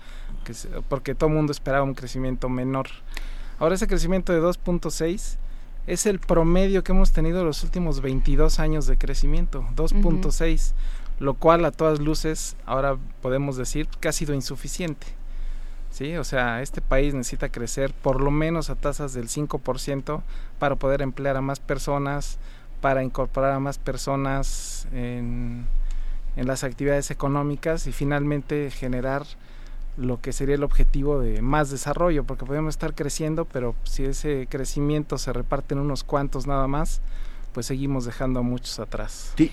[0.46, 0.54] que
[0.88, 2.88] porque todo el mundo esperaba un crecimiento menor.
[3.60, 5.36] Ahora ese crecimiento de 2.6
[5.86, 10.72] es el promedio que hemos tenido los últimos 22 años de crecimiento, 2.6,
[11.20, 15.08] lo cual a todas luces ahora podemos decir que ha sido insuficiente.
[15.92, 16.16] ¿sí?
[16.16, 20.22] O sea, este país necesita crecer por lo menos a tasas del 5%
[20.58, 22.38] para poder emplear a más personas,
[22.82, 25.66] para incorporar a más personas en,
[26.36, 29.24] las actividades económicas y finalmente generar
[29.98, 34.48] lo que sería el objetivo de más desarrollo, porque podemos estar creciendo, pero si ese
[34.50, 37.02] crecimiento se reparte en unos cuantos nada más,
[37.52, 39.34] pues seguimos dejando a muchos atrás.
[39.36, 39.52] Sí,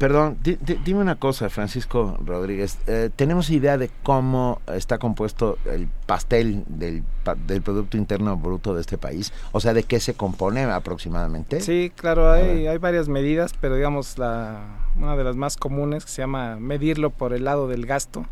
[0.00, 2.78] Perdón, dime una cosa, Francisco Rodríguez.
[2.86, 7.04] Eh, ¿Tenemos idea de cómo está compuesto el pastel del,
[7.46, 9.30] del, Producto Interno Bruto de este país?
[9.52, 11.60] O sea, ¿de qué se compone aproximadamente?
[11.60, 14.62] Sí, claro, hay, hay varias medidas, pero digamos, la,
[14.96, 18.24] una de las más comunes que se llama medirlo por el lado del gasto.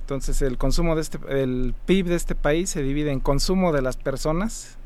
[0.00, 3.82] Entonces, el consumo de este, el PIB de este país se divide en consumo de
[3.82, 4.78] las personas,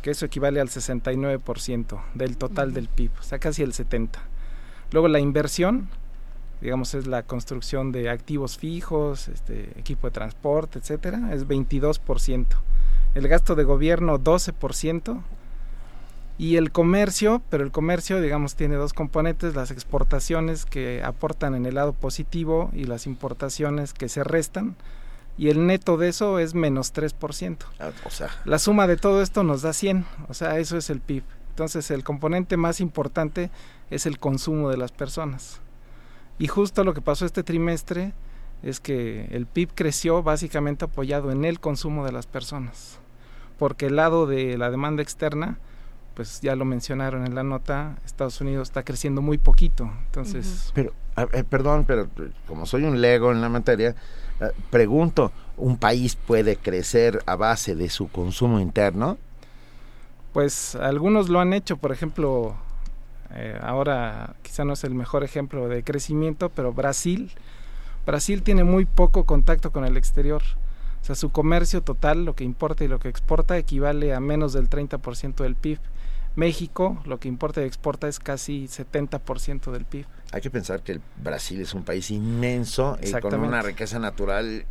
[0.00, 4.10] que eso equivale al 69% del total del PIB, o sea, casi el 70%.
[4.92, 5.88] Luego la inversión,
[6.60, 12.46] digamos, es la construcción de activos fijos, este, equipo de transporte, etcétera, es 22%.
[13.14, 15.22] El gasto de gobierno 12%.
[16.38, 21.66] Y el comercio, pero el comercio, digamos, tiene dos componentes, las exportaciones que aportan en
[21.66, 24.74] el lado positivo y las importaciones que se restan.
[25.36, 27.58] Y el neto de eso es menos 3%.
[27.78, 28.28] Ah, o sea.
[28.46, 31.24] La suma de todo esto nos da 100, o sea, eso es el PIB.
[31.50, 33.50] Entonces el componente más importante
[33.90, 35.60] es el consumo de las personas.
[36.38, 38.14] Y justo lo que pasó este trimestre
[38.62, 42.98] es que el PIB creció básicamente apoyado en el consumo de las personas.
[43.58, 45.58] Porque el lado de la demanda externa,
[46.14, 49.90] pues ya lo mencionaron en la nota, Estados Unidos está creciendo muy poquito.
[50.06, 50.94] Entonces, pero
[51.48, 52.08] perdón, pero
[52.46, 53.94] como soy un lego en la materia,
[54.40, 59.18] eh, pregunto, ¿un país puede crecer a base de su consumo interno?
[60.32, 62.56] Pues algunos lo han hecho, por ejemplo,
[63.34, 67.32] eh, ahora quizá no es el mejor ejemplo de crecimiento, pero Brasil,
[68.06, 70.42] Brasil tiene muy poco contacto con el exterior.
[71.02, 74.52] O sea, su comercio total, lo que importa y lo que exporta, equivale a menos
[74.52, 75.78] del 30% del PIB.
[76.36, 80.06] México, lo que importa y exporta es casi 70% del PIB.
[80.32, 84.64] Hay que pensar que el Brasil es un país inmenso y con una riqueza natural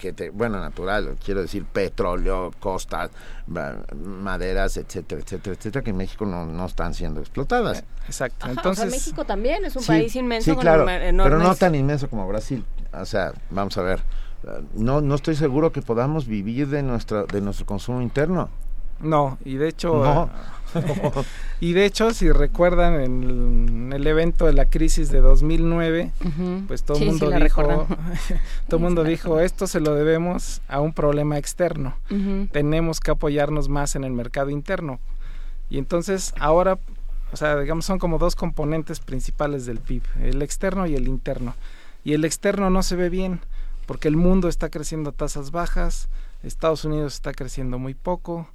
[0.00, 3.10] que te, bueno, natural, quiero decir petróleo, costas,
[3.46, 7.80] maderas, etcétera, etcétera, etcétera, que en México no, no están siendo explotadas.
[7.80, 8.48] Eh, exacto.
[8.48, 12.64] Entonces, México también es un país inmenso sí, claro, pero no tan inmenso como Brasil.
[12.92, 14.02] O sea, vamos a ver,
[14.74, 18.48] no no estoy seguro que podamos vivir de nuestra de nuestro consumo interno.
[19.00, 20.30] No, y de hecho
[21.60, 26.10] y de hecho, si recuerdan en el, evento de la crisis de 2009,
[26.66, 27.86] pues todo el mundo dijo,
[28.68, 31.96] todo mundo dijo, esto se lo debemos a un problema externo.
[32.52, 35.00] Tenemos que apoyarnos más en el mercado interno.
[35.70, 36.78] Y entonces ahora,
[37.32, 41.54] o sea, digamos son como dos componentes principales del PIB, el externo y el interno.
[42.04, 43.40] Y el externo no se ve bien
[43.86, 46.08] porque el mundo está creciendo a tasas bajas,
[46.42, 48.48] Estados Unidos está creciendo muy poco,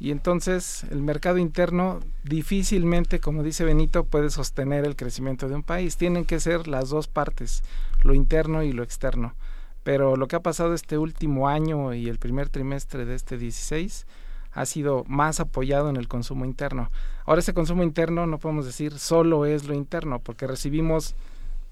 [0.00, 5.64] y entonces el mercado interno difícilmente, como dice Benito, puede sostener el crecimiento de un
[5.64, 5.96] país.
[5.96, 7.64] Tienen que ser las dos partes,
[8.02, 9.34] lo interno y lo externo.
[9.82, 14.06] Pero lo que ha pasado este último año y el primer trimestre de este 16
[14.52, 16.90] ha sido más apoyado en el consumo interno.
[17.24, 21.16] Ahora ese consumo interno no podemos decir solo es lo interno, porque recibimos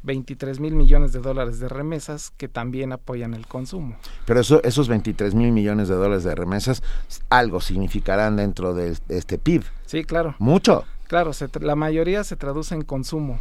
[0.07, 3.97] 23 mil millones de dólares de remesas que también apoyan el consumo.
[4.24, 6.83] Pero eso, esos 23 mil millones de dólares de remesas
[7.28, 9.65] algo significarán dentro de, este PIB.
[9.85, 10.37] Sí, claro.
[10.39, 10.85] Mucho.
[11.09, 13.41] Claro, la mayoría se traduce en consumo.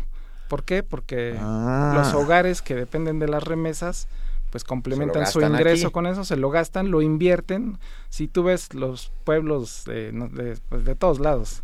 [0.49, 0.83] ¿Por qué?
[0.83, 1.93] Porque ah.
[1.95, 4.07] los hogares que dependen de las remesas
[4.51, 7.77] pues complementan su ingreso con eso, se lo gastan, lo invierten.
[8.09, 11.63] Si tú ves los pueblos de, de, pues, de todos lados,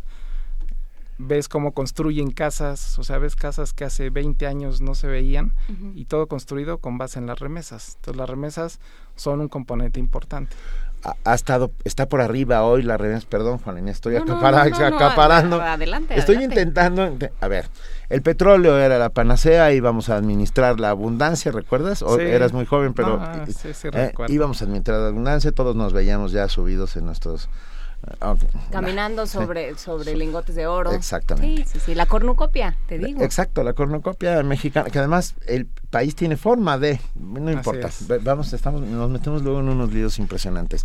[1.22, 5.54] ves cómo construyen casas, o sea, ves casas que hace 20 años no se veían
[5.94, 7.94] y todo construido con base en las remesas.
[7.96, 8.80] Entonces las remesas
[9.16, 10.56] son un componente importante
[11.24, 15.60] ha, estado, está por arriba hoy la remesa, perdón Juan estoy acaparando.
[15.60, 17.68] adelante, estoy intentando, a ver,
[18.08, 22.02] el petróleo era la panacea, íbamos a administrar la abundancia, ¿recuerdas?
[22.02, 23.20] O eras muy joven, pero
[23.92, 27.48] eh, íbamos a administrar la abundancia, todos nos veíamos ya subidos en nuestros
[28.20, 28.34] Ah,
[28.70, 30.92] Caminando sobre, sobre lingotes de oro.
[30.92, 31.64] Exactamente.
[31.64, 33.22] Sí, sí, sí, la cornucopia, te digo.
[33.22, 37.90] Exacto, la cornucopia mexicana, que además el país tiene forma de, no importa,
[38.22, 40.84] vamos, estamos, nos metemos luego en unos líos impresionantes.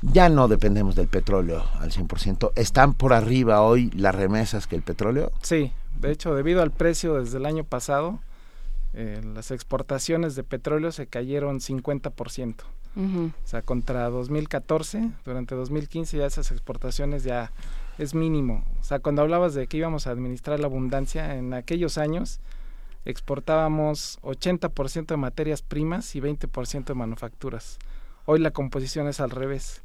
[0.00, 2.52] Ya no dependemos del petróleo al 100%.
[2.54, 5.32] ¿Están por arriba hoy las remesas que el petróleo?
[5.42, 8.20] Sí, de hecho, debido al precio desde el año pasado,
[8.94, 12.54] eh, las exportaciones de petróleo se cayeron 50%.
[12.96, 17.52] O sea, contra 2014, durante 2015 ya esas exportaciones ya
[17.98, 18.64] es mínimo.
[18.80, 22.40] O sea, cuando hablabas de que íbamos a administrar la abundancia, en aquellos años
[23.04, 27.78] exportábamos 80% de materias primas y 20% de manufacturas.
[28.24, 29.82] Hoy la composición es al revés.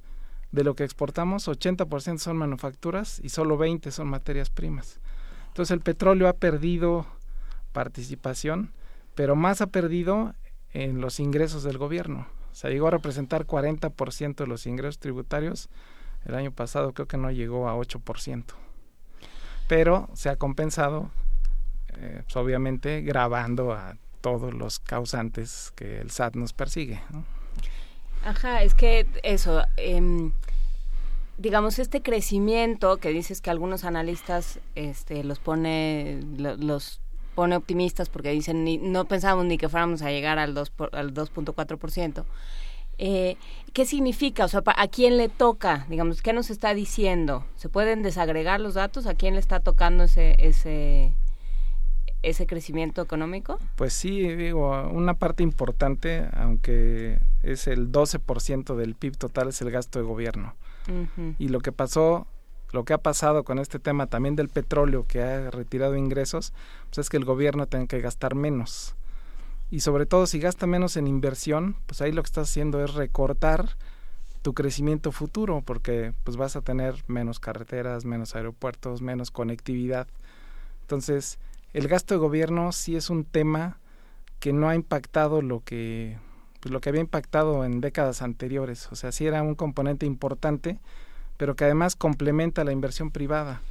[0.52, 5.02] De lo que exportamos, 80% son manufacturas y solo 20 son materias primas.
[5.50, 7.06] Entonces el petróleo ha perdido
[7.74, 8.72] participación,
[9.16, 10.34] pero más ha perdido
[10.74, 12.26] en los ingresos del gobierno.
[12.52, 15.70] O sea, llegó a representar 40% de los ingresos tributarios.
[16.26, 18.44] El año pasado creo que no llegó a 8%.
[19.68, 21.10] Pero se ha compensado,
[21.96, 27.02] eh, pues, obviamente, grabando a todos los causantes que el SAT nos persigue.
[28.24, 30.32] Ajá, es que eso, em,
[31.38, 37.02] digamos, este crecimiento que dices que algunos analistas este, los pone, los
[37.42, 41.12] pone optimistas porque dicen ni, no pensábamos ni que fuéramos a llegar al 2 al
[41.12, 42.24] 2.4%.
[43.00, 43.36] Eh,
[43.74, 44.46] ¿Qué significa?
[44.46, 45.88] O sea, ¿a quién le toca?
[45.90, 47.44] Digamos, ¿qué nos está diciendo?
[47.56, 49.08] ¿Se pueden desagregar los datos?
[49.08, 51.14] ¿A quién le está tocando ese ese
[52.22, 53.58] ese crecimiento económico?
[53.76, 59.72] Pues sí, digo, una parte importante, aunque es el 12% del PIB total, es el
[59.72, 60.54] gasto de gobierno.
[61.40, 62.28] Y lo que pasó
[62.72, 66.54] lo que ha pasado con este tema también del petróleo que ha retirado ingresos,
[66.90, 68.96] pues es que el gobierno tiene que gastar menos.
[69.70, 72.94] Y sobre todo si gasta menos en inversión, pues ahí lo que estás haciendo es
[72.94, 73.78] recortar
[74.42, 80.08] tu crecimiento futuro, porque pues vas a tener menos carreteras, menos aeropuertos, menos conectividad.
[80.82, 81.40] Entonces,
[81.74, 83.78] el gasto de gobierno sí es un tema
[84.40, 86.18] que no ha impactado lo que
[86.62, 90.80] pues lo que había impactado en décadas anteriores, o sea, sí era un componente importante,
[91.42, 93.62] pero que además complementa la inversión privada.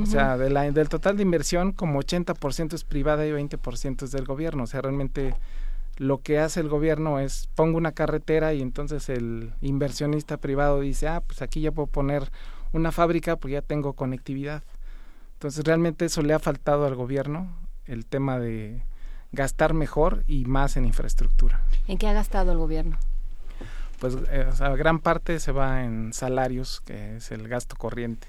[0.00, 4.12] O sea, de la, del total de inversión, como 80% es privada y 20% es
[4.12, 4.62] del gobierno.
[4.62, 5.34] O sea, realmente
[5.96, 11.08] lo que hace el gobierno es pongo una carretera y entonces el inversionista privado dice,
[11.08, 12.30] ah, pues aquí ya puedo poner
[12.72, 14.62] una fábrica porque ya tengo conectividad.
[15.32, 17.48] Entonces, realmente eso le ha faltado al gobierno,
[17.84, 18.80] el tema de
[19.32, 21.62] gastar mejor y más en infraestructura.
[21.88, 22.96] ¿En qué ha gastado el gobierno?
[24.02, 28.26] Pues eh, gran parte se va en salarios, que es el gasto corriente.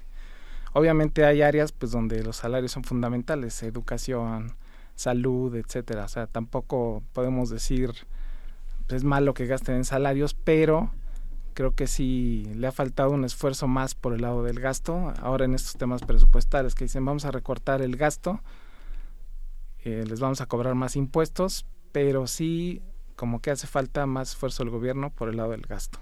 [0.72, 4.54] Obviamente hay áreas pues donde los salarios son fundamentales, educación,
[4.94, 6.04] salud, etcétera.
[6.04, 7.90] O sea, tampoco podemos decir
[8.86, 10.92] pues, es malo que gasten en salarios, pero
[11.54, 15.12] creo que sí le ha faltado un esfuerzo más por el lado del gasto.
[15.20, 18.38] Ahora en estos temas presupuestales que dicen vamos a recortar el gasto,
[19.80, 22.80] eh, les vamos a cobrar más impuestos, pero sí
[23.16, 25.98] como que hace falta más esfuerzo del gobierno por el lado del gasto.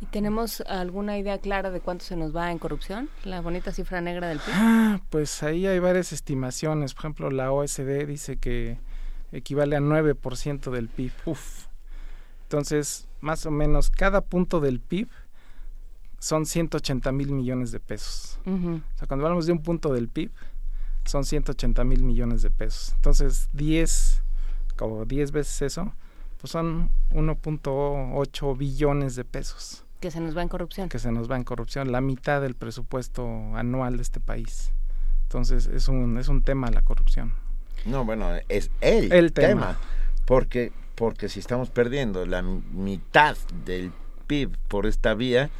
[0.00, 3.08] ¿Y tenemos alguna idea clara de cuánto se nos va en corrupción?
[3.24, 4.54] La bonita cifra negra del PIB.
[4.54, 6.94] Ah, pues ahí hay varias estimaciones.
[6.94, 8.78] Por ejemplo, la OSD dice que
[9.32, 11.12] equivale a 9% del PIB.
[11.26, 11.66] Uf.
[12.44, 15.08] Entonces, más o menos, cada punto del PIB
[16.20, 18.38] son 180 mil millones de pesos.
[18.46, 20.30] O sea, cuando hablamos de un punto del PIB,
[21.04, 22.92] son 180 mil millones de pesos.
[22.94, 24.22] Entonces, 10,
[24.76, 25.92] como 10 veces eso,
[26.40, 29.84] pues son 1.8 billones de pesos.
[30.00, 30.88] Que se nos va en corrupción.
[30.88, 34.72] Que se nos va en corrupción, la mitad del presupuesto anual de este país.
[35.24, 37.34] Entonces es un, es un tema la corrupción.
[37.84, 39.78] No, bueno, es el, tema.
[40.24, 43.92] Porque, porque si estamos perdiendo la mitad del
[44.26, 45.50] PIB por esta vía,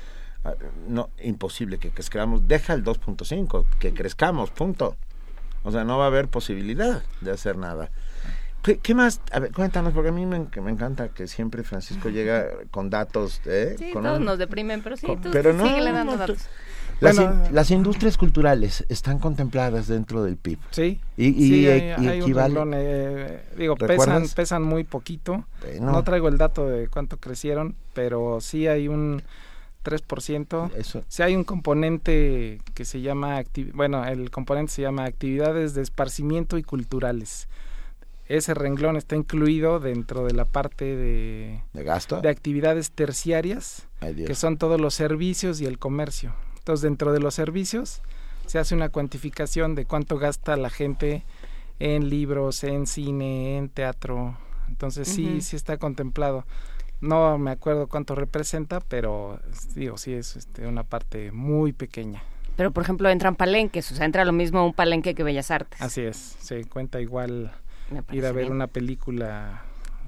[0.44, 0.54] ah,
[0.86, 2.46] no, imposible que crezcamos.
[2.46, 4.96] Deja el 2.5, que crezcamos, punto.
[5.64, 7.90] O sea, no va a haber posibilidad de hacer nada.
[8.62, 9.20] ¿Qué, más?
[9.32, 13.40] A ver, cuéntanos, porque a mí me, me, encanta que siempre Francisco llega con datos.
[13.46, 13.76] ¿eh?
[13.78, 16.48] Sí, todos nos deprimen, pero sí, tú pero no, dando datos.
[17.00, 20.58] Las, industrias culturales están contempladas dentro del PIB.
[20.70, 25.44] Sí, y, sí, hay, un eh, digo, pesan, pesan muy poquito.
[25.80, 29.22] No traigo el dato de cuánto crecieron, pero sí hay un
[29.84, 30.72] 3%.
[30.74, 31.04] Eso.
[31.08, 33.42] Si hay un componente que se llama,
[33.74, 37.48] bueno, el componente se llama actividades de esparcimiento y culturales.
[38.28, 44.34] Ese renglón está incluido dentro de la parte de, ¿De gasto, de actividades terciarias, que
[44.34, 46.34] son todos los servicios y el comercio.
[46.58, 48.02] Entonces, dentro de los servicios
[48.46, 51.24] se hace una cuantificación de cuánto gasta la gente
[51.78, 54.36] en libros, en cine, en teatro.
[54.68, 56.44] Entonces, sí, sí está contemplado.
[57.00, 59.40] No me acuerdo cuánto representa, pero
[59.74, 62.22] digo, sí es este, una parte muy pequeña.
[62.56, 65.80] Pero, por ejemplo, entran palenques, o sea, entra lo mismo un palenque que Bellas Artes.
[65.80, 67.52] Así es, se cuenta igual
[68.12, 69.62] ir a ver una película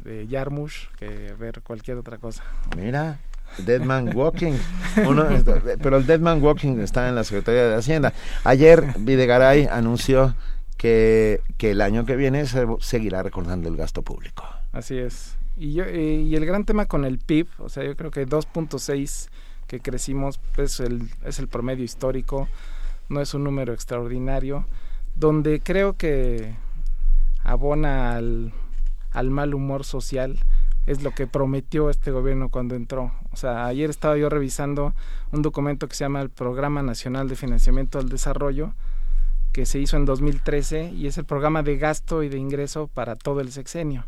[0.05, 2.43] de Yarmush que ver cualquier otra cosa.
[2.77, 3.19] Mira,
[3.59, 4.55] Dead Man Walking.
[5.82, 8.12] pero el Dead Man Walking está en la Secretaría de Hacienda.
[8.44, 10.35] Ayer Videgaray anunció
[10.77, 14.44] que, que el año que viene se seguirá recordando el gasto público.
[14.73, 15.36] Así es.
[15.57, 18.27] Y, yo, eh, y el gran tema con el PIB, o sea, yo creo que
[18.27, 19.28] 2.6
[19.66, 22.48] que crecimos pues el, es el promedio histórico,
[23.09, 24.65] no es un número extraordinario,
[25.16, 26.55] donde creo que
[27.51, 28.52] abona al,
[29.10, 30.39] al mal humor social
[30.86, 33.12] es lo que prometió este gobierno cuando entró.
[33.32, 34.94] O sea, ayer estaba yo revisando
[35.32, 38.72] un documento que se llama el Programa Nacional de Financiamiento al Desarrollo,
[39.52, 43.16] que se hizo en 2013 y es el programa de gasto y de ingreso para
[43.16, 44.06] todo el sexenio.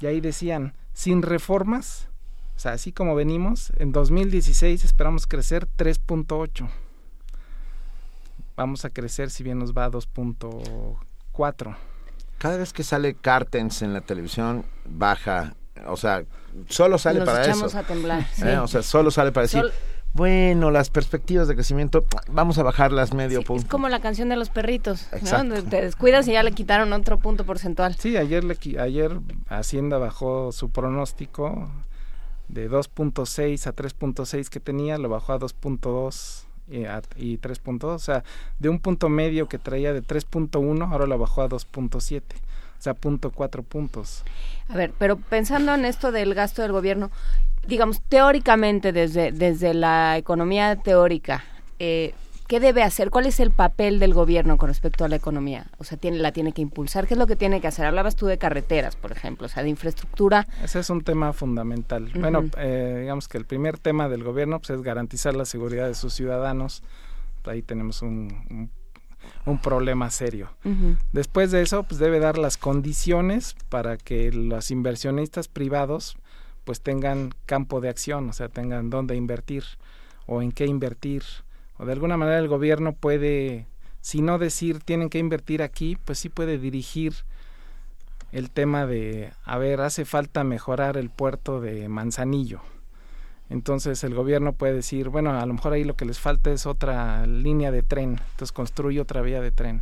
[0.00, 2.08] Y ahí decían, sin reformas,
[2.56, 6.68] o sea, así como venimos, en 2016 esperamos crecer 3.8.
[8.56, 11.76] Vamos a crecer, si bien nos va a 2.4.
[12.40, 15.52] Cada vez que sale Cartens en la televisión, baja.
[15.86, 16.24] O sea,
[16.68, 17.66] solo sale para eso.
[17.76, 18.26] a temblar.
[18.42, 18.56] ¿Eh?
[18.56, 19.70] O sea, solo sale para decir
[20.12, 23.62] bueno, las perspectivas de crecimiento, vamos a bajarlas medio punto.
[23.62, 25.62] Es como la canción de los perritos, ¿no?
[25.64, 27.94] Te descuidas y ya le quitaron otro punto porcentual.
[27.96, 31.70] Sí, ayer, le, ayer Hacienda bajó su pronóstico
[32.48, 36.80] de 2.6 a 3.6 que tenía, lo bajó a 2.2 y,
[37.16, 38.24] y 3.2, o sea,
[38.58, 42.22] de un punto medio que traía de 3.1, ahora lo bajó a 2.7
[42.80, 44.24] o sea, punto cuatro puntos.
[44.70, 47.10] A ver, pero pensando en esto del gasto del gobierno,
[47.66, 51.44] digamos, teóricamente, desde, desde la economía teórica,
[51.78, 52.14] eh,
[52.50, 53.10] ¿qué debe hacer?
[53.10, 55.68] ¿Cuál es el papel del gobierno con respecto a la economía?
[55.78, 57.06] O sea, tiene, la tiene que impulsar.
[57.06, 57.86] ¿Qué es lo que tiene que hacer?
[57.86, 60.48] Hablabas tú de carreteras, por ejemplo, o sea, de infraestructura.
[60.60, 62.10] Ese es un tema fundamental.
[62.12, 65.94] Bueno, eh, digamos que el primer tema del gobierno pues, es garantizar la seguridad de
[65.94, 66.82] sus ciudadanos.
[67.44, 68.68] Ahí tenemos un,
[69.46, 70.50] un problema serio.
[71.12, 76.16] Después de eso, pues debe dar las condiciones para que los inversionistas privados
[76.64, 79.62] pues tengan campo de acción, o sea, tengan dónde invertir
[80.26, 81.22] o en qué invertir.
[81.80, 83.66] O de alguna manera el gobierno puede,
[84.02, 87.14] si no decir tienen que invertir aquí, pues sí puede dirigir
[88.32, 92.60] el tema de, a ver, hace falta mejorar el puerto de Manzanillo.
[93.48, 96.66] Entonces el gobierno puede decir, bueno, a lo mejor ahí lo que les falta es
[96.66, 99.80] otra línea de tren, entonces construye otra vía de tren.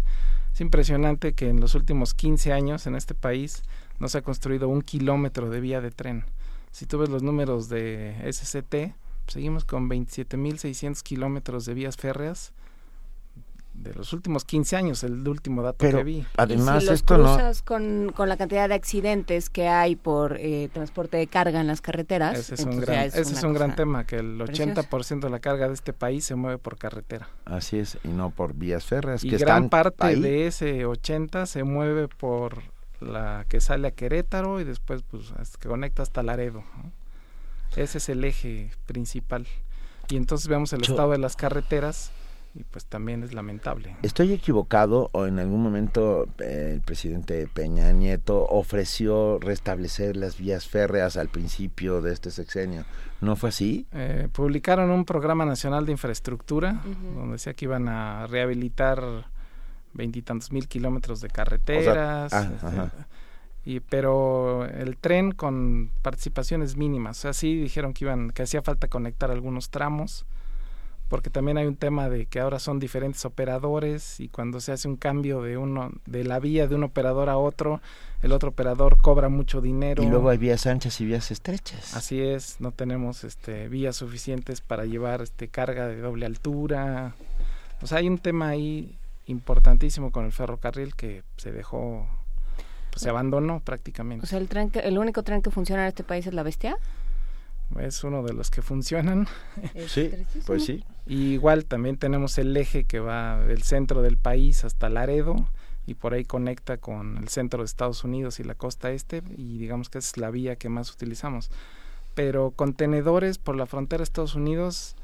[0.55, 3.65] Es impresionante que en los últimos 15 años en este país
[3.99, 6.25] no se ha construido un kilómetro de vía de tren.
[6.71, 8.95] Si tú ves los números de SCT,
[9.29, 12.53] seguimos con 27.600 kilómetros de vías férreas
[13.83, 16.27] de los últimos 15 años, el último dato que vi.
[16.37, 20.69] Además, ¿Y si esto cruzas con, con la cantidad de accidentes que hay por eh,
[20.73, 22.39] transporte de carga en las carreteras.
[22.39, 25.69] Ese es un gran, ese es un gran tema, que el 80% de la carga
[25.69, 27.29] de este país se mueve por carretera.
[27.45, 29.25] Así es, y no por vías férreas.
[29.25, 32.63] Y gran parte de ese 80 se mueve por
[33.01, 36.65] la que sale a Querétaro y después pues que conecta hasta Laredo.
[37.77, 39.47] Ese es el eje principal.
[40.09, 42.11] Y entonces vemos el estado de las carreteras
[42.55, 43.95] y pues también es lamentable.
[44.03, 50.67] ¿Estoy equivocado o en algún momento eh, el presidente Peña Nieto ofreció restablecer las vías
[50.67, 52.85] férreas al principio de este sexenio?
[53.21, 53.87] ¿No fue así?
[53.93, 56.83] Eh, publicaron un programa nacional de infraestructura
[57.15, 59.27] donde decía que iban a rehabilitar
[59.93, 62.33] veintitantos mil kilómetros de carreteras.
[62.33, 63.05] Ah, este,
[63.69, 67.19] y, pero el tren con participaciones mínimas.
[67.19, 70.25] O sea, sí dijeron que iban, que hacía falta conectar algunos tramos,
[71.09, 74.89] porque también hay un tema de que ahora son diferentes operadores y cuando se hace
[74.89, 77.83] un cambio de uno, de la vía de un operador a otro,
[78.23, 80.03] el otro operador cobra mucho dinero.
[80.03, 81.95] Y luego hay vías anchas y vías estrechas.
[81.95, 87.15] Así es, no tenemos este vías suficientes para llevar este carga de doble altura.
[87.83, 88.97] O sea, hay un tema ahí
[89.27, 92.09] importantísimo con el ferrocarril que se dejó,
[92.91, 94.25] pues se abandonó prácticamente.
[94.25, 96.77] O sea, el, tren el único tren que funciona en este país es la Bestia.
[97.79, 99.29] Es uno de los que funcionan.
[99.87, 100.11] sí,
[100.47, 100.85] pues sí.
[101.07, 105.49] Y igual también tenemos el eje que va del centro del país hasta Laredo
[105.87, 109.59] y por ahí conecta con el centro de Estados Unidos y la costa este y
[109.59, 111.51] digamos que es la vía que más utilizamos.
[112.15, 114.97] Pero contenedores por la frontera de Estados Unidos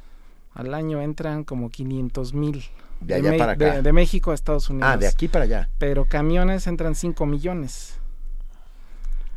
[0.54, 2.64] Al año entran como 500 mil.
[3.00, 3.82] De allá para acá.
[3.82, 4.88] De, México a Estados Unidos.
[4.90, 5.68] Ah, de aquí para allá.
[5.78, 7.98] Pero camiones entran 5 millones.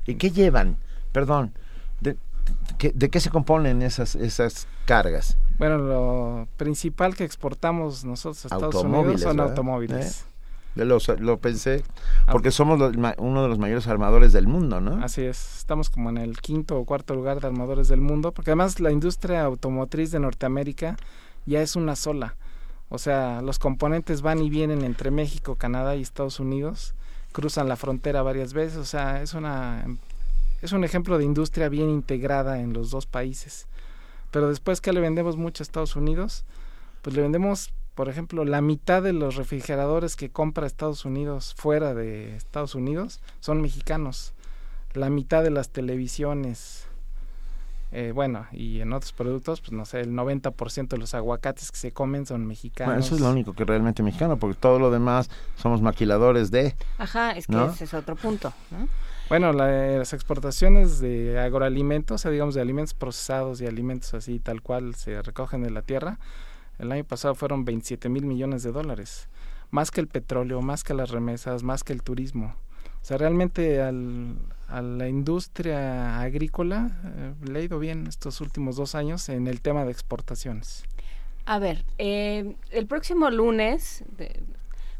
[0.05, 0.77] ¿Y qué llevan?
[1.11, 1.53] Perdón,
[1.99, 2.17] ¿de,
[2.77, 5.37] qué se componen esas, esas cargas?
[5.57, 10.21] Bueno, lo principal que exportamos nosotros a Estados Unidos son automóviles.
[10.21, 10.36] ¿Eh?
[10.85, 11.83] Lo, lo, pensé,
[12.31, 12.79] porque somos
[13.17, 15.03] uno de los mayores armadores del mundo, ¿no?
[15.03, 18.51] Así es, estamos como en el quinto o cuarto lugar de armadores del mundo, porque
[18.51, 20.97] además la industria automotriz de Norteamérica
[21.45, 22.35] ya es una sola.
[22.89, 26.93] O sea, los componentes van y vienen entre México, Canadá y Estados Unidos,
[27.31, 29.85] cruzan la frontera varias veces, o sea, es una
[30.61, 33.67] es un ejemplo de industria bien integrada en los dos países.
[34.31, 36.45] Pero después que le vendemos mucho a Estados Unidos,
[37.01, 41.95] pues le vendemos, por ejemplo, la mitad de los refrigeradores que compra Estados Unidos fuera
[41.95, 44.33] de Estados Unidos son mexicanos.
[44.93, 46.85] La mitad de las televisiones,
[47.91, 51.77] eh, bueno, y en otros productos, pues no sé, el 90% de los aguacates que
[51.79, 52.93] se comen son mexicanos.
[52.93, 56.75] Bueno, eso es lo único que realmente mexicano, porque todo lo demás somos maquiladores de...
[56.99, 58.87] Ajá, es que ese es otro punto, ¿no?
[59.27, 64.61] Bueno, las exportaciones de agroalimentos, o sea, digamos de alimentos procesados y alimentos así tal
[64.61, 66.19] cual se recogen de la tierra,
[66.79, 69.29] el año pasado fueron 27 mil millones de dólares,
[69.71, 72.55] más que el petróleo, más que las remesas, más que el turismo.
[73.01, 74.35] O sea, realmente al,
[74.67, 79.61] a la industria agrícola eh, le ha ido bien estos últimos dos años en el
[79.61, 80.83] tema de exportaciones.
[81.45, 84.03] A ver, eh, el próximo lunes,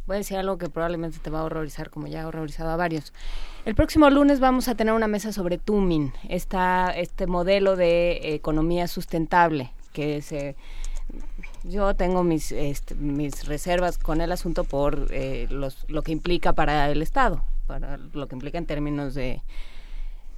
[0.06, 2.78] voy a decir algo que probablemente te va a horrorizar, como ya ha horrorizado a
[2.78, 3.12] varios.
[3.66, 8.88] El próximo lunes vamos a tener una mesa sobre Tumin, esta, este modelo de economía
[8.88, 10.56] sustentable que se
[11.68, 16.54] yo tengo mis este, mis reservas con el asunto por eh, los, lo que implica
[16.54, 19.42] para el Estado, para lo que implica en términos de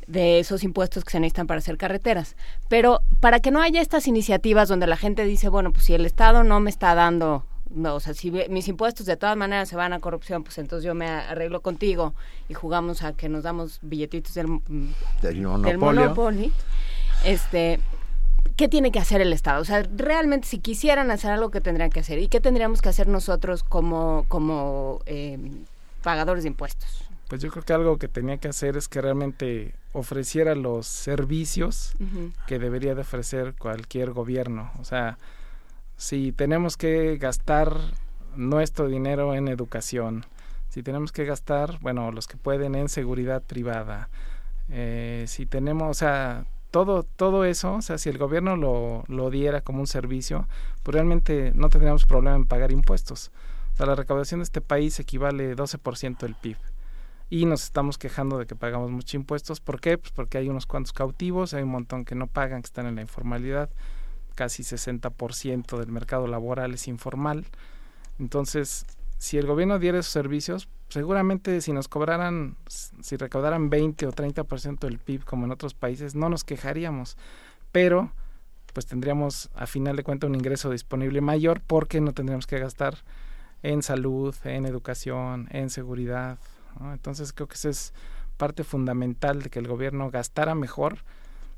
[0.07, 2.35] de esos impuestos que se necesitan para hacer carreteras.
[2.67, 6.03] Pero para que no haya estas iniciativas donde la gente dice, bueno, pues si el
[6.03, 9.75] Estado no me está dando no, o sea, si mis impuestos de todas maneras se
[9.75, 12.13] van a corrupción, pues entonces yo me arreglo contigo
[12.47, 16.51] y jugamos a que nos damos billetitos del, mm, del Monopoly.
[17.23, 17.79] Este,
[18.59, 19.61] ¿qué tiene que hacer el Estado?
[19.61, 22.19] O sea, realmente si quisieran hacer algo, ¿qué tendrían que hacer?
[22.19, 25.63] ¿Y qué tendríamos que hacer nosotros como, como em,
[26.03, 27.05] pagadores de impuestos?
[27.29, 31.93] Pues yo creo que algo que tenía que hacer es que realmente ofreciera los servicios
[32.47, 34.71] que debería de ofrecer cualquier gobierno.
[34.81, 35.17] O sea,
[35.95, 37.77] si tenemos que gastar
[38.35, 40.25] nuestro dinero en educación,
[40.67, 44.09] si tenemos que gastar, bueno, los que pueden en seguridad privada,
[44.67, 49.29] eh, si tenemos, o sea, todo, todo eso, o sea, si el gobierno lo, lo
[49.29, 50.47] diera como un servicio,
[50.83, 53.31] pues realmente no tendríamos problema en pagar impuestos.
[53.73, 56.57] O sea, la recaudación de este país equivale 12% del PIB.
[57.31, 59.59] Y nos estamos quejando de que pagamos muchos impuestos.
[59.59, 59.97] ¿Por qué?
[59.97, 62.95] Pues porque hay unos cuantos cautivos, hay un montón que no pagan, que están en
[62.95, 63.69] la informalidad
[64.39, 67.45] casi 60% del mercado laboral es informal.
[68.19, 68.85] Entonces,
[69.19, 74.79] si el gobierno diera esos servicios, seguramente si nos cobraran, si recaudaran 20 o 30%
[74.79, 77.17] del PIB como en otros países, no nos quejaríamos.
[77.73, 78.13] Pero,
[78.73, 82.99] pues tendríamos a final de cuentas un ingreso disponible mayor porque no tendríamos que gastar
[83.61, 86.39] en salud, en educación, en seguridad.
[86.79, 87.93] Entonces creo que esa es
[88.37, 90.99] parte fundamental de que el gobierno gastara mejor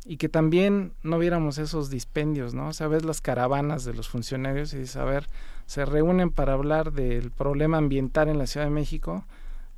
[0.06, 2.70] y que también no viéramos esos dispendios, ¿no?
[2.70, 5.28] O sea, ves las caravanas de los funcionarios y dices, a ver,
[5.68, 9.24] se reúnen para hablar del problema ambiental en la Ciudad de México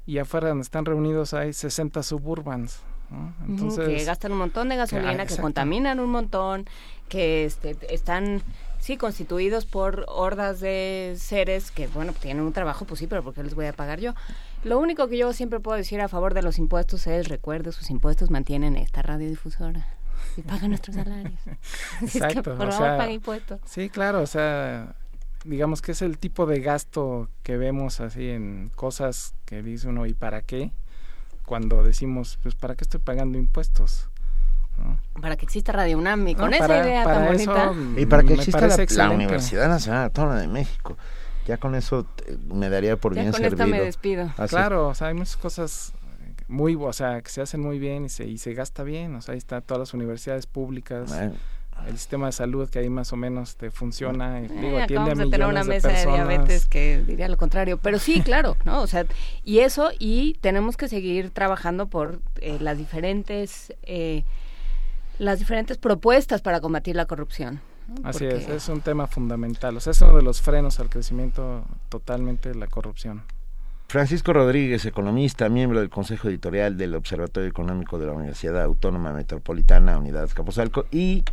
[0.05, 2.81] y afuera donde están reunidos hay 60 suburbans.
[3.09, 3.33] ¿no?
[3.47, 6.65] Entonces, que gastan un montón de gasolina, que, contaminan un montón,
[7.09, 8.41] que este, están
[8.79, 13.33] sí constituidos por hordas de seres que bueno tienen un trabajo pues sí pero ¿por
[13.33, 14.13] qué les voy a pagar yo?
[14.65, 17.89] Lo único que yo siempre puedo decir a favor de los impuestos es recuerde sus
[17.89, 19.87] impuestos mantienen esta radiodifusora
[20.37, 21.39] y paga nuestros salarios.
[22.01, 22.55] Exacto.
[22.55, 23.59] por favor, paga impuestos.
[23.65, 24.95] Sí, claro, o sea,
[25.43, 30.05] digamos que es el tipo de gasto que vemos así en cosas que dice uno,
[30.05, 30.71] ¿y para qué?
[31.45, 34.09] Cuando decimos, pues, ¿para qué estoy pagando impuestos?
[35.21, 37.73] Para que exista Radio UNAM y con esa idea tan bonita.
[37.95, 40.97] Y para que exista la, Universidad Nacional Autónoma de México.
[41.45, 42.07] Ya con eso
[42.47, 44.31] me daría por bien con Esto me despido.
[44.47, 45.93] Claro, o sea, hay muchas cosas
[46.47, 49.21] muy, o sea, que se hacen muy bien y se, y se gasta bien, o
[49.21, 51.11] sea, ahí está todas las universidades públicas.
[51.87, 55.11] El sistema de salud que ahí más o menos te funciona, y, digo, eh, atiende
[55.11, 58.81] a millones tener una mesa de, diabetes que diría lo contrario, pero sí, claro, ¿no?
[58.81, 59.05] O sea,
[59.43, 64.23] y eso, y tenemos que seguir trabajando por eh, las diferentes, eh,
[65.17, 67.59] las diferentes propuestas para combatir la corrupción.
[68.03, 71.65] Así es, es un tema fundamental, o sea, es uno de los frenos al crecimiento
[71.89, 73.23] totalmente de la corrupción.
[73.87, 79.97] Francisco Rodríguez, economista, miembro del Consejo Editorial del Observatorio Económico de la Universidad Autónoma Metropolitana,
[79.97, 81.23] Unidad Escaposalco, y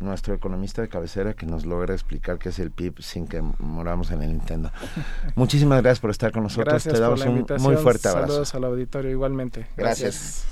[0.00, 4.10] nuestro economista de cabecera que nos logra explicar qué es el PIB sin que moramos
[4.10, 4.72] en el Nintendo.
[5.36, 6.82] Muchísimas gracias por estar con nosotros.
[6.82, 8.26] Te damos un muy fuerte abrazo.
[8.28, 9.66] Saludos al auditorio igualmente.
[9.76, 10.46] gracias.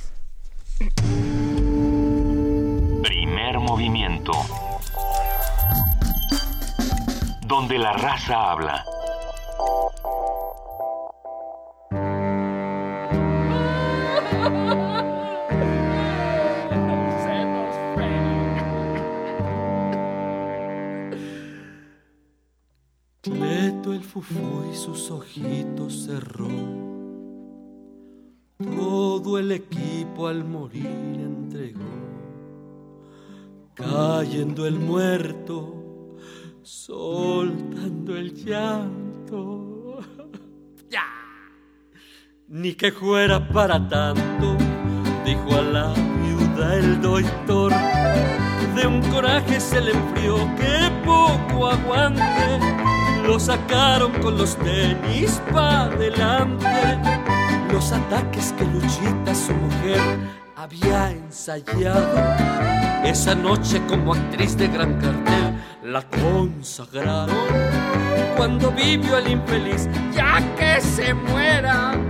[3.02, 4.32] Primer movimiento.
[7.46, 8.84] Donde la raza habla.
[23.30, 26.48] Cleto el fufú y sus ojitos cerró.
[28.58, 31.84] Todo el equipo al morir entregó.
[33.74, 36.16] Cayendo el muerto,
[36.62, 39.98] soltando el llanto.
[40.90, 41.04] ¡Ya!
[42.48, 44.56] Ni que fuera para tanto,
[45.24, 47.72] dijo a la viuda el doctor.
[48.74, 52.87] De un coraje se le enfrió que poco aguante.
[53.28, 56.98] Lo sacaron con los tenis pa' adelante.
[57.70, 60.00] Los ataques que Luchita, su mujer,
[60.56, 62.24] había ensayado.
[63.04, 67.36] Esa noche como actriz de gran cartel la consagraron.
[68.34, 72.00] Cuando vivió el infeliz, ya que se muera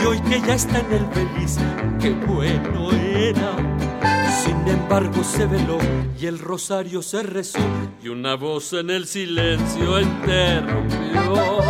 [0.00, 1.58] y hoy que ya está en el feliz,
[2.00, 3.56] qué bueno era.
[4.44, 5.78] Sin embargo se veló
[6.18, 7.58] y el rosario se rezó
[8.02, 11.62] y una voz en el silencio interrumpió.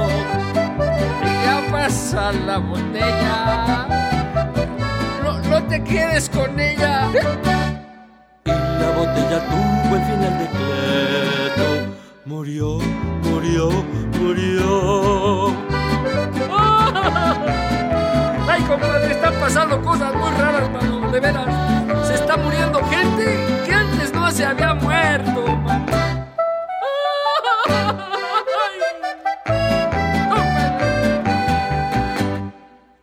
[1.45, 3.87] Ya pasa la botella,
[5.23, 7.11] no, no te quedes con ella.
[8.45, 12.79] Y la botella tuvo el final decreto, murió,
[13.23, 13.71] murió,
[14.21, 15.09] murió.
[18.59, 22.09] Ay, compadre, están pasando cosas muy raras, mano, de veras.
[22.09, 23.25] Se está muriendo gente
[23.65, 25.45] que antes no se había muerto,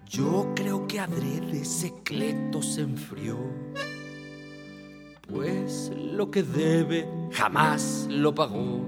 [0.10, 3.38] Yo creo que adrede secreto se enfrió.
[5.30, 8.86] Pues lo que debe jamás lo pagó.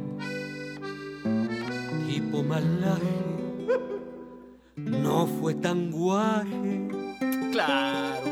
[2.08, 3.37] Tipo malaje
[4.78, 6.88] no fue tan guaje,
[7.52, 8.32] claro,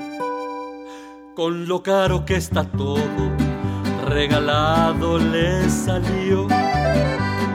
[1.35, 3.31] con lo caro que está todo,
[4.07, 6.47] regalado le salió.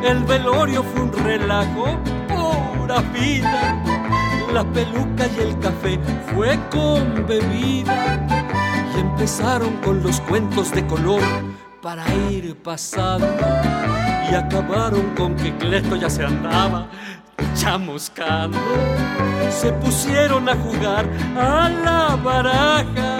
[0.02, 1.98] El velorio fue un relajo,
[2.28, 3.82] pura vida.
[4.52, 6.00] La peluca y el café
[6.34, 8.26] fue con bebida.
[8.96, 11.22] Y empezaron con los cuentos de color
[11.80, 13.28] para ir pasando.
[14.30, 16.88] Y acabaron con que Cleto ya se andaba
[17.54, 18.58] chamuscando.
[19.50, 23.18] Se pusieron a jugar a la baraja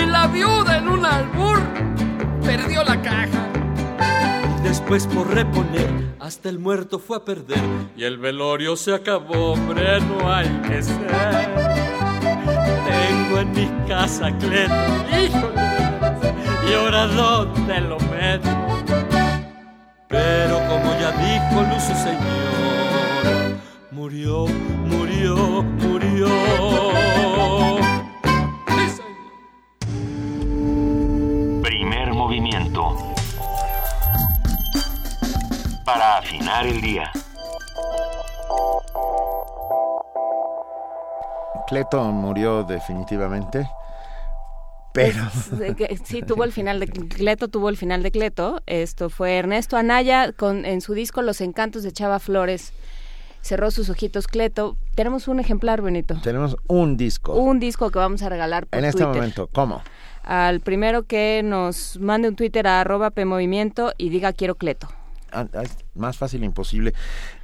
[0.00, 1.60] y la viuda en un albur
[2.44, 3.48] perdió la caja.
[4.58, 5.90] Y después por reponer,
[6.20, 7.62] hasta el muerto fue a perder
[7.96, 11.72] y el velorio se acabó, hombre, no hay que ser.
[12.86, 14.74] Tengo en mi casa Cleto,
[15.10, 15.62] híjole,
[16.68, 18.62] y ahora dónde lo meto.
[20.08, 22.61] Pero como ya dijo Lucio Señor,
[23.92, 24.46] murió,
[24.86, 26.28] murió, murió.
[31.62, 32.96] Primer movimiento.
[35.84, 37.12] Para afinar el día.
[41.68, 43.68] Cleto murió definitivamente.
[44.94, 45.22] Pero
[46.04, 48.62] sí tuvo el final de Cleto tuvo el final de Cleto.
[48.66, 52.72] Esto fue Ernesto Anaya con en su disco Los Encantos de Chava Flores.
[53.42, 54.76] Cerró sus ojitos Cleto.
[54.94, 56.16] Tenemos un ejemplar, Benito.
[56.22, 57.34] Tenemos un disco.
[57.34, 59.82] Un disco que vamos a regalar por En este momento, ¿cómo?
[60.22, 64.88] Al primero que nos mande un Twitter a arroba PMovimiento y diga quiero Cleto.
[65.94, 66.94] Más fácil imposible.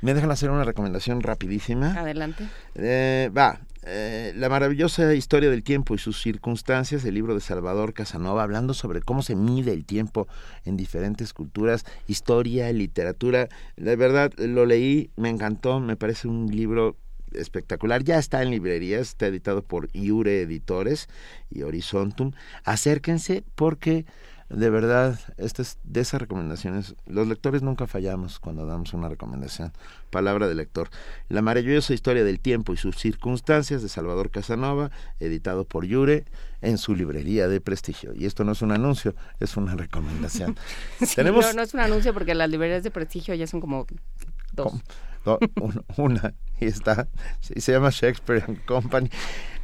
[0.02, 1.92] ¿Me dejan hacer una recomendación rapidísima?
[1.92, 2.48] Adelante.
[2.74, 7.94] Eh, va, eh, la maravillosa historia del tiempo y sus circunstancias, el libro de Salvador
[7.94, 10.28] Casanova, hablando sobre cómo se mide el tiempo
[10.64, 13.48] en diferentes culturas, historia, literatura.
[13.76, 16.96] De verdad, lo leí, me encantó, me parece un libro
[17.32, 18.04] espectacular.
[18.04, 21.08] Ya está en librerías, está editado por Iure Editores
[21.50, 22.32] y Horizontum.
[22.64, 24.04] Acérquense porque
[24.50, 26.94] de verdad, esta es de esas recomendaciones.
[27.06, 29.72] Los lectores nunca fallamos cuando damos una recomendación.
[30.10, 30.88] Palabra de lector.
[31.28, 36.24] La maravillosa historia del tiempo y sus circunstancias de Salvador Casanova, editado por Yure
[36.62, 38.14] en su librería de prestigio.
[38.14, 40.56] Y esto no es un anuncio, es una recomendación.
[41.14, 41.44] Tenemos...
[41.44, 43.86] no, no es un anuncio porque las librerías de prestigio ya son como
[44.52, 44.72] Dos.
[45.98, 47.06] una, y está,
[47.40, 49.10] se llama Shakespeare Company.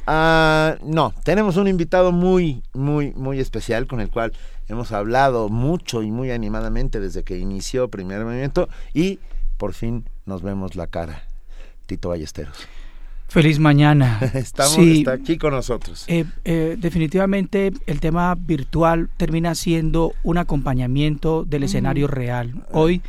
[0.07, 4.33] Ah, no, tenemos un invitado muy, muy, muy especial con el cual
[4.67, 9.19] hemos hablado mucho y muy animadamente desde que inició Primer Movimiento y
[9.57, 11.23] por fin nos vemos la cara.
[11.85, 12.67] Tito Ballesteros.
[13.27, 14.19] Feliz mañana.
[14.33, 16.05] Estamos, está aquí con nosotros.
[16.07, 22.53] Eh, eh, definitivamente el tema virtual termina siendo un acompañamiento del escenario real.
[22.71, 23.01] Hoy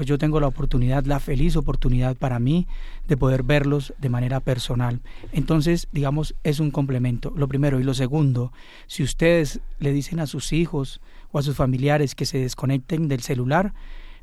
[0.00, 2.66] pues yo tengo la oportunidad, la feliz oportunidad para mí
[3.06, 5.02] de poder verlos de manera personal.
[5.30, 7.78] Entonces, digamos, es un complemento, lo primero.
[7.78, 8.50] Y lo segundo,
[8.86, 11.02] si ustedes le dicen a sus hijos
[11.32, 13.74] o a sus familiares que se desconecten del celular,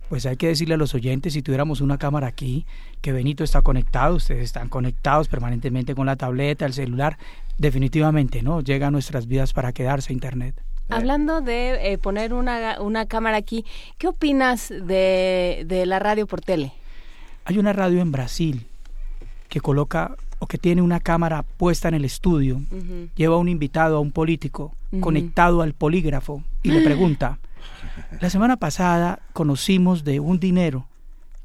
[0.09, 2.65] pues hay que decirle a los oyentes, si tuviéramos una cámara aquí,
[3.01, 7.19] que Benito está conectado, ustedes están conectados permanentemente con la tableta, el celular,
[7.59, 8.61] definitivamente, ¿no?
[8.61, 10.66] Llega a nuestras vidas para quedarse Internet.
[10.89, 13.65] Hablando de eh, poner una, una cámara aquí,
[13.97, 16.71] ¿qué opinas de, de la radio por tele?
[17.45, 18.65] Hay una radio en Brasil
[19.49, 22.61] que coloca o que tiene una cámara puesta en el estudio,
[23.15, 27.39] lleva a un invitado, a un político, conectado al polígrafo y le pregunta,
[28.21, 30.85] la semana pasada conocimos de un dinero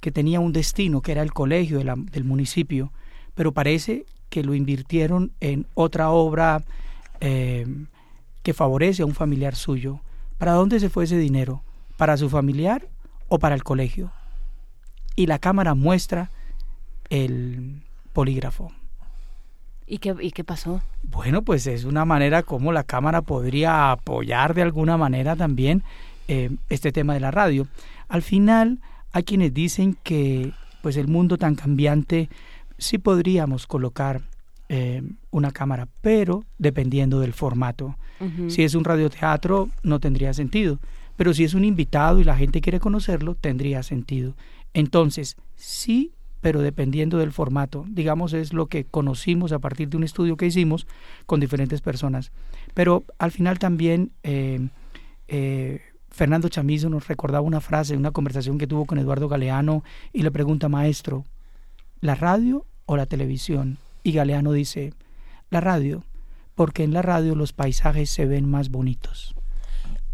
[0.00, 2.92] que tenía un destino, que era el colegio del municipio,
[3.34, 6.62] pero parece que lo invirtieron en otra obra
[7.20, 7.66] eh,
[8.42, 10.00] que favorece a un familiar suyo,
[10.38, 11.62] ¿para dónde se fue ese dinero?
[11.96, 12.88] ¿Para su familiar
[13.28, 14.12] o para el colegio?
[15.14, 16.30] Y la cámara muestra
[17.10, 17.82] el
[18.12, 18.72] polígrafo.
[19.86, 20.82] ¿Y qué, ¿Y qué pasó?
[21.02, 25.82] Bueno, pues es una manera como la cámara podría apoyar de alguna manera también
[26.28, 27.66] eh, este tema de la radio.
[28.08, 28.80] Al final
[29.12, 30.52] hay quienes dicen que
[30.82, 32.28] pues el mundo tan cambiante
[32.78, 34.22] sí podríamos colocar
[34.74, 37.94] eh, una cámara, pero dependiendo del formato.
[38.46, 40.78] Si es un radioteatro, no tendría sentido.
[41.16, 44.34] Pero si es un invitado y la gente quiere conocerlo, tendría sentido.
[44.72, 47.84] Entonces, sí, pero dependiendo del formato.
[47.86, 50.86] Digamos, es lo que conocimos a partir de un estudio que hicimos
[51.26, 52.32] con diferentes personas.
[52.72, 54.68] Pero al final también eh,
[55.28, 55.80] eh,
[56.10, 59.84] Fernando Chamizo nos recordaba una frase, una conversación que tuvo con Eduardo Galeano
[60.14, 61.26] y le pregunta, maestro,
[62.00, 63.76] ¿la radio o la televisión?
[64.02, 64.92] Y Galeano dice,
[65.50, 66.04] la radio,
[66.54, 69.34] porque en la radio los paisajes se ven más bonitos.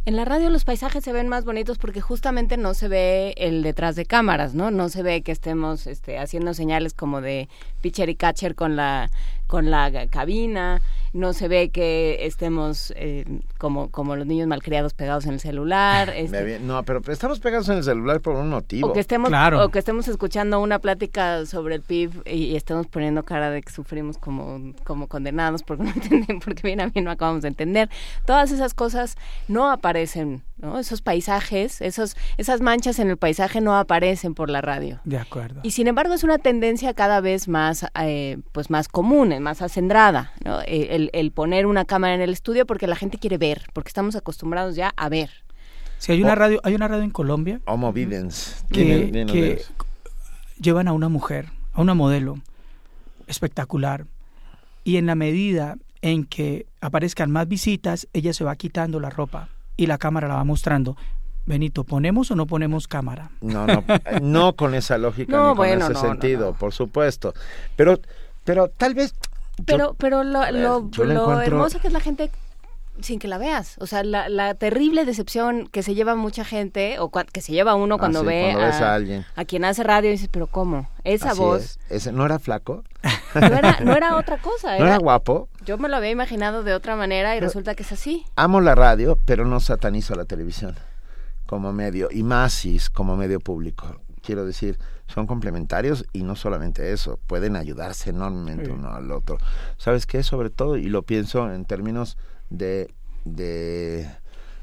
[0.08, 3.62] En la radio los paisajes se ven más bonitos porque justamente no se ve el
[3.62, 4.70] detrás de cámaras, ¿no?
[4.70, 7.48] No se ve que estemos este, haciendo señales como de
[7.82, 9.10] pitcher y catcher con la
[9.48, 10.80] con la cabina,
[11.12, 13.24] no se ve que estemos eh,
[13.58, 16.12] como, como los niños malcriados pegados en el celular.
[16.18, 18.88] Este no, pero estamos pegados en el celular por un motivo.
[18.88, 23.22] O que estemos, o que estemos escuchando una plática sobre el PIB y, estemos poniendo
[23.22, 27.10] cara de que sufrimos como, como condenados porque no entienden, porque bien a mí no
[27.10, 27.88] acabamos de entender.
[28.26, 29.16] Todas esas cosas
[29.46, 30.78] no aparecen, ¿no?
[30.78, 35.00] Esos paisajes, esos, esas manchas en el paisaje no aparecen por la radio.
[35.04, 35.60] De acuerdo.
[35.62, 40.32] Y sin embargo es una tendencia cada vez más, eh, pues más común, más acendrada,
[40.44, 40.60] ¿no?
[40.62, 43.88] Eh, el, el, poner una cámara en el estudio porque la gente quiere ver, porque
[43.88, 45.30] estamos acostumbrados ya a ver.
[45.98, 47.60] Sí, hay una radio, hay una radio en Colombia.
[47.66, 48.64] Homo Videns.
[48.72, 49.62] Que,
[50.60, 52.38] llevan a una mujer, a una modelo
[53.26, 54.06] espectacular,
[54.84, 59.48] y en la medida en que aparezcan más visitas, ella se va quitando la ropa
[59.76, 60.96] y la cámara la va mostrando.
[61.46, 63.30] Benito, ¿ponemos o no ponemos cámara?
[63.40, 63.84] No, no,
[64.22, 67.34] no con esa lógica ni con ese sentido, por supuesto.
[67.74, 67.98] Pero,
[68.44, 69.14] pero tal vez
[69.66, 72.30] pero, pero lo, lo, hermoso que es la gente
[73.00, 73.76] sin que la veas.
[73.78, 77.74] O sea, la, la, terrible decepción que se lleva mucha gente, o que se lleva
[77.74, 79.24] uno ah, cuando ve a, alguien.
[79.36, 80.88] a quien hace radio y dices, pero ¿cómo?
[81.04, 81.78] Esa voz...
[81.88, 82.84] Ese, ¿No era flaco?
[83.34, 84.76] No era, no era otra cosa.
[84.76, 85.48] Era, ¿No era guapo?
[85.64, 88.24] Yo me lo había imaginado de otra manera y resulta que es así.
[88.36, 90.74] Amo la radio, pero no satanizo la televisión
[91.48, 92.62] como medio, y más
[92.92, 93.96] como medio público.
[94.22, 94.78] Quiero decir,
[95.08, 99.38] son complementarios y no solamente eso, pueden ayudarse enormemente uno al otro.
[99.76, 100.22] ¿Sabes qué?
[100.22, 102.16] Sobre todo, y lo pienso en términos
[102.50, 102.94] de,
[103.24, 104.08] de,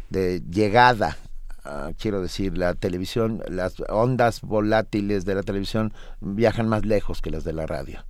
[0.09, 1.17] de llegada
[1.65, 7.31] ah, quiero decir, la televisión, las ondas volátiles de la televisión viajan más lejos que
[7.31, 8.05] las de la radio.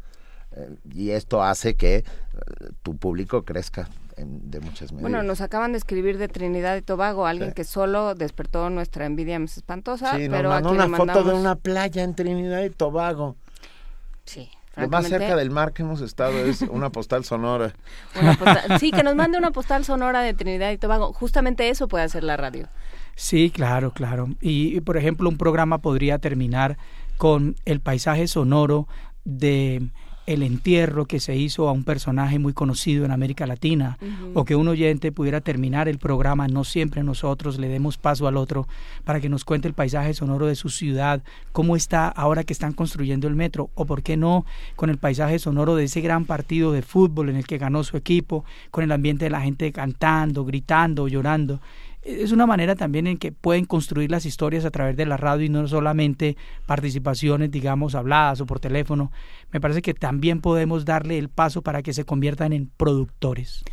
[0.52, 2.04] Eh, y esto hace que eh,
[2.84, 5.02] tu público crezca de muchas medidas.
[5.02, 9.40] Bueno, nos acaban de escribir de Trinidad y Tobago, alguien que solo despertó nuestra envidia
[9.40, 10.16] más espantosa.
[10.16, 13.36] Sí, pero nos mandó una foto de una playa en Trinidad y Tobago.
[14.26, 14.50] Sí.
[14.76, 17.74] Lo más cerca del mar que hemos estado es una postal sonora.
[18.80, 21.14] sí, que nos mande una postal sonora de Trinidad y Tobago.
[21.14, 22.68] Justamente eso puede hacer la radio.
[23.16, 24.28] Sí, claro, claro.
[24.42, 26.78] Y, por ejemplo, un programa podría terminar
[27.18, 28.88] con el paisaje sonoro
[29.24, 29.90] de
[30.26, 33.98] el entierro que se hizo a un personaje muy conocido en América Latina,
[34.34, 38.38] o que un oyente pudiera terminar el programa, no siempre nosotros le demos paso al
[38.38, 38.68] otro
[39.04, 41.22] para que nos cuente el paisaje sonoro de su ciudad,
[41.52, 44.46] cómo está ahora que están construyendo el metro, o por qué no
[44.76, 47.98] con el paisaje sonoro de ese gran partido de fútbol en el que ganó su
[47.98, 51.60] equipo, con el ambiente de la gente cantando, gritando, llorando
[52.06, 55.46] es una manera también en que pueden construir las historias a través de la radio
[55.46, 56.38] y no solamente
[56.68, 59.12] participaciones, digamos, habladas o por teléfono.
[59.52, 63.64] Me parece que también podemos darle el paso para que se conviertan en productores.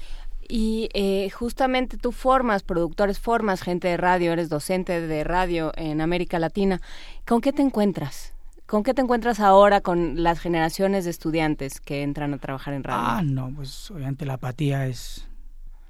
[0.48, 6.00] Y eh, justamente tú formas productores, formas gente de radio, eres docente de radio en
[6.00, 6.80] América Latina.
[7.26, 8.32] ¿Con qué te encuentras?
[8.64, 12.84] ¿Con qué te encuentras ahora con las generaciones de estudiantes que entran a trabajar en
[12.84, 13.02] radio?
[13.04, 15.28] Ah, no, pues obviamente la apatía es,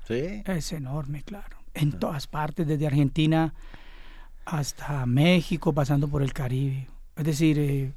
[0.09, 0.43] ¿Sí?
[0.45, 3.55] es enorme, claro en todas partes, desde Argentina
[4.45, 6.89] hasta México, pasando por el Caribe.
[7.17, 7.93] Es decir, eh,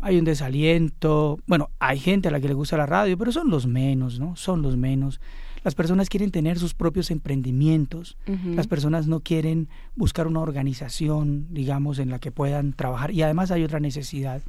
[0.00, 1.38] hay un desaliento.
[1.46, 4.36] Bueno, hay gente a la que le gusta la radio, pero son los menos, ¿no?
[4.36, 5.20] Son los menos.
[5.64, 8.16] Las personas quieren tener sus propios emprendimientos.
[8.54, 13.10] Las personas no quieren buscar una organización, digamos, en la que puedan trabajar.
[13.10, 14.42] Y además hay otra necesidad.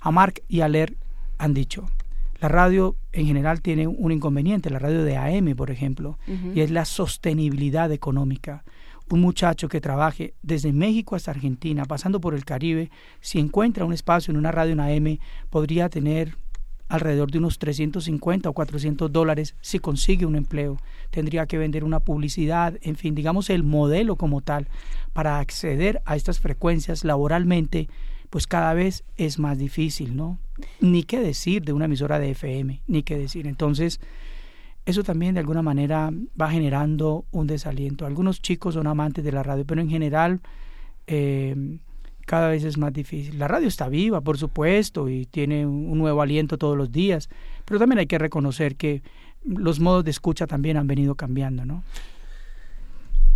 [0.00, 0.96] A Mark y a Ler
[1.38, 1.90] han dicho,
[2.44, 6.18] la radio en general tiene un inconveniente, la radio de AM, por ejemplo,
[6.54, 8.64] y es la sostenibilidad económica.
[9.08, 12.90] Un muchacho que trabaje desde México hasta Argentina, pasando por el Caribe,
[13.22, 15.18] si encuentra un espacio en una radio en AM,
[15.48, 16.36] podría tener
[16.90, 20.76] alrededor de unos 350 o 400 dólares si consigue un empleo.
[21.08, 24.68] Tendría que vender una publicidad, en fin, digamos el modelo como tal,
[25.14, 27.88] para acceder a estas frecuencias laboralmente
[28.28, 30.40] pues cada vez es más difícil, ¿no?
[30.80, 33.46] Ni qué decir de una emisora de FM, ni qué decir.
[33.46, 34.00] Entonces,
[34.86, 36.10] eso también de alguna manera
[36.40, 38.06] va generando un desaliento.
[38.06, 40.40] Algunos chicos son amantes de la radio, pero en general
[41.06, 41.78] eh,
[42.26, 43.38] cada vez es más difícil.
[43.38, 47.28] La radio está viva, por supuesto, y tiene un nuevo aliento todos los días,
[47.64, 49.02] pero también hay que reconocer que
[49.44, 51.82] los modos de escucha también han venido cambiando, ¿no?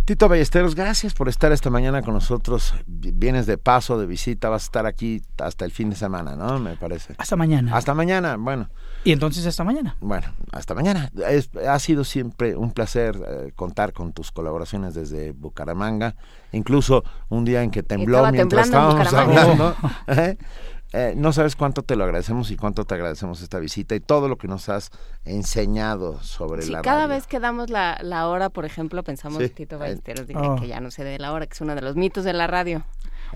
[0.09, 2.73] Tito Ballesteros, gracias por estar esta mañana con nosotros.
[2.87, 6.57] Vienes de paso, de visita, vas a estar aquí hasta el fin de semana, ¿no?
[6.57, 7.13] Me parece.
[7.19, 7.77] Hasta mañana.
[7.77, 8.71] Hasta mañana, bueno.
[9.03, 9.97] ¿Y entonces hasta mañana?
[9.99, 11.11] Bueno, hasta mañana.
[11.67, 16.15] ha sido siempre un placer eh, contar con tus colaboraciones desde Bucaramanga,
[16.53, 19.75] incluso un día en que tembló mientras estábamos hablando.
[20.07, 20.37] ¿eh?
[20.91, 24.27] Eh, no sabes cuánto te lo agradecemos y cuánto te agradecemos esta visita y todo
[24.27, 24.89] lo que nos has
[25.23, 29.49] enseñado sobre sí, la cada vez que damos la, la hora, por ejemplo, pensamos que
[29.49, 30.55] Tito Ballesteros dice oh.
[30.55, 32.47] que ya no se dé la hora, que es uno de los mitos de la
[32.47, 32.83] radio.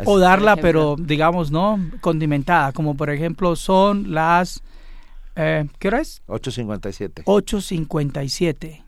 [0.03, 1.79] o darla, pero digamos, ¿no?
[2.01, 4.63] Condimentada, como por ejemplo son las...
[5.35, 6.23] Eh, ¿Qué hora es?
[6.27, 7.23] 8.57.
[7.25, 8.83] 8.57.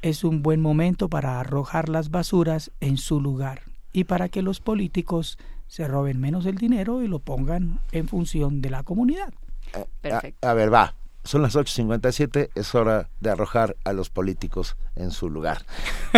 [0.00, 3.62] Es un buen momento para arrojar las basuras en su lugar
[3.92, 8.60] y para que los políticos se roben menos el dinero y lo pongan en función
[8.60, 9.32] de la comunidad.
[9.74, 10.48] Eh, Perfecto.
[10.48, 10.94] A, ver, va.
[11.24, 15.64] Son las 8.57, es hora de arrojar a los políticos en su lugar.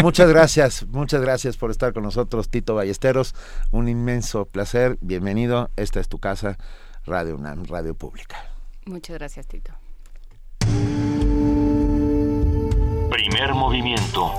[0.02, 3.34] Muchas gracias, muchas gracias por estar con nosotros, Tito Ballesteros.
[3.70, 5.70] Un inmenso placer, bienvenido.
[5.76, 6.56] Esta es tu casa,
[7.04, 8.36] Radio UNAM, Radio Pública.
[8.86, 9.72] Muchas gracias, Tito.
[13.10, 14.32] Primer movimiento.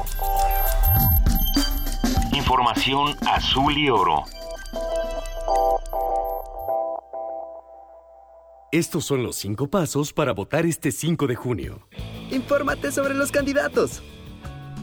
[2.34, 4.24] Información azul y oro.
[8.72, 11.88] Estos son los cinco pasos para votar este 5 de junio.
[12.30, 14.02] Infórmate sobre los candidatos.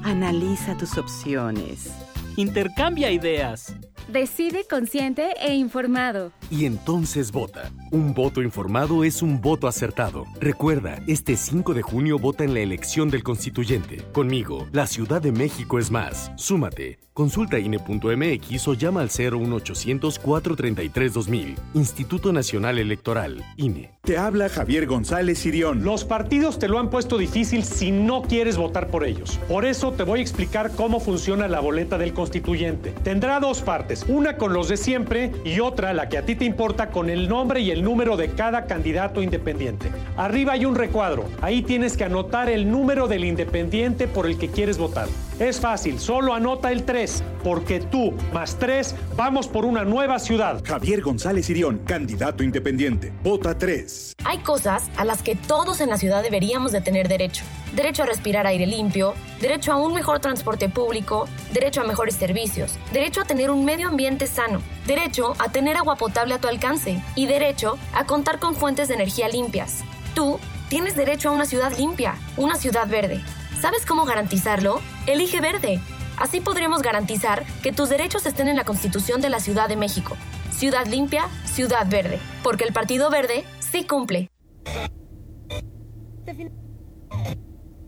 [0.03, 1.93] Analiza tus opciones.
[2.37, 3.75] Intercambia ideas.
[4.09, 6.33] Decide consciente e informado.
[6.51, 7.71] Y entonces vota.
[7.91, 10.27] Un voto informado es un voto acertado.
[10.41, 14.03] Recuerda, este 5 de junio vota en la elección del constituyente.
[14.13, 16.33] Conmigo, la Ciudad de México es más.
[16.37, 16.99] Súmate.
[17.15, 21.57] Consulta INE.mx o llama al 01800 433 2000.
[21.75, 23.91] Instituto Nacional Electoral, INE.
[24.01, 25.85] Te habla Javier González Sirión.
[25.85, 29.39] Los partidos te lo han puesto difícil si no quieres votar por ellos.
[29.47, 32.93] Por eso te voy a explicar cómo funciona la boleta del constituyente.
[33.05, 36.45] Tendrá dos partes, una con los de siempre y otra, la que a ti te
[36.45, 39.91] importa, con el nombre y el número de cada candidato independiente.
[40.17, 44.49] Arriba hay un recuadro, ahí tienes que anotar el número del independiente por el que
[44.49, 45.09] quieres votar.
[45.39, 50.63] Es fácil, solo anota el 3, porque tú más 3 vamos por una nueva ciudad.
[50.65, 53.13] Javier González Irión, candidato independiente.
[53.23, 54.15] Vota 3.
[54.25, 57.45] Hay cosas a las que todos en la ciudad deberíamos de tener derecho.
[57.75, 62.79] Derecho a respirar aire limpio, derecho a un mejor transporte público, derecho a mejores servicios,
[62.93, 67.03] derecho a tener un medio ambiente sano, derecho a tener agua potable a tu alcance
[67.15, 69.85] y derecho a contar con fuentes de energía limpias.
[70.15, 70.39] Tú
[70.69, 73.23] tienes derecho a una ciudad limpia, una ciudad verde.
[73.61, 74.81] ¿Sabes cómo garantizarlo?
[75.07, 75.81] Elige verde.
[76.17, 80.17] Así podremos garantizar que tus derechos estén en la Constitución de la Ciudad de México.
[80.51, 82.19] Ciudad limpia, ciudad verde.
[82.43, 84.29] Porque el Partido Verde sí cumple.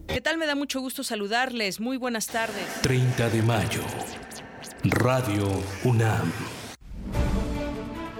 [0.08, 0.38] ¿Qué tal?
[0.38, 1.80] Me da mucho gusto saludarles.
[1.80, 2.64] Muy buenas tardes.
[2.82, 3.82] 30 de mayo.
[4.86, 5.48] Radio
[5.84, 6.30] UNAM.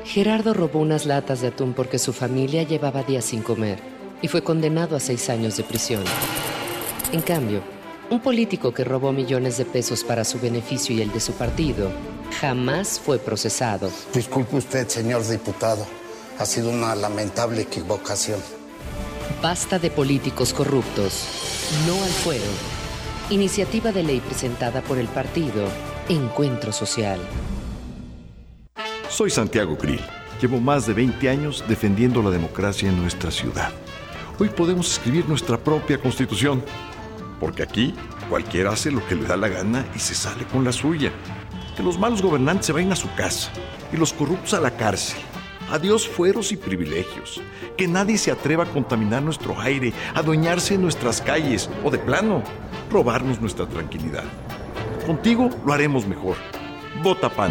[0.03, 3.79] Gerardo robó unas latas de atún porque su familia llevaba días sin comer
[4.23, 6.03] y fue condenado a seis años de prisión.
[7.13, 7.61] En cambio,
[8.09, 11.91] un político que robó millones de pesos para su beneficio y el de su partido
[12.41, 13.91] jamás fue procesado.
[14.15, 15.85] Disculpe usted, señor diputado.
[16.39, 18.41] Ha sido una lamentable equivocación.
[19.43, 21.27] Basta de políticos corruptos.
[21.87, 22.45] No al fuero.
[23.29, 25.69] Iniciativa de ley presentada por el partido
[26.09, 27.19] Encuentro Social.
[29.09, 30.03] Soy Santiago Krill.
[30.39, 33.73] Llevo más de 20 años defendiendo la democracia en nuestra ciudad.
[34.39, 36.63] Hoy podemos escribir nuestra propia constitución.
[37.41, 37.95] Porque aquí
[38.29, 41.11] cualquiera hace lo que le da la gana y se sale con la suya.
[41.75, 43.51] Que los malos gobernantes se vayan a su casa
[43.91, 45.19] y los corruptos a la cárcel.
[45.71, 47.41] Adiós fueros y privilegios.
[47.79, 52.43] Que nadie se atreva a contaminar nuestro aire, adueñarse en nuestras calles o de plano,
[52.91, 54.25] robarnos nuestra tranquilidad.
[55.07, 56.37] Contigo lo haremos mejor.
[57.03, 57.51] Vota PAN.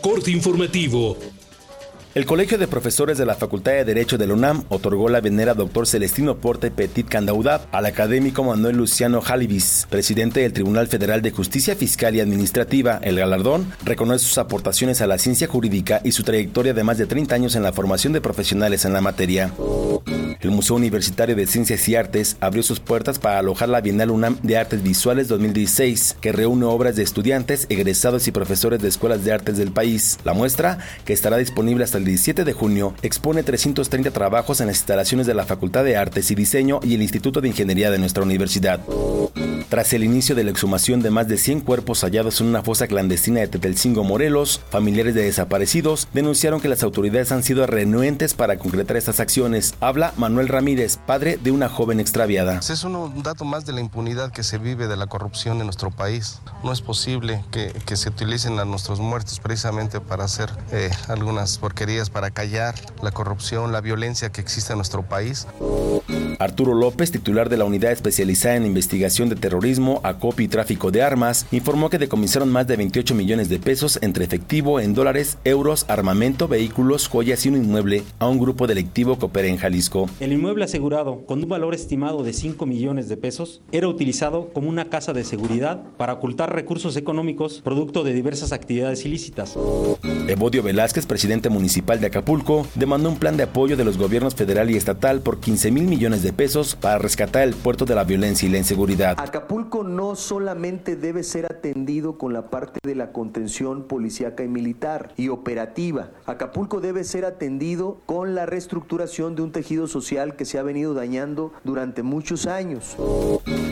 [0.00, 1.16] Corte informativo
[2.14, 5.54] el Colegio de Profesores de la Facultad de Derecho de la UNAM otorgó la venera
[5.54, 11.32] doctor Celestino Porte Petit Candaudat al académico Manuel Luciano Jalivis, presidente del Tribunal Federal de
[11.32, 13.00] Justicia Fiscal y Administrativa.
[13.02, 17.06] El galardón reconoce sus aportaciones a la ciencia jurídica y su trayectoria de más de
[17.06, 19.52] 30 años en la formación de profesionales en la materia.
[20.40, 24.38] El Museo Universitario de Ciencias y Artes abrió sus puertas para alojar la Bienal UNAM
[24.42, 29.32] de Artes Visuales 2016, que reúne obras de estudiantes, egresados y profesores de escuelas de
[29.32, 30.18] artes del país.
[30.22, 34.76] La muestra, que estará disponible hasta el 17 de junio, expone 330 trabajos en las
[34.76, 38.22] instalaciones de la Facultad de Artes y Diseño y el Instituto de Ingeniería de nuestra
[38.22, 38.80] universidad.
[39.68, 42.86] Tras el inicio de la exhumación de más de 100 cuerpos hallados en una fosa
[42.86, 48.56] clandestina de Tetelcingo, Morelos, familiares de desaparecidos denunciaron que las autoridades han sido renuentes para
[48.56, 49.74] concretar estas acciones.
[49.80, 52.58] Habla Manuel Ramírez, padre de una joven extraviada.
[52.58, 55.90] Es un dato más de la impunidad que se vive de la corrupción en nuestro
[55.90, 56.40] país.
[56.62, 61.93] No es posible que, se utilicen a nuestros muertos precisamente para hacer eh, algunas porquerías,
[62.12, 65.46] para callar la corrupción, la violencia que existe en nuestro país.
[66.40, 71.02] Arturo López, titular de la Unidad Especializada en Investigación de Terrorismo, Acopio y Tráfico de
[71.02, 75.86] Armas, informó que decomisaron más de 28 millones de pesos entre efectivo en dólares, euros,
[75.88, 80.10] armamento, vehículos, joyas y un inmueble a un grupo delictivo que opera en Jalisco.
[80.18, 84.68] El inmueble asegurado, con un valor estimado de 5 millones de pesos, era utilizado como
[84.68, 89.56] una casa de seguridad para ocultar recursos económicos producto de diversas actividades ilícitas.
[90.26, 94.70] Evodio Velázquez, presidente municipal de Acapulco, demandó un plan de apoyo de los gobiernos federal
[94.70, 98.48] y estatal por 15 mil millones de pesos para rescatar el puerto de la violencia
[98.48, 99.16] y la inseguridad.
[99.20, 105.12] Acapulco no solamente debe ser atendido con la parte de la contención policíaca y militar
[105.16, 106.10] y operativa.
[106.26, 110.94] Acapulco debe ser atendido con la reestructuración de un tejido social que se ha venido
[110.94, 112.96] dañando durante muchos años.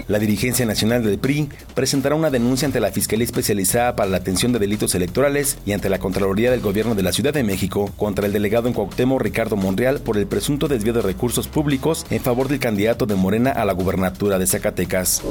[0.07, 4.53] La dirigencia nacional del PRI presentará una denuncia ante la Fiscalía Especializada para la Atención
[4.53, 8.27] de Delitos Electorales y ante la Contraloría del Gobierno de la Ciudad de México contra
[8.27, 12.49] el delegado en Cuauhtémoc Ricardo Monreal por el presunto desvío de recursos públicos en favor
[12.49, 15.23] del candidato de Morena a la gubernatura de Zacatecas.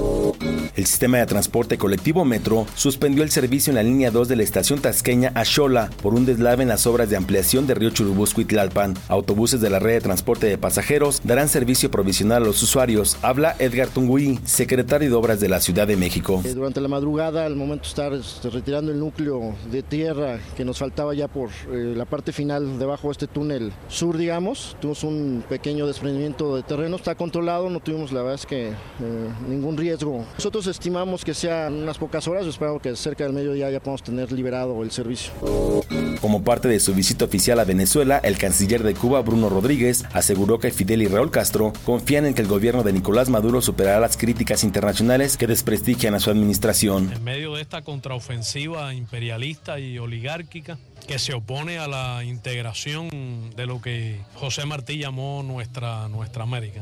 [0.77, 4.43] El sistema de transporte colectivo Metro suspendió el servicio en la línea 2 de la
[4.43, 8.39] estación tasqueña a Xola por un deslave en las obras de ampliación de Río Churubusco
[8.39, 8.93] y Tlalpan.
[9.10, 13.18] Autobuses de la red de transporte de pasajeros darán servicio provisional a los usuarios.
[13.22, 16.41] Habla Edgar Tungui, secretario de Obras de la Ciudad de México.
[16.45, 20.64] Eh, durante la madrugada, al momento de estar este, retirando el núcleo de tierra que
[20.64, 25.04] nos faltaba ya por eh, la parte final debajo de este túnel sur, digamos, tuvimos
[25.04, 28.74] un pequeño desprendimiento de terreno, está controlado, no tuvimos la verdad es que eh,
[29.48, 30.26] ningún riesgo.
[30.36, 34.32] Nosotros estimamos que sean unas pocas horas, espero que cerca del mediodía ya podamos tener
[34.32, 35.32] liberado el servicio.
[36.22, 40.60] Como parte de su visita oficial a Venezuela, el canciller de Cuba, Bruno Rodríguez, aseguró
[40.60, 44.18] que Fidel y Raúl Castro confían en que el gobierno de Nicolás Maduro superará las
[44.18, 47.12] críticas internacionales que desprestigian a su administración.
[47.12, 50.78] En medio de esta contraofensiva imperialista y oligárquica,
[51.12, 53.10] que se opone a la integración
[53.58, 56.80] de lo que José Martí llamó nuestra, nuestra América.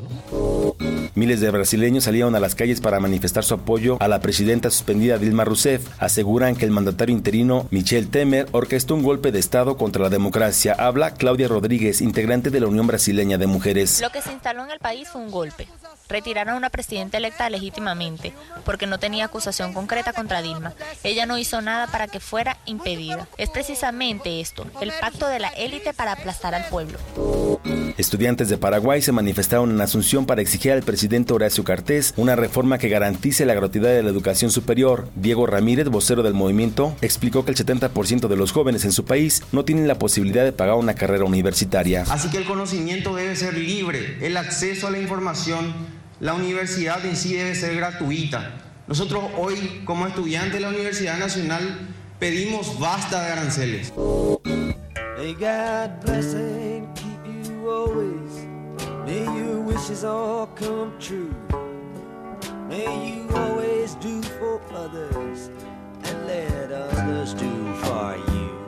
[1.15, 5.17] Miles de brasileños salieron a las calles para manifestar su apoyo a la presidenta suspendida
[5.17, 5.87] Dilma Rousseff.
[5.97, 10.75] Aseguran que el mandatario interino Michel Temer orquestó un golpe de Estado contra la democracia.
[10.77, 13.99] Habla Claudia Rodríguez, integrante de la Unión Brasileña de Mujeres.
[13.99, 15.67] Lo que se instaló en el país fue un golpe.
[16.09, 18.33] Retiraron a una presidenta electa legítimamente
[18.65, 20.73] porque no tenía acusación concreta contra Dilma.
[21.03, 23.27] Ella no hizo nada para que fuera impedida.
[23.37, 26.97] Es precisamente esto, el pacto de la élite para aplastar al pueblo.
[27.97, 32.77] Estudiantes de Paraguay se manifestaron en Asunción para exigir al presidente Horacio Cartés una reforma
[32.77, 35.09] que garantice la gratuidad de la educación superior.
[35.15, 39.43] Diego Ramírez, vocero del movimiento, explicó que el 70% de los jóvenes en su país
[39.51, 42.03] no tienen la posibilidad de pagar una carrera universitaria.
[42.09, 47.15] Así que el conocimiento debe ser libre, el acceso a la información la universidad en
[47.15, 48.51] sí debe ser gratuita.
[48.87, 51.87] Nosotros hoy, como estudiantes de la Universidad Nacional,
[52.19, 53.93] pedimos basta de aranceles.
[55.17, 58.47] May God bless and keep you always.
[59.05, 61.33] May your wishes all come true.
[62.67, 65.49] May you always do for others
[66.03, 68.58] and let others do for you.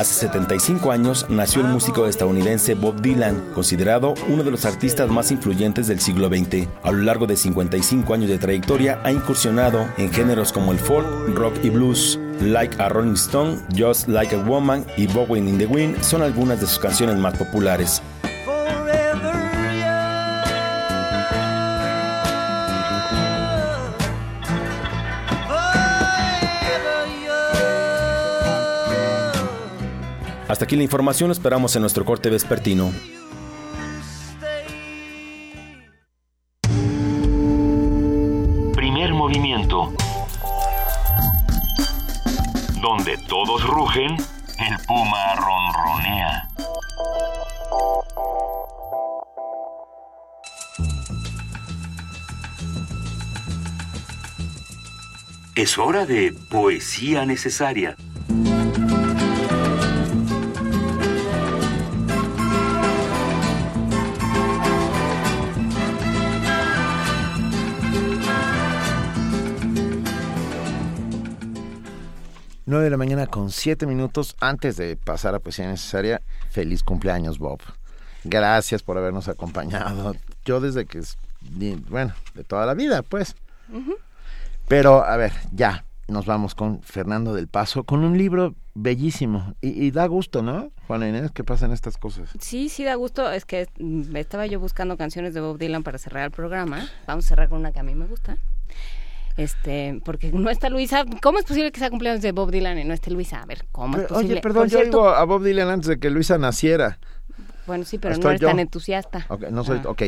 [0.00, 5.30] Hace 75 años nació el músico estadounidense Bob Dylan, considerado uno de los artistas más
[5.30, 6.68] influyentes del siglo XX.
[6.82, 11.06] A lo largo de 55 años de trayectoria ha incursionado en géneros como el folk,
[11.34, 12.18] rock y blues.
[12.40, 16.60] Like a Rolling Stone, Just Like a Woman y Bowling in the Wind son algunas
[16.60, 18.00] de sus canciones más populares.
[30.60, 32.92] Hasta aquí la información, esperamos en nuestro corte vespertino.
[38.74, 39.90] Primer movimiento.
[42.82, 44.14] Donde todos rugen,
[44.58, 46.48] el puma ronronea.
[55.54, 57.96] Es hora de poesía necesaria.
[72.70, 76.22] 9 de la mañana con 7 minutos antes de pasar a poesía necesaria.
[76.50, 77.58] Feliz cumpleaños, Bob.
[78.22, 80.14] Gracias por habernos acompañado.
[80.44, 81.02] Yo desde que,
[81.88, 83.34] bueno, de toda la vida, pues.
[84.68, 89.56] Pero, a ver, ya, nos vamos con Fernando del Paso, con un libro bellísimo.
[89.60, 92.30] Y, da gusto, ¿no, Juana Inés, que pasan estas cosas?
[92.38, 93.32] Sí, sí da gusto.
[93.32, 96.88] Es que mm, estaba yo buscando canciones de Bob Dylan para cerrar el programa.
[97.08, 98.38] Vamos a cerrar con una que a mí me gusta
[99.40, 101.04] este, porque no está Luisa.
[101.22, 103.40] ¿Cómo es posible que sea cumpleaños de Bob Dylan y no esté Luisa?
[103.40, 104.34] A ver, ¿cómo es posible?
[104.34, 106.98] Oye, perdón, yo digo a Bob Dylan antes de que Luisa naciera.
[107.66, 109.24] Bueno, sí, pero no eres tan entusiasta.
[109.28, 109.88] Ok, no soy, ah.
[109.88, 110.02] ok.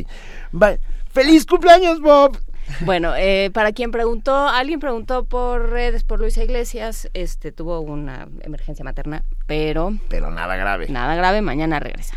[1.11, 2.39] ¡Feliz cumpleaños, Bob!
[2.81, 8.29] Bueno, eh, para quien preguntó, alguien preguntó por redes por Luisa Iglesias, este, tuvo una
[8.43, 9.95] emergencia materna, pero...
[10.09, 10.89] Pero nada grave.
[10.89, 12.17] Nada grave, mañana regresa.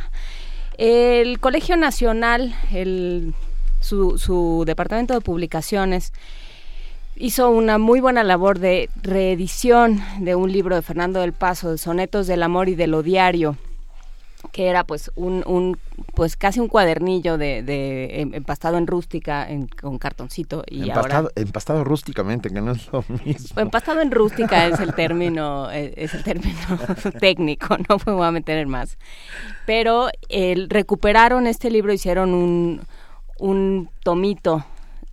[0.78, 3.34] El Colegio Nacional, el,
[3.80, 6.14] su, su departamento de publicaciones,
[7.16, 11.78] hizo una muy buena labor de reedición de un libro de Fernando del Paso, de
[11.78, 13.58] Sonetos del Amor y del Odiario,
[14.52, 15.78] que era pues un, un
[16.14, 21.32] pues casi un cuadernillo de, de em, empastado en rústica en, con cartoncito y empastado,
[21.36, 23.62] empastado rústicamente que no es lo mismo.
[23.62, 26.58] Empastado en rústica es el término e, es el término
[27.20, 28.98] técnico no me voy a meter en más.
[29.66, 32.82] Pero el, recuperaron este libro hicieron un
[33.38, 34.64] un tomito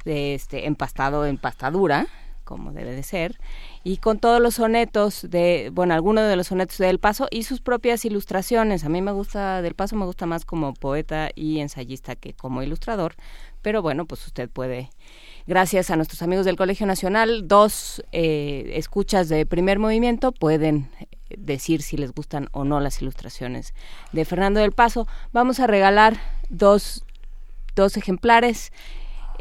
[0.05, 2.07] de este empastado en pastadura,
[2.45, 3.39] como debe de ser,
[3.85, 7.45] y con todos los sonetos de, bueno, algunos de los sonetos de Del Paso y
[7.45, 8.85] sus propias ilustraciones.
[8.85, 12.63] A mí me gusta, Del Paso me gusta más como poeta y ensayista que como
[12.63, 13.15] ilustrador,
[13.63, 14.91] pero bueno, pues usted puede,
[15.47, 20.91] gracias a nuestros amigos del Colegio Nacional, dos eh, escuchas de primer movimiento pueden
[21.39, 23.73] decir si les gustan o no las ilustraciones
[24.13, 25.07] de Fernando del Paso.
[25.33, 26.19] Vamos a regalar
[26.51, 27.05] dos,
[27.75, 28.73] dos ejemplares.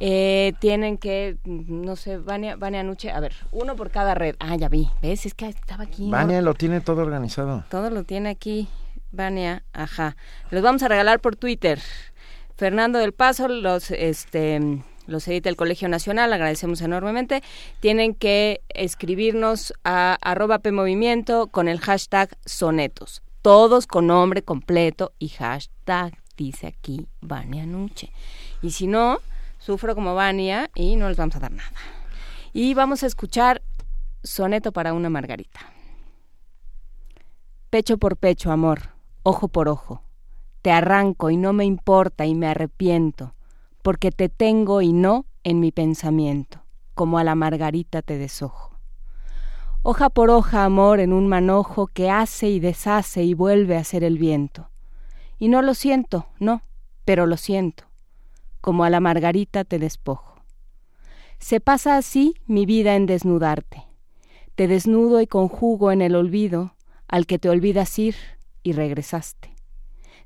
[0.04, 4.36] Eh, tienen que, no sé, Vania, Vania Nuche, a ver, uno por cada red.
[4.40, 5.28] Ah, ya vi, ¿ves?
[5.28, 6.10] Es que estaba aquí.
[6.10, 7.64] Vania lo tiene todo organizado.
[7.70, 8.68] Todo lo tiene aquí,
[9.12, 10.18] Vania, ajá.
[10.50, 11.80] Los vamos a regalar por Twitter.
[12.56, 17.44] Fernando del Paso, los, este, los edita el Colegio Nacional, agradecemos enormemente.
[17.80, 23.22] Tienen que escribirnos a arroba PMovimiento con el hashtag sonetos.
[23.44, 28.12] Todos con nombre completo y hashtag, dice aquí Vania Nuche.
[28.64, 29.20] Y si no,
[29.62, 31.72] sufro como Vania y no les vamos a dar nada.
[32.52, 33.62] Y vamos a escuchar
[34.24, 35.62] Soneto para una Margarita.
[37.70, 38.90] Pecho por pecho, amor,
[39.24, 40.02] ojo por ojo.
[40.62, 43.34] Te arranco y no me importa y me arrepiento,
[43.82, 46.64] porque te tengo y no en mi pensamiento,
[46.94, 48.78] como a la margarita te deshojo.
[49.82, 54.04] Hoja por hoja, amor, en un manojo que hace y deshace y vuelve a ser
[54.04, 54.70] el viento.
[55.40, 56.62] Y no lo siento, no,
[57.06, 57.91] pero lo siento
[58.62, 60.36] como a la margarita te despojo.
[61.40, 63.84] Se pasa así mi vida en desnudarte.
[64.56, 66.76] Te desnudo y conjugo en el olvido
[67.08, 68.16] al que te olvidas ir
[68.64, 69.56] y regresaste.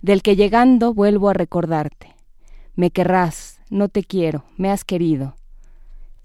[0.01, 2.15] Del que llegando vuelvo a recordarte.
[2.75, 5.35] Me querrás, no te quiero, me has querido.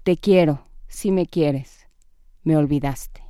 [0.03, 1.87] Te quiero, si me quieres,
[2.43, 3.23] me olvidaste.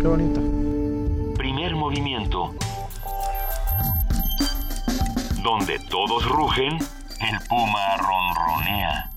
[0.00, 0.53] Qué bonito.
[5.44, 6.78] Donde todos rugen,
[7.20, 9.10] el puma ronronea.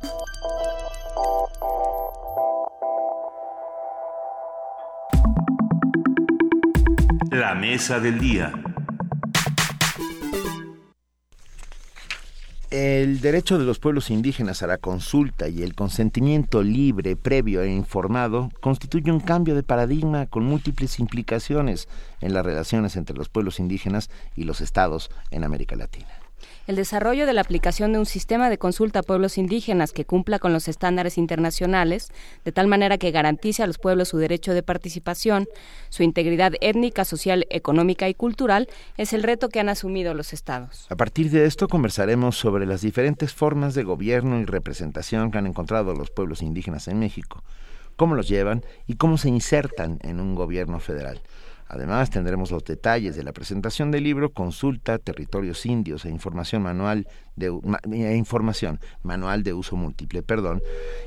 [7.31, 8.51] La mesa del día.
[12.77, 17.71] El derecho de los pueblos indígenas a la consulta y el consentimiento libre, previo e
[17.73, 21.87] informado constituye un cambio de paradigma con múltiples implicaciones
[22.21, 26.26] en las relaciones entre los pueblos indígenas y los estados en América Latina
[26.68, 30.39] el desarrollo de la aplicación de un sistema de consulta a pueblos indígenas que cumpla
[30.39, 32.09] con los estándares internacionales,
[32.45, 35.47] de tal manera que garantice a los pueblos su derecho de participación,
[35.89, 40.88] su integridad étnica, social, económica y cultural, es el reto que han asumido los estados.
[40.89, 45.47] A partir de esto conversaremos sobre las diferentes formas de gobierno y representación que han
[45.47, 47.43] encontrado los pueblos indígenas en México,
[47.95, 51.22] cómo los llevan y cómo se insertan en un gobierno federal.
[51.69, 57.07] Además, tendremos los detalles de la presentación del libro, consulta, territorios indios e información manual
[57.38, 57.47] de
[57.91, 60.61] e información manual de uso múltiple, perdón.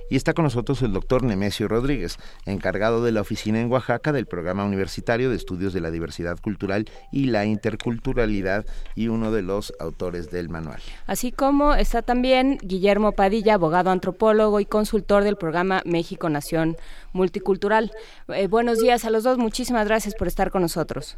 [0.08, 2.16] Y está con nosotros el doctor Nemesio Rodríguez,
[2.46, 6.86] encargado de la oficina en Oaxaca del Programa Universitario de Estudios de la Diversidad Cultural
[7.12, 10.80] y la Interculturalidad y uno de los autores del manual.
[11.06, 16.76] Así como está también Guillermo Padilla, abogado antropólogo y consultor del programa México Nación
[17.12, 17.90] Multicultural.
[18.28, 21.16] Eh, buenos días a los dos, muchísimas gracias por estar con nosotros.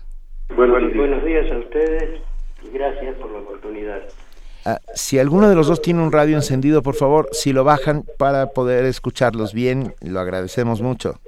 [0.48, 2.20] buenos días a ustedes
[2.64, 4.02] y gracias por la oportunidad.
[4.64, 8.04] Ah, si alguno de los dos tiene un radio encendido, por favor, si lo bajan
[8.18, 11.18] para poder escucharlos bien, lo agradecemos mucho.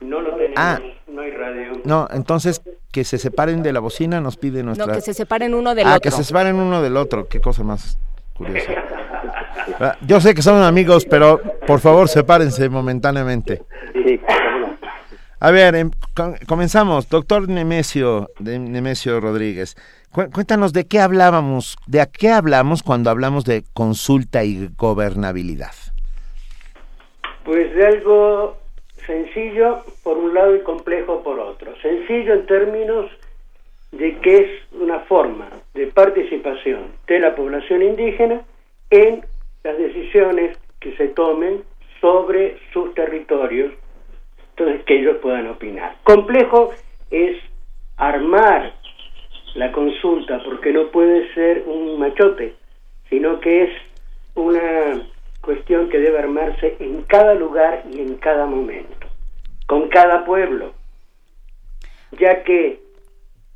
[0.00, 1.80] No lo tenemos, ah, no hay radio.
[1.84, 4.86] No, entonces que se separen de la bocina nos pide nuestra...
[4.86, 6.00] No, que se separen uno del ah, otro.
[6.02, 7.98] que se separen uno del otro, qué cosa más
[8.34, 8.72] curiosa.
[9.80, 13.62] Ah, yo sé que son amigos, pero por favor sepárense momentáneamente.
[15.40, 15.90] A ver, em,
[16.46, 17.08] comenzamos.
[17.08, 19.76] Doctor Nemesio, de Nemesio Rodríguez,
[20.12, 25.72] cuéntanos de qué hablábamos, de a qué hablamos cuando hablamos de consulta y gobernabilidad.
[27.44, 28.58] Pues de algo
[29.06, 31.74] sencillo por un lado y complejo por otro.
[31.80, 33.10] Sencillo en términos
[33.90, 38.42] de que es una forma de participación de la población indígena
[38.90, 39.24] en
[39.64, 41.62] las decisiones que se tomen
[42.00, 43.72] sobre sus territorios,
[44.50, 45.96] entonces que ellos puedan opinar.
[46.04, 46.70] Complejo
[47.10, 47.36] es
[47.96, 48.74] armar
[49.54, 52.54] la consulta, porque no puede ser un machote,
[53.08, 53.70] sino que es
[54.34, 55.06] una
[55.40, 59.06] cuestión que debe armarse en cada lugar y en cada momento,
[59.66, 60.72] con cada pueblo,
[62.12, 62.80] ya que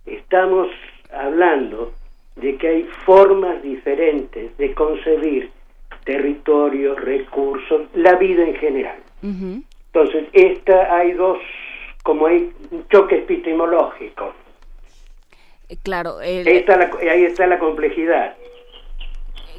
[0.04, 0.68] estamos
[1.12, 1.92] hablando
[2.36, 5.50] de que hay formas diferentes de concebir
[6.04, 8.98] territorios, recursos, la vida en general.
[9.22, 11.38] Entonces, esta hay dos,
[12.02, 14.34] como hay un choque epistemológico
[15.82, 16.18] claro.
[16.18, 18.34] ahí, está la, ahí está la complejidad.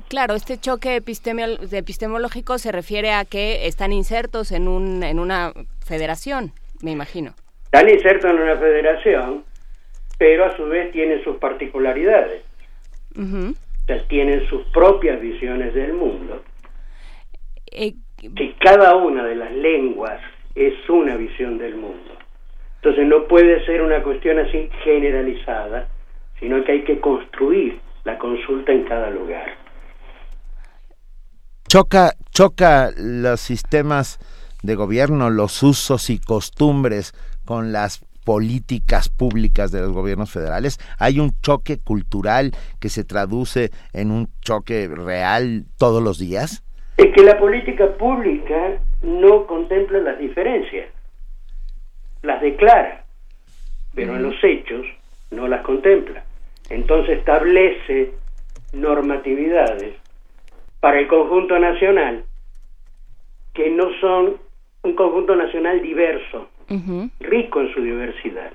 [0.10, 5.52] Claro, este choque epistemológico se refiere a que están insertos en, un, en una
[5.86, 6.52] federación,
[6.82, 7.34] me imagino.
[7.66, 9.44] Están insertos en una federación,
[10.18, 12.44] pero a su vez tienen sus particularidades.
[14.08, 16.42] tienen sus propias visiones del mundo.
[17.72, 17.94] Eh,
[18.36, 20.22] que cada una de las lenguas
[20.56, 22.14] es una visión del mundo.
[22.78, 25.90] Entonces no puede ser una cuestión así generalizada,
[26.40, 29.46] sino que hay que construir la consulta en cada lugar.
[31.68, 34.20] Choca, choca los sistemas
[34.64, 37.14] de gobierno, los usos y costumbres
[37.46, 40.80] con las políticas públicas de los gobiernos federales.
[41.00, 46.64] Hay un choque cultural que se traduce en un choque real todos los días.
[46.98, 50.90] Es que la política pública no contempla las diferencias,
[52.22, 53.06] las declara,
[53.96, 54.86] pero en los hechos
[55.32, 56.27] no las contempla.
[56.70, 58.12] Entonces establece
[58.74, 59.96] normatividades
[60.80, 62.24] para el conjunto nacional
[63.54, 64.38] que no son
[64.84, 66.50] un conjunto nacional diverso,
[67.20, 68.52] rico en su diversidad.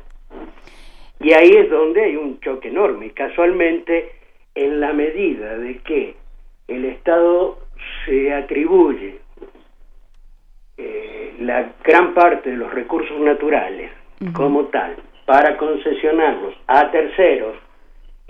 [1.20, 3.06] Y ahí es donde hay un choque enorme.
[3.06, 4.12] Y casualmente,
[4.55, 6.14] en la medida de que
[6.68, 7.59] el Estado
[8.05, 9.18] se atribuye
[10.76, 13.90] eh, la gran parte de los recursos naturales
[14.34, 17.56] como tal para concesionarlos a terceros,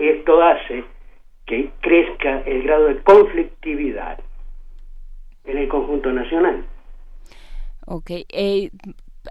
[0.09, 0.83] esto hace
[1.45, 4.19] que crezca el grado de conflictividad
[5.45, 6.65] en el conjunto nacional.
[7.85, 8.11] Ok.
[8.29, 8.69] Eh,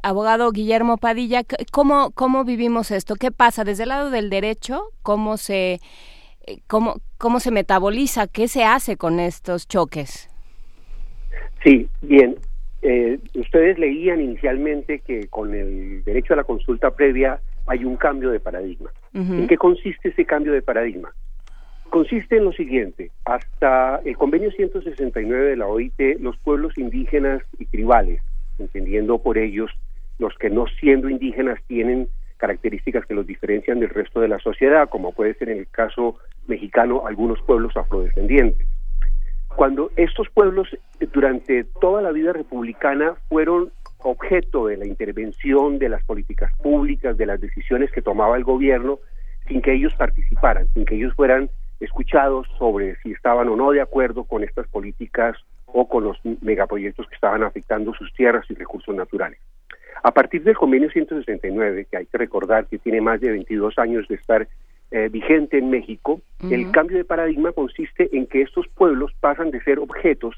[0.02, 3.14] abogado Guillermo Padilla, ¿cómo, ¿cómo vivimos esto?
[3.16, 4.90] ¿Qué pasa desde el lado del derecho?
[5.02, 5.80] ¿Cómo se,
[6.46, 8.26] eh, cómo, cómo se metaboliza?
[8.26, 10.28] ¿Qué se hace con estos choques?
[11.64, 12.36] Sí, bien.
[12.82, 18.30] Eh, ustedes leían inicialmente que con el derecho a la consulta previa hay un cambio
[18.30, 18.90] de paradigma.
[19.14, 21.12] ¿En qué consiste ese cambio de paradigma?
[21.90, 27.66] Consiste en lo siguiente, hasta el convenio 169 de la OIT, los pueblos indígenas y
[27.66, 28.22] tribales,
[28.58, 29.70] entendiendo por ellos
[30.18, 32.08] los que no siendo indígenas tienen
[32.38, 36.16] características que los diferencian del resto de la sociedad, como puede ser en el caso
[36.46, 38.66] mexicano algunos pueblos afrodescendientes.
[39.54, 40.68] Cuando estos pueblos
[41.12, 43.70] durante toda la vida republicana fueron
[44.04, 49.00] objeto de la intervención de las políticas públicas, de las decisiones que tomaba el gobierno,
[49.48, 51.50] sin que ellos participaran, sin que ellos fueran
[51.80, 57.08] escuchados sobre si estaban o no de acuerdo con estas políticas o con los megaproyectos
[57.08, 59.40] que estaban afectando sus tierras y recursos naturales.
[60.02, 64.06] A partir del convenio 169, que hay que recordar que tiene más de 22 años
[64.08, 64.48] de estar
[64.90, 66.20] eh, vigente en México,
[66.50, 70.34] el cambio de paradigma consiste en que estos pueblos pasan de ser objetos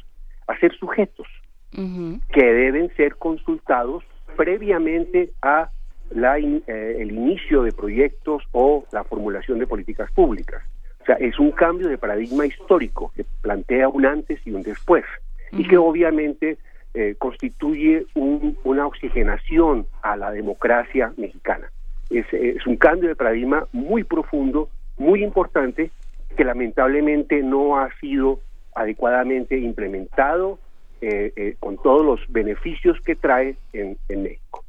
[0.47, 1.27] a ser sujetos
[1.75, 4.05] que deben ser consultados
[4.37, 5.71] previamente a
[6.11, 10.63] la eh, el inicio de proyectos o la formulación de políticas públicas.
[11.03, 15.05] O sea, es un cambio de paradigma histórico que plantea un antes y un después
[15.53, 16.59] y que obviamente
[16.95, 21.71] eh, constituye una oxigenación a la democracia mexicana.
[22.11, 25.91] Es, es un cambio de paradigma muy profundo, muy importante,
[26.37, 28.41] que lamentablemente no ha sido
[28.75, 30.59] adecuadamente implementado
[31.01, 34.65] eh, eh, con todos los beneficios que trae en, en México.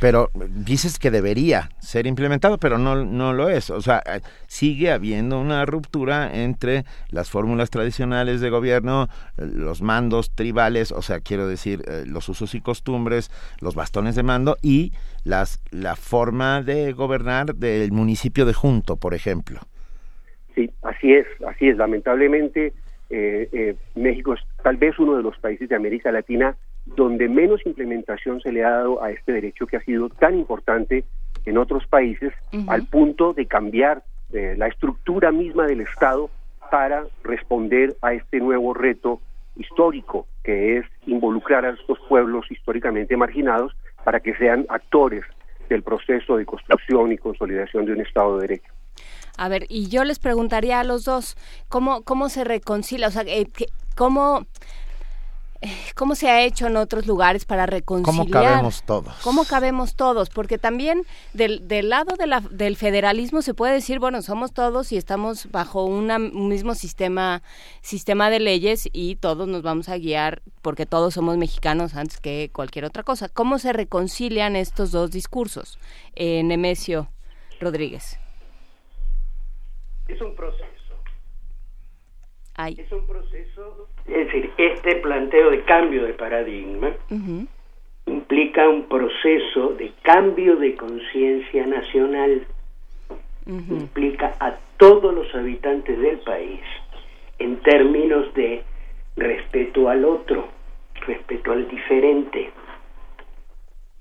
[0.00, 3.70] Pero dices que debería ser implementado, pero no, no lo es.
[3.70, 9.08] O sea, eh, sigue habiendo una ruptura entre las fórmulas tradicionales de gobierno,
[9.38, 13.30] eh, los mandos tribales, o sea, quiero decir, eh, los usos y costumbres,
[13.60, 14.92] los bastones de mando y
[15.24, 19.60] las, la forma de gobernar del municipio de Junto, por ejemplo.
[20.54, 21.76] Sí, así es, así es.
[21.76, 22.72] Lamentablemente,
[23.94, 28.50] México es tal vez uno de los países de América Latina donde menos implementación se
[28.50, 31.04] le ha dado a este derecho que ha sido tan importante
[31.44, 32.32] en otros países,
[32.68, 36.30] al punto de cambiar eh, la estructura misma del Estado
[36.70, 39.20] para responder a este nuevo reto
[39.56, 45.24] histórico, que es involucrar a estos pueblos históricamente marginados para que sean actores
[45.68, 48.73] del proceso de construcción y consolidación de un Estado de Derecho.
[49.36, 51.36] A ver, y yo les preguntaría a los dos,
[51.68, 53.08] ¿cómo, cómo se reconcilia?
[53.08, 53.48] O sea, eh,
[53.96, 54.46] ¿cómo
[55.94, 58.26] cómo se ha hecho en otros lugares para reconciliar.
[58.26, 59.14] ¿Cómo cabemos todos?
[59.22, 60.30] ¿Cómo cabemos todos?
[60.30, 61.02] Porque también
[61.32, 65.50] del, del lado de la, del federalismo se puede decir, bueno, somos todos y estamos
[65.50, 67.42] bajo un mismo sistema,
[67.82, 72.50] sistema de leyes y todos nos vamos a guiar porque todos somos mexicanos antes que
[72.52, 73.28] cualquier otra cosa.
[73.28, 75.78] ¿Cómo se reconcilian estos dos discursos?
[76.14, 77.08] Eh, Nemesio
[77.60, 78.18] Rodríguez.
[80.08, 80.94] Es un proceso.
[82.78, 86.90] Es un proceso es decir, este planteo de cambio de paradigma
[88.06, 92.46] implica un proceso de cambio de conciencia nacional,
[93.46, 96.60] implica a todos los habitantes del país
[97.38, 98.62] en términos de
[99.16, 100.48] respeto al otro,
[101.06, 102.50] respeto al diferente.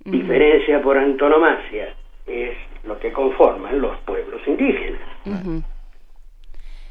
[0.04, 1.96] Diferencia por antonomasia
[2.28, 5.64] es lo que conforman los pueblos indígenas.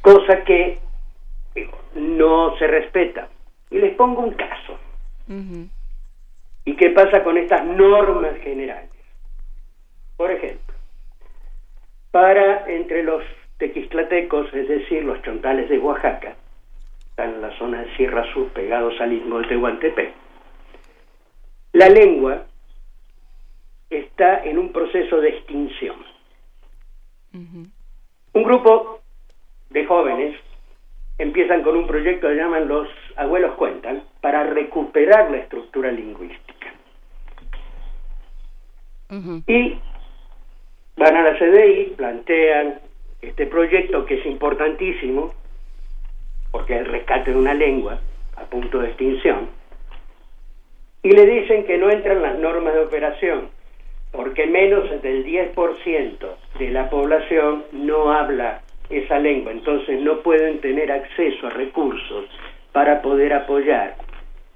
[0.03, 0.79] Cosa que
[1.95, 3.29] no se respeta.
[3.71, 4.77] Y les pongo un caso.
[6.65, 8.91] ¿Y qué pasa con estas normas generales?
[10.17, 10.75] Por ejemplo,
[12.11, 13.23] para entre los
[13.57, 16.35] tequistlatecos, es decir, los chontales de Oaxaca,
[17.09, 20.13] están en la zona de Sierra Sur, pegados al istmo de Tehuantepec,
[21.71, 22.45] la lengua
[23.89, 25.95] está en un proceso de extinción.
[27.31, 29.02] Un grupo
[29.73, 30.35] de jóvenes
[31.17, 36.73] empiezan con un proyecto que llaman Los Abuelos Cuentan para recuperar la estructura lingüística.
[39.47, 39.77] Y
[40.97, 42.79] van a la CDI, plantean
[43.21, 45.33] este proyecto que es importantísimo,
[46.51, 47.99] porque es el rescate de una lengua
[48.37, 49.49] a punto de extinción,
[51.03, 53.49] y le dicen que no entran las normas de operación,
[54.11, 56.17] porque menos del 10%
[56.57, 62.25] de la población no habla esa lengua, entonces no pueden tener acceso a recursos
[62.71, 63.95] para poder apoyar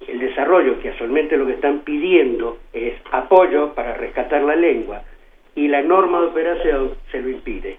[0.08, 5.02] el desarrollo, que actualmente lo que están pidiendo es apoyo para rescatar la lengua,
[5.56, 7.78] y la norma de operación se lo impide.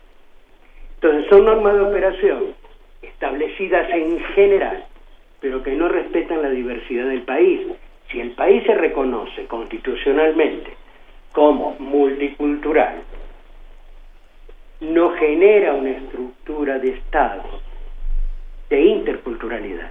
[0.94, 2.54] Entonces son normas de operación
[3.02, 4.84] establecidas en general,
[5.40, 7.60] pero que no respetan la diversidad del país.
[8.10, 10.72] Si el país se reconoce constitucionalmente
[11.32, 13.02] como multicultural,
[14.80, 17.68] no genera una estructura de Estado
[18.70, 19.90] de interculturalidad.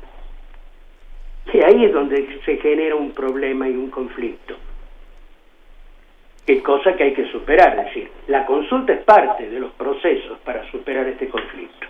[1.54, 4.56] Y ahí es donde se genera un problema y un conflicto.
[6.46, 10.38] Es cosa que hay que superar, es decir, la consulta es parte de los procesos
[10.46, 11.88] para superar este conflicto.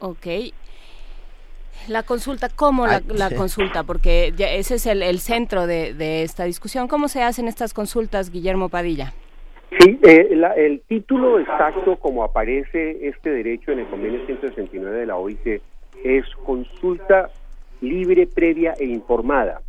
[0.00, 0.26] Ok.
[1.86, 3.84] La consulta, ¿cómo la, consulta?
[3.84, 6.88] Porque ya ese es el, centro de, de, esta discusión.
[6.88, 9.14] ¿Cómo se hacen estas consultas, Guillermo Padilla?
[9.78, 15.16] Sí, eh, el título exacto como aparece este derecho en el convenio 169 de la
[15.16, 15.60] OIT
[16.04, 17.28] es consulta
[17.80, 19.60] libre, previa e informada.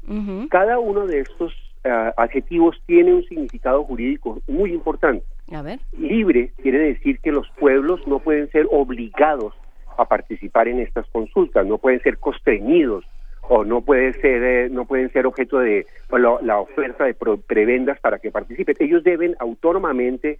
[0.49, 1.53] Cada uno de estos
[1.83, 5.25] eh, adjetivos tiene un significado jurídico muy importante.
[5.53, 5.79] A ver.
[5.97, 9.53] Libre quiere decir que los pueblos no pueden ser obligados
[9.97, 13.05] a participar en estas consultas, no pueden ser constreñidos
[13.49, 18.19] o no puede ser eh, no pueden ser objeto de la, oferta de prebendas para
[18.19, 18.75] que participen.
[18.79, 20.39] Ellos deben autónomamente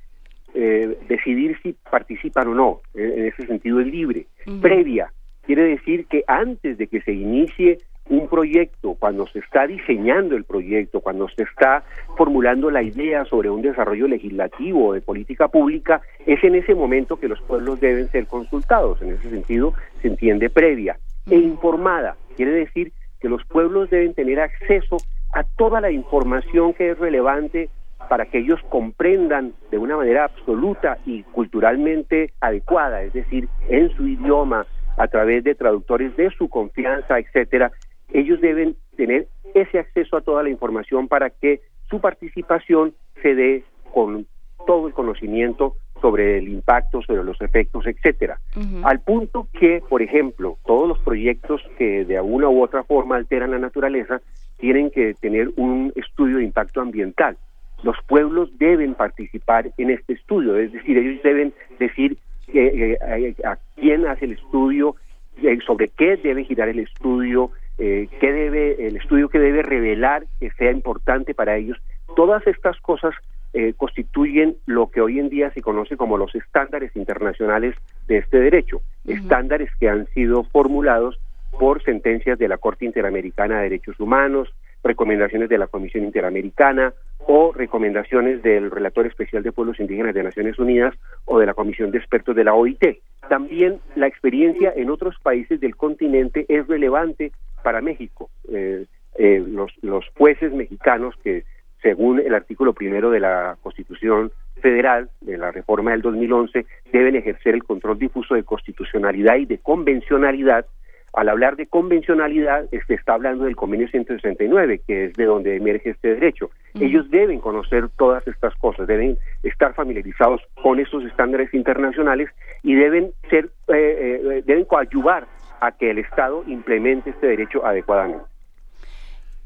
[0.54, 2.82] eh, decidir si participan o no.
[2.94, 4.28] En, ese sentido es libre.
[4.62, 7.80] Previa quiere decir que antes de que se inicie
[8.10, 11.84] un proyecto, cuando se está diseñando el proyecto, cuando se está
[12.16, 17.18] formulando la idea sobre un desarrollo legislativo o de política pública, es en ese momento
[17.18, 19.02] que los pueblos deben ser consultados.
[19.02, 20.98] En ese sentido, se entiende previa
[21.30, 22.16] e informada.
[22.36, 24.98] Quiere decir que los pueblos deben tener acceso
[25.34, 27.70] a toda la información que es relevante
[28.10, 34.08] para que ellos comprendan de una manera absoluta y culturalmente adecuada, es decir, en su
[34.08, 34.66] idioma,
[34.98, 37.72] a través de traductores de su confianza, etcétera,
[38.12, 43.64] ellos deben tener ese acceso a toda la información para que su participación se dé
[43.94, 44.28] con
[44.68, 48.40] todo el conocimiento sobre el impacto, sobre los efectos, etcétera.
[48.84, 53.52] Al punto que, por ejemplo, todos los proyectos que de alguna u otra forma alteran
[53.52, 54.22] la naturaleza
[54.58, 57.38] tienen que tener un estudio de impacto ambiental.
[57.84, 62.18] Los pueblos deben participar en este estudio, es decir, ellos deben decir
[62.54, 64.96] eh, eh, a quién hace el estudio,
[65.42, 70.52] eh, sobre qué debe girar el estudio, qué debe el estudio que debe revelar que
[70.52, 71.78] sea importante para ellos.
[72.14, 73.16] Todas estas cosas
[73.54, 77.76] eh, constituyen lo que hoy en día se conoce como los estándares internacionales
[78.08, 81.20] de este derecho, estándares que han sido formulados
[81.60, 84.54] por sentencias de la Corte Interamericana de Derechos Humanos,
[84.84, 90.58] recomendaciones de la Comisión Interamericana o recomendaciones del Relator Especial de Pueblos Indígenas de Naciones
[90.58, 90.96] Unidas
[91.26, 93.00] o de la Comisión de Expertos de la OIT.
[93.28, 97.32] También la experiencia en otros países del continente es relevante
[97.64, 98.30] para México.
[98.52, 98.86] Eh,
[99.18, 101.44] eh, los, los jueces mexicanos que
[101.82, 107.56] según el artículo primero de la Constitución Federal, de la reforma del 2011, deben ejercer
[107.56, 110.66] el control difuso de constitucionalidad y de convencionalidad.
[111.14, 115.92] Al hablar de convencionalidad, se está hablando del convenio 169, que es de donde emerge
[115.92, 116.52] este derecho.
[116.80, 122.30] Ellos deben conocer todas estas cosas, deben estar familiarizados con estos estándares internacionales
[122.62, 125.26] y deben ser, eh, eh, deben coadyuvar
[125.62, 128.24] a que el Estado implemente este derecho adecuadamente.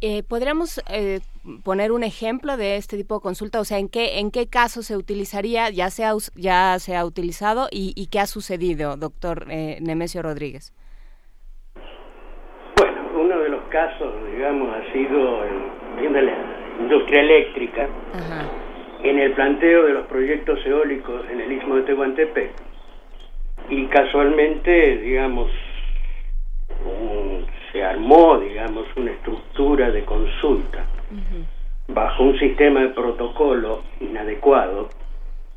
[0.06, 1.22] Eh, ¿Podríamos eh,
[1.64, 3.62] poner un ejemplo de este tipo de consulta?
[3.62, 7.06] O sea, ¿en qué, en qué caso se utilizaría, ya se ha, ya se ha
[7.06, 10.74] utilizado y, qué ha sucedido, doctor eh, Nemesio Rodríguez?
[12.76, 16.34] Bueno, uno de los casos, digamos, ha sido en, la
[16.82, 17.88] industria eléctrica,
[19.04, 22.52] en el planteo de los proyectos eólicos en el istmo de Tehuantepec.
[23.70, 25.50] Y casualmente, digamos,
[26.78, 30.86] se se armó, digamos, una estructura de consulta
[31.88, 34.90] bajo un sistema de protocolo inadecuado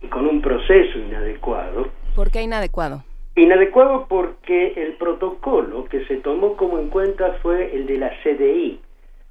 [0.01, 1.89] y con un proceso inadecuado.
[2.15, 3.05] ¿Por qué inadecuado?
[3.35, 8.81] Inadecuado porque el protocolo que se tomó como en cuenta fue el de la CDI,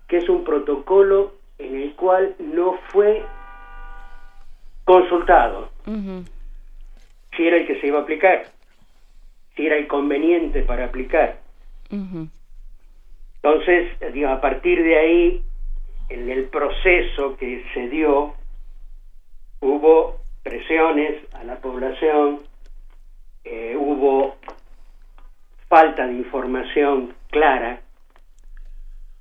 [0.08, 3.24] que es un protocolo en el cual no fue
[4.84, 5.70] consultado
[7.36, 8.46] si era el que se iba a aplicar,
[9.56, 11.45] si era el conveniente para aplicar.
[11.90, 13.90] Entonces,
[14.28, 15.42] a partir de ahí,
[16.10, 18.34] en el proceso que se dio,
[19.62, 22.42] hubo presiones a la población,
[23.44, 24.36] eh, hubo
[25.68, 27.82] falta de información clara,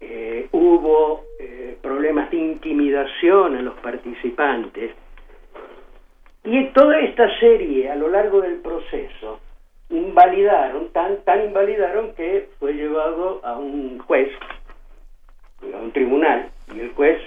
[0.01, 4.93] eh, hubo eh, problemas de intimidación a los participantes,
[6.44, 9.41] y toda esta serie a lo largo del proceso
[9.97, 14.29] invalidaron, tan, tan invalidaron que fue llevado a un juez,
[15.73, 17.21] a un tribunal, y el juez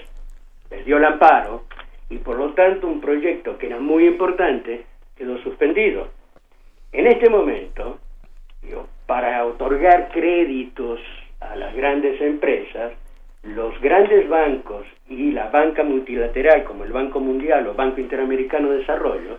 [0.70, 1.64] les dio el amparo,
[2.10, 4.84] y por lo tanto un proyecto que era muy importante
[5.16, 6.08] quedó suspendido.
[6.92, 7.98] En este momento,
[9.06, 11.00] para otorgar créditos
[11.40, 12.92] a las grandes empresas,
[13.42, 18.78] los grandes bancos y la banca multilateral como el Banco Mundial o Banco Interamericano de
[18.78, 19.38] Desarrollo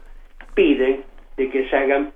[0.55, 1.03] piden
[1.39, 2.11] de que se hagan,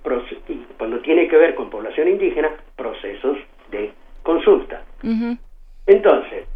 [0.76, 3.38] cuando tiene que ver con población indígena, procesos
[3.70, 3.90] de
[4.22, 4.82] consulta.
[5.86, 6.46] Entonces,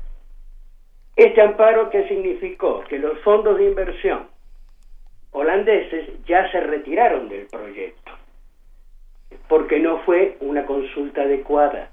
[1.17, 4.27] este amparo que significó que los fondos de inversión
[5.33, 8.13] holandeses ya se retiraron del proyecto,
[9.49, 11.91] porque no fue una consulta adecuada.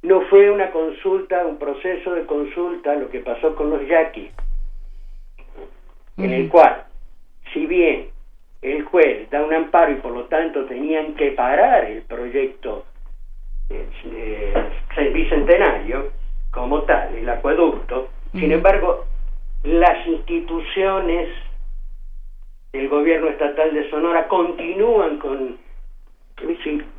[0.00, 4.32] No fue una consulta, un proceso de consulta, lo que pasó con los yaquis,
[6.16, 6.84] en el cual,
[7.52, 8.12] si bien
[8.62, 12.84] el juez da un amparo y por lo tanto tenían que parar el proyecto
[13.68, 14.54] eh,
[15.12, 16.10] bicentenario
[16.50, 19.04] como tal, el acueducto, sin embargo,
[19.64, 21.28] las instituciones
[22.72, 25.58] del gobierno estatal de Sonora continúan con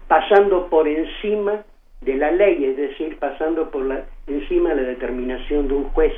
[0.08, 1.64] pasando por encima
[2.02, 6.14] de la ley, es decir, pasando por la, encima de la determinación de un juez.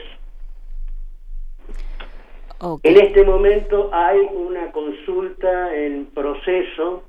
[2.84, 7.04] En este momento hay una consulta en proceso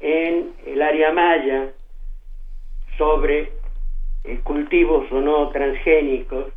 [0.00, 1.72] en el área maya
[2.98, 3.52] sobre
[4.24, 6.52] eh, cultivos o no transgénicos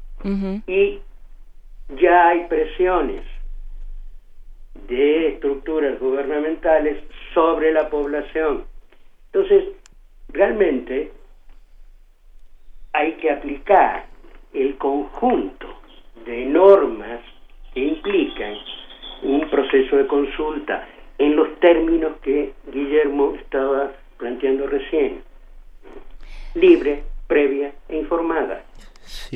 [0.67, 0.99] y
[2.01, 3.23] ya hay presiones
[4.87, 7.01] de estructuras gubernamentales
[7.33, 8.65] sobre la población.
[9.31, 9.63] Entonces,
[10.27, 11.13] realmente
[12.91, 14.07] hay que aplicar
[14.53, 15.67] el conjunto
[16.25, 17.21] de normas
[17.73, 18.55] que implican
[19.23, 25.21] un proceso de consulta en los términos que Guillermo estaba planteando recién.
[26.55, 28.63] Libre, previa e informada.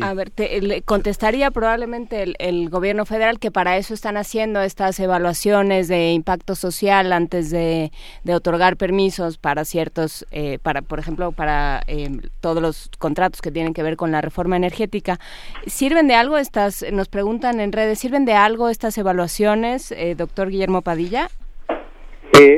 [0.02, 5.88] A ver, te, contestaría probablemente el, gobierno federal que para eso están haciendo estas evaluaciones
[5.88, 7.92] de impacto social antes de,
[8.28, 12.10] otorgar permisos para ciertos, eh, para por ejemplo, para eh,
[12.42, 15.20] todos los contratos que tienen que ver con la reforma energética.
[15.66, 20.50] ¿Sirven de algo estas, nos preguntan en redes, ¿sirven de algo estas evaluaciones, eh, doctor
[20.50, 21.30] Guillermo Padilla?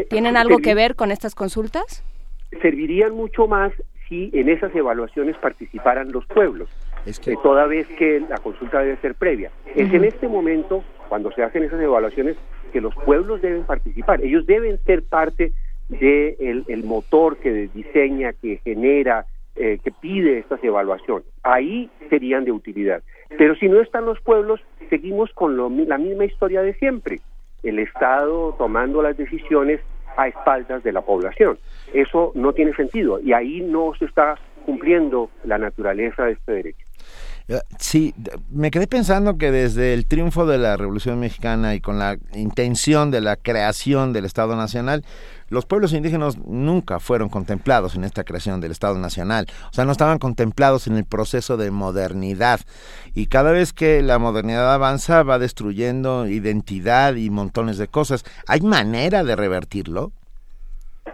[0.09, 2.03] ¿Tienen algo que ver con estas consultas?
[2.61, 3.73] Servirían mucho más
[4.07, 6.69] si en esas evaluaciones participaran los pueblos
[7.05, 7.35] es que...
[7.37, 9.51] toda vez que la consulta debe ser previa.
[9.75, 12.37] Es en este momento, cuando se hacen esas evaluaciones,
[12.71, 14.21] que los pueblos deben participar.
[14.21, 15.53] Ellos deben ser parte
[15.87, 19.25] del el motor que diseña, que genera,
[19.55, 21.25] eh, que pide estas evaluaciones.
[21.43, 23.03] Ahí serían de utilidad.
[23.37, 24.59] Pero si no están los pueblos,
[24.89, 25.55] seguimos con
[25.87, 27.21] la misma historia de siempre.
[27.63, 29.79] El Estado tomando las decisiones
[30.17, 31.57] a espaldas de la población.
[31.93, 36.84] Eso no tiene sentido y ahí no se está cumpliendo la naturaleza de este derecho.
[37.47, 38.15] Eh, sí,
[38.49, 43.11] me quedé pensando que desde el triunfo de la Revolución Mexicana y con la intención
[43.11, 45.03] de la creación del Estado Nacional,
[45.49, 49.45] los pueblos indígenas nunca fueron contemplados en esta creación del Estado Nacional.
[49.69, 52.61] O sea, no estaban contemplados en el proceso de modernidad.
[53.13, 58.25] Y cada vez que la modernidad avanza, va destruyendo identidad y montones de cosas.
[58.47, 60.11] ¿Hay manera de revertirlo?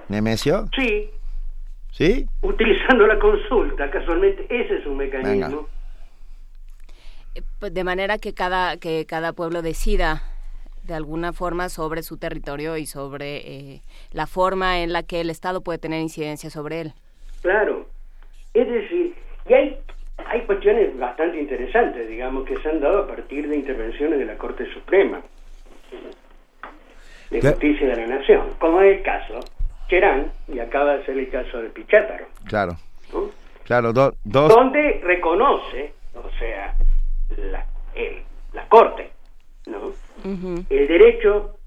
[0.07, 0.69] ¿Nemesio?
[0.73, 1.09] Sí.
[1.91, 2.25] ¿Sí?
[2.41, 5.67] Utilizando la consulta, casualmente, ese es un mecanismo.
[7.61, 10.23] De manera que cada, que cada pueblo decida
[10.83, 15.29] de alguna forma sobre su territorio y sobre eh, la forma en la que el
[15.29, 16.93] Estado puede tener incidencia sobre él.
[17.41, 17.87] Claro.
[18.53, 19.15] Es decir,
[19.47, 19.77] y hay,
[20.25, 24.37] hay cuestiones bastante interesantes, digamos, que se han dado a partir de intervenciones de la
[24.37, 25.21] Corte Suprema
[27.29, 29.39] de Justicia de la Nación, como es el caso
[29.87, 32.25] Cherán, y acaba de ser el caso de Pichátaro.
[32.45, 32.75] Claro.
[33.63, 34.13] Claro, dos.
[34.23, 36.75] Donde reconoce, o sea,
[37.37, 37.65] la,
[38.53, 39.11] la Corte,
[39.67, 39.93] ¿no?
[40.23, 41.57] El derecho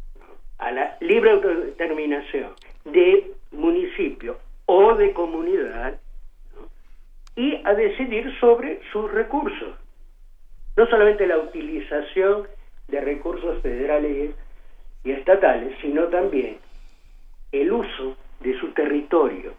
[0.59, 2.53] a la libre autodeterminación
[2.85, 5.99] de municipio o de comunidad
[7.37, 9.75] y a decidir sobre sus recursos.
[10.77, 12.47] No solamente la utilización
[12.89, 14.35] de recursos federales
[15.03, 16.59] y estatales, sino también
[17.53, 19.53] el uso de su territorio.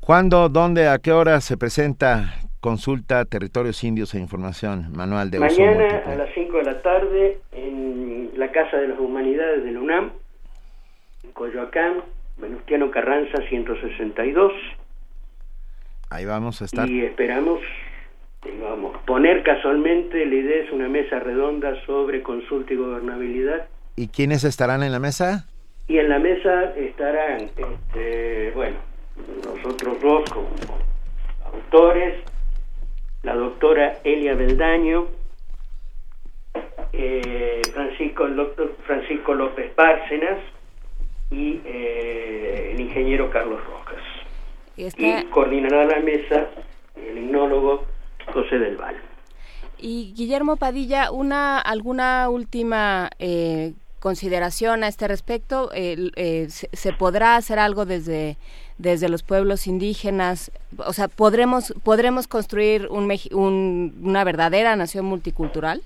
[0.00, 6.02] ¿Cuándo, dónde, a qué hora se presenta consulta Territorios Indios e Información, manual de Mañana
[6.06, 10.12] a las 5 de la tarde en la Casa de las Humanidades de la UNAM,
[11.24, 12.04] en Coyoacán,
[12.36, 14.52] Venustiano Carranza 162.
[16.10, 16.88] Ahí vamos a estar.
[16.88, 17.60] Y esperamos,
[18.44, 23.68] digamos, poner casualmente, la idea es una mesa redonda sobre consulta y gobernabilidad.
[23.96, 25.46] ¿Y quiénes estarán en la mesa?
[25.88, 28.76] Y en la mesa estarán, este, bueno,
[29.44, 30.48] nosotros dos como
[31.52, 32.14] autores,
[33.22, 35.08] la doctora Elia Beldaño,
[36.92, 40.38] eh, Francisco, el doctor Francisco López Bárcenas
[41.30, 44.02] y eh, el ingeniero Carlos Rojas.
[44.76, 46.48] Y, coordinará la mesa
[46.96, 47.84] el hipnólogo
[48.32, 48.96] José del Val.
[49.78, 55.70] Y Guillermo Padilla, una alguna última eh, consideración a este respecto.
[55.74, 58.36] Eh, ¿se, podrá hacer algo desde
[58.80, 60.50] desde los pueblos indígenas?
[60.78, 65.82] O sea, ¿podremos podremos construir un, una verdadera nación multicultural?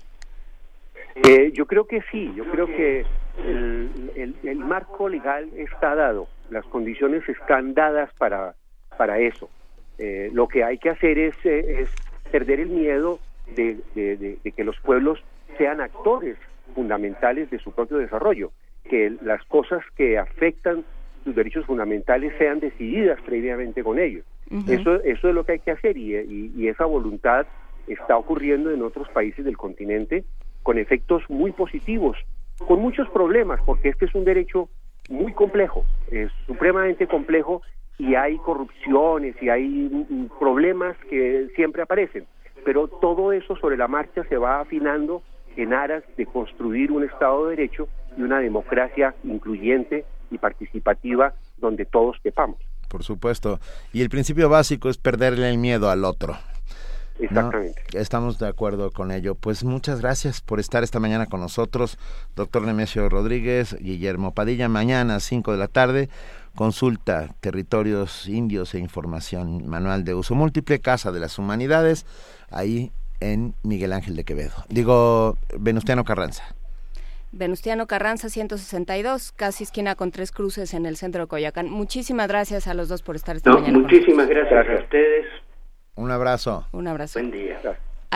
[1.15, 2.31] Eh, yo creo que sí.
[2.35, 3.05] Yo creo que
[3.37, 6.27] el, marco legal está dado.
[6.49, 8.55] Las condiciones están dadas para
[8.97, 9.49] para eso.
[9.97, 11.89] Eh, lo que hay que hacer es, eh, es
[12.31, 13.19] perder el miedo
[13.55, 13.81] de,
[14.55, 15.23] que los pueblos
[15.57, 16.37] sean actores
[16.73, 18.51] fundamentales de su propio desarrollo,
[18.89, 20.83] que las cosas que afectan
[21.25, 24.23] sus derechos fundamentales sean decididas previamente con ellos.
[24.69, 26.15] eso, eso es lo que hay que hacer y,
[26.55, 27.47] y, esa voluntad
[27.87, 30.23] está ocurriendo en otros países del continente
[30.61, 32.17] con efectos muy positivos,
[32.59, 34.69] con muchos problemas, porque este es un derecho
[35.09, 37.63] muy complejo, es supremamente complejo
[37.97, 40.05] y hay corrupciones y hay
[40.39, 42.25] problemas que siempre aparecen,
[42.63, 45.23] pero todo eso sobre la marcha se va afinando
[45.57, 51.85] en aras de construir un Estado de Derecho y una democracia incluyente y participativa donde
[51.85, 52.57] todos quepamos.
[52.87, 53.59] Por supuesto.
[53.93, 56.37] Y el principio básico es perderle el miedo al otro.
[57.19, 57.81] Exactamente.
[57.93, 59.35] Estamos de acuerdo con ello.
[59.35, 61.97] Pues muchas gracias por estar esta mañana con nosotros,
[62.35, 64.67] doctor Nemesio Rodríguez, Guillermo Padilla.
[64.67, 66.09] Mañana, 5 de la tarde,
[66.55, 72.05] Consulta Territorios Indios e Información Manual de Uso Múltiple, Casa de las Humanidades,
[72.49, 74.53] ahí en Miguel Ángel de Quevedo.
[74.69, 76.43] Digo, Venustiano Carranza.
[77.35, 81.69] Venustiano Carranza 162, casi esquina con tres cruces en el centro de Coyacán.
[81.69, 83.77] Muchísimas gracias a los dos por estar esta mañana.
[83.77, 85.25] Muchísimas gracias a ustedes.
[85.95, 86.65] Un abrazo.
[86.71, 87.19] Un abrazo.
[87.19, 87.59] Buen día.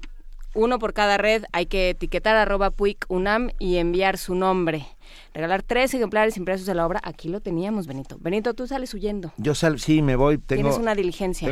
[0.55, 4.87] Uno por cada red, hay que etiquetar arroba puic unam y enviar su nombre
[5.35, 7.01] regalar tres ejemplares impresos de la obra.
[7.05, 8.19] Aquí lo teníamos, Benito.
[8.21, 9.33] Benito, tú sales huyendo.
[9.37, 10.39] Yo sal, sí, me voy.
[10.39, 11.51] Tengo, Tienes una diligencia.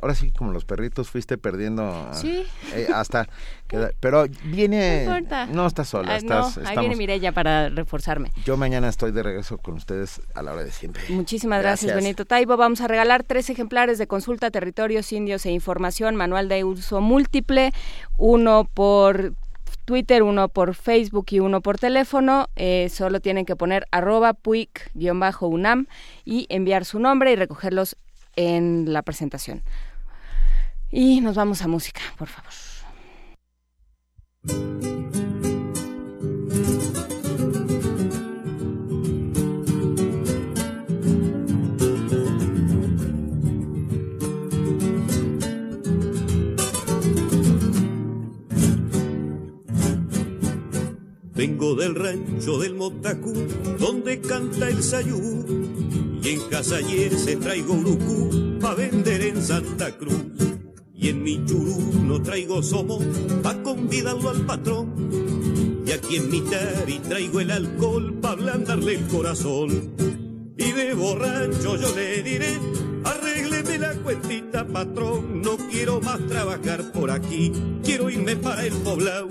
[0.00, 1.84] ahora sí, como los perritos, fuiste perdiendo.
[1.84, 2.44] Ah, sí.
[2.74, 3.28] Eh, hasta.
[4.00, 5.04] pero viene.
[5.04, 5.46] No importa.
[5.46, 6.16] No estás sola.
[6.16, 8.32] estás, ahí viene Mireya para reforzarme.
[8.44, 11.02] Yo mañana estoy de regreso con ustedes a la hora de siempre.
[11.08, 12.56] Muchísimas gracias, Benito Taibo.
[12.56, 17.72] Vamos a regalar tres ejemplares de consulta territorios indios e información, manual de uso múltiple,
[18.18, 19.34] uno por
[19.84, 22.48] Twitter, uno por Facebook y uno por teléfono.
[22.56, 25.86] Eh, solo tienen que poner arroba puic-unam
[26.24, 27.96] y enviar su nombre y recogerlos
[28.36, 29.62] en la presentación.
[30.90, 32.52] Y nos vamos a música, por favor.
[51.34, 53.32] Vengo del rancho del Motacú,
[53.78, 55.44] donde canta el sayú.
[56.22, 60.24] Y en casa ayer se traigo urucú pa' vender en Santa Cruz.
[60.94, 62.98] Y en mi churú no traigo somo
[63.42, 65.82] pa' convidarlo al patrón.
[65.86, 69.94] Y aquí en mi tari traigo el alcohol para ablandarle el corazón.
[70.58, 72.58] Y de borracho yo le diré,
[73.04, 77.52] arrégleme la cuentita, patrón, no quiero más trabajar por aquí,
[77.82, 79.28] quiero irme para el poblado.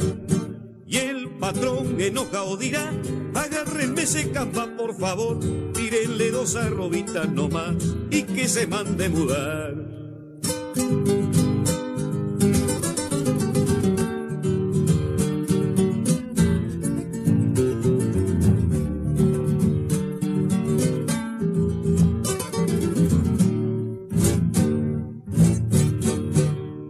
[0.88, 2.94] Y el patrón enojado dirá,
[3.34, 5.40] agárrenme ese camba por favor,
[5.74, 7.76] tírenle dos arrobitas nomás
[8.12, 9.74] y que se mande mudar.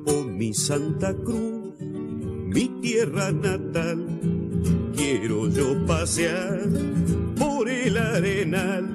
[0.06, 4.11] Oh Santa Cruz, mi tierra natal,
[5.86, 6.60] pasear
[7.38, 8.88] por el arenal.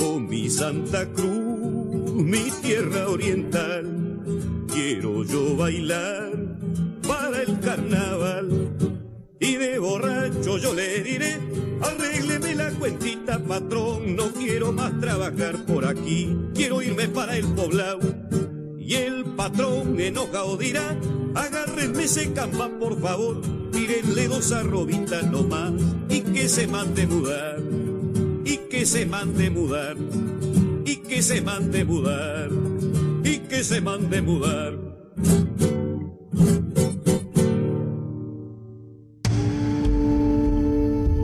[0.00, 4.20] Oh mi Santa Cruz, mi tierra oriental,
[4.72, 6.32] quiero yo bailar
[7.06, 8.70] para el carnaval.
[9.38, 11.38] Y de borracho yo le diré,
[11.80, 18.00] arrégleme la cuentita, patrón, no quiero más trabajar por aquí, quiero irme para el poblado.
[18.78, 20.96] Y el patrón enojado dirá,
[21.34, 23.40] agárrenme ese camba por favor,
[23.72, 25.72] tírenle dos arrobitas nomás,
[26.08, 27.58] y que se mande mudar,
[28.44, 29.96] y que se mande mudar,
[30.84, 32.50] y que se mande mudar,
[33.24, 34.78] y que se mande mudar.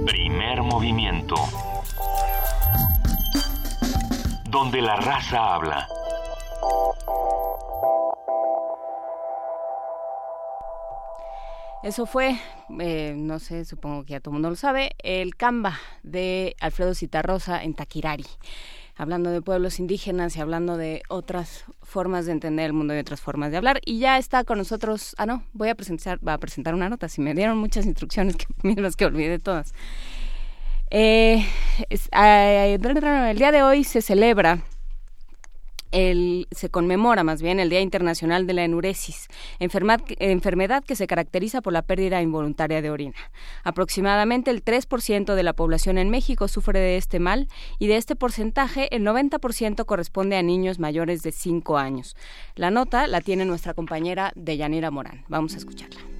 [0.07, 1.37] Primer movimiento.
[4.51, 5.87] Donde la raza habla.
[11.83, 12.37] Eso fue,
[12.81, 16.93] eh, no sé, supongo que ya todo el mundo lo sabe, el Camba de Alfredo
[16.93, 18.27] Citarrosa en Taquirari.
[18.97, 23.21] Hablando de pueblos indígenas y hablando de otras formas de entender el mundo y otras
[23.21, 23.81] formas de hablar.
[23.85, 27.09] Y ya está con nosotros, ah no, voy a presentar, va a presentar una nota,
[27.09, 28.47] si me dieron muchas instrucciones, que
[28.99, 29.73] que olvidé todas.
[30.91, 31.47] Eh,
[31.91, 34.65] eh, el día de hoy se celebra
[35.93, 41.07] el, se conmemora más bien el Día Internacional de la Enuresis, enfermedad, enfermedad que se
[41.07, 43.17] caracteriza por la pérdida involuntaria de orina.
[43.65, 48.17] Aproximadamente el 3% de la población en México sufre de este mal y de este
[48.17, 52.17] porcentaje el 90% corresponde a niños mayores de 5 años.
[52.55, 55.25] La nota la tiene nuestra compañera Deyanira Morán.
[55.29, 56.18] Vamos a escucharla.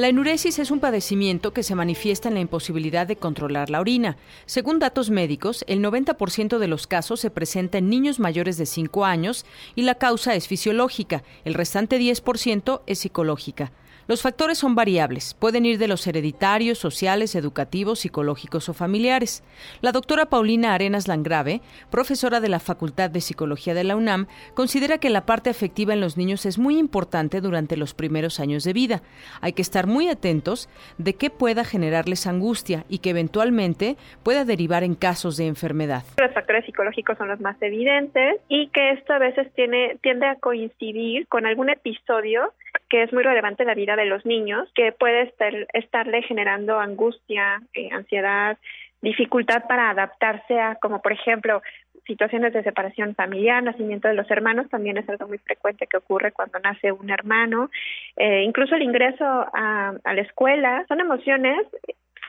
[0.00, 4.16] La enuresis es un padecimiento que se manifiesta en la imposibilidad de controlar la orina.
[4.46, 9.04] Según datos médicos, el 90% de los casos se presenta en niños mayores de 5
[9.04, 13.72] años y la causa es fisiológica, el restante 10% es psicológica.
[14.10, 19.44] Los factores son variables, pueden ir de los hereditarios, sociales, educativos, psicológicos o familiares.
[19.82, 21.60] La doctora Paulina Arenas Langrave,
[21.92, 26.00] profesora de la Facultad de Psicología de la UNAM, considera que la parte afectiva en
[26.00, 29.00] los niños es muy importante durante los primeros años de vida.
[29.42, 34.82] Hay que estar muy atentos de que pueda generarles angustia y que eventualmente pueda derivar
[34.82, 36.02] en casos de enfermedad.
[36.18, 40.34] Los factores psicológicos son los más evidentes y que esto a veces tiene, tiende a
[40.34, 42.52] coincidir con algún episodio
[42.90, 47.62] que es muy relevante la vida de los niños, que puede estar, estarle generando angustia,
[47.72, 48.58] eh, ansiedad,
[49.00, 51.62] dificultad para adaptarse a, como por ejemplo,
[52.06, 56.32] situaciones de separación familiar, nacimiento de los hermanos, también es algo muy frecuente que ocurre
[56.32, 57.70] cuando nace un hermano,
[58.16, 61.66] eh, incluso el ingreso a, a la escuela, son emociones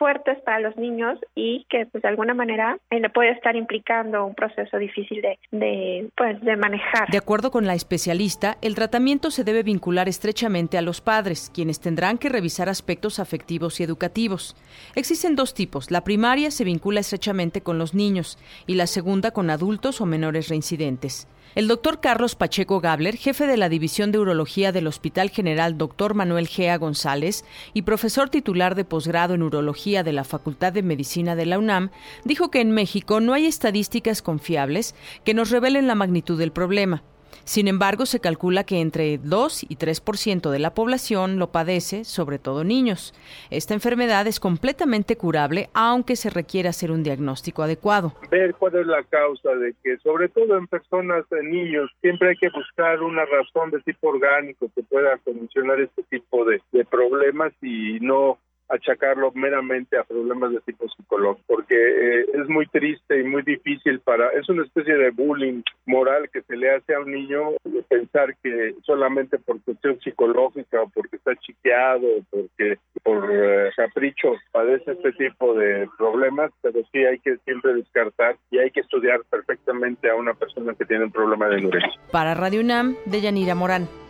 [0.02, 4.26] fuertes para los niños y que pues de alguna manera eh, le puede estar implicando
[4.26, 7.08] un proceso difícil de, de, pues, de manejar.
[7.08, 11.78] De acuerdo con la especialista, el tratamiento se debe vincular estrechamente a los padres, quienes
[11.78, 14.56] tendrán que revisar aspectos afectivos y educativos.
[14.96, 15.92] Existen dos tipos.
[15.92, 20.48] La primaria se vincula estrechamente con los niños y la segunda con adultos o menores
[20.48, 21.28] reincidentes.
[21.54, 26.14] El doctor Carlos Pacheco Gabler, jefe de la División de Urología del Hospital General Dr.
[26.14, 31.36] Manuel Gea González y profesor titular de posgrado en Urología de la Facultad de Medicina
[31.36, 31.90] de la UNAM,
[32.24, 37.02] dijo que en México no hay estadísticas confiables que nos revelen la magnitud del problema.
[37.44, 42.38] Sin embargo, se calcula que entre 2 y 3% de la población lo padece, sobre
[42.38, 43.14] todo niños.
[43.50, 48.12] Esta enfermedad es completamente curable, aunque se requiere hacer un diagnóstico adecuado.
[48.30, 52.36] Ver cuál es la causa de que, sobre todo en personas, en niños, siempre hay
[52.36, 57.52] que buscar una razón de tipo orgánico que pueda solucionar este tipo de, de problemas
[57.62, 63.24] y no achacarlo meramente a problemas de tipo psicológico, porque eh, es muy triste y
[63.24, 67.12] muy difícil para, es una especie de bullying moral que se le hace a un
[67.12, 67.50] niño
[67.88, 74.34] pensar que solamente por cuestión psicológica o porque está chiqueado o porque por eh, capricho
[74.50, 79.20] padece este tipo de problemas, pero sí hay que siempre descartar y hay que estudiar
[79.28, 81.92] perfectamente a una persona que tiene un problema de enuresis.
[82.10, 84.01] Para Radio UNAM, de Yanira Morán.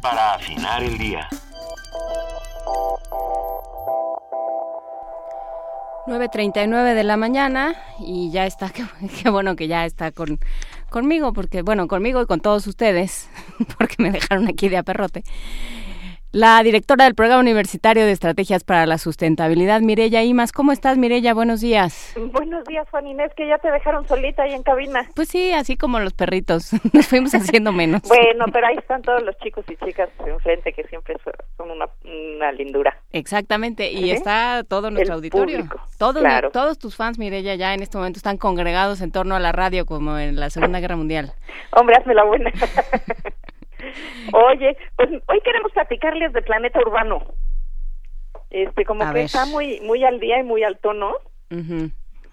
[0.00, 1.28] Para afinar el día.
[6.06, 8.70] 9.39 de la mañana y ya está,
[9.22, 10.40] qué, bueno que ya está con,
[10.88, 13.28] conmigo, porque bueno, conmigo y con todos ustedes,
[13.78, 15.24] porque me dejaron aquí de aperrote.
[16.32, 20.52] La directora del Programa Universitario de Estrategias para la Sustentabilidad, Mirella Imas.
[20.52, 21.32] ¿Cómo estás, Mirella?
[21.32, 22.12] Buenos días.
[22.32, 25.08] Buenos días, Juan Inés, que ya te dejaron solita ahí en cabina.
[25.14, 26.72] Pues sí, así como los perritos.
[26.92, 28.02] Nos fuimos haciendo menos.
[28.02, 31.16] bueno, pero ahí están todos los chicos y chicas enfrente que siempre
[31.56, 33.00] son una, lindura.
[33.10, 35.66] Exactamente, y está todo nuestro auditorio.
[35.96, 39.52] Todos, todos tus fans, Mirella, ya en este momento están congregados en torno a la
[39.52, 41.32] radio como en la Segunda Guerra Mundial.
[41.72, 42.52] Hombre, hazme la buena.
[44.32, 47.22] Oye, pues hoy queremos platicarles de planeta urbano.
[48.50, 51.14] Este, como que está muy muy al día y muy al tono.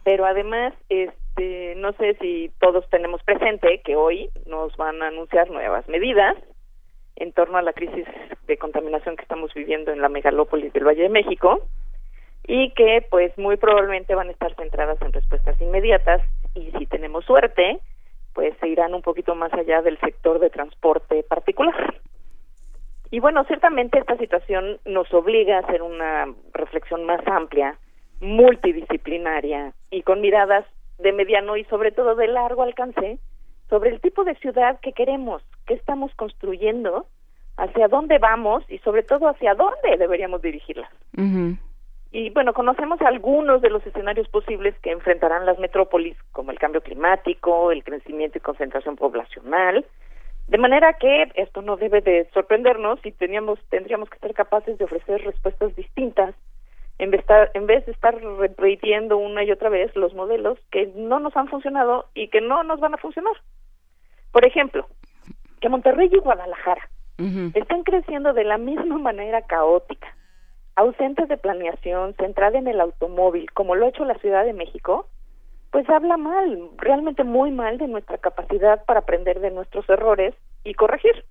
[0.04, 5.50] Pero además, este, no sé si todos tenemos presente que hoy nos van a anunciar
[5.50, 6.36] nuevas medidas
[7.16, 8.06] en torno a la crisis
[8.46, 11.62] de contaminación que estamos viviendo en la megalópolis del Valle de México
[12.48, 16.22] y que pues muy probablemente van a estar centradas en respuestas inmediatas
[16.54, 17.80] y si tenemos suerte
[18.36, 21.96] pues se irán un poquito más allá del sector de transporte particular.
[23.10, 27.80] Y bueno, ciertamente esta situación nos obliga a hacer una reflexión más amplia,
[28.20, 30.66] multidisciplinaria y con miradas
[31.00, 33.20] de mediano y sobre todo de largo alcance
[33.70, 37.08] sobre el tipo de ciudad que queremos, que estamos construyendo,
[37.58, 40.90] hacia dónde vamos y sobre todo hacia dónde deberíamos dirigirla.
[42.18, 46.80] Y bueno, conocemos algunos de los escenarios posibles que enfrentarán las metrópolis, como el cambio
[46.80, 49.86] climático, el crecimiento y concentración poblacional,
[50.48, 54.86] de manera que esto no debe de sorprendernos y teníamos, tendríamos que ser capaces de
[54.86, 56.34] ofrecer respuestas distintas
[57.00, 61.20] en vez, en vez de estar repitiendo una y otra vez los modelos que no
[61.20, 63.36] nos han funcionado y que no nos van a funcionar.
[64.32, 64.88] Por ejemplo,
[65.60, 66.90] que Monterrey y Guadalajara
[67.56, 70.16] están creciendo de la misma manera caótica
[70.76, 75.08] ausentes de planeación, centrada en el automóvil, como lo ha hecho la Ciudad de México,
[75.72, 80.74] pues habla mal, realmente muy mal de nuestra capacidad para aprender de nuestros errores y
[80.74, 81.26] corregir.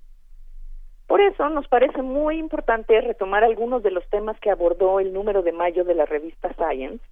[1.06, 5.42] Por eso nos parece muy importante retomar algunos de los temas que abordó el número
[5.42, 7.04] de mayo de la revista Science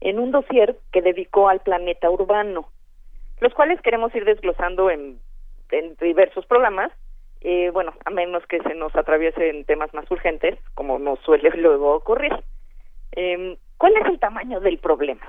[0.00, 2.68] en un dossier que dedicó al planeta urbano,
[3.40, 5.18] los cuales queremos ir desglosando en,
[5.70, 6.92] en diversos programas
[7.40, 11.94] eh, bueno, a menos que se nos atraviesen temas más urgentes, como nos suele luego
[11.94, 12.32] ocurrir.
[13.12, 15.26] Eh, ¿Cuál es el tamaño del problema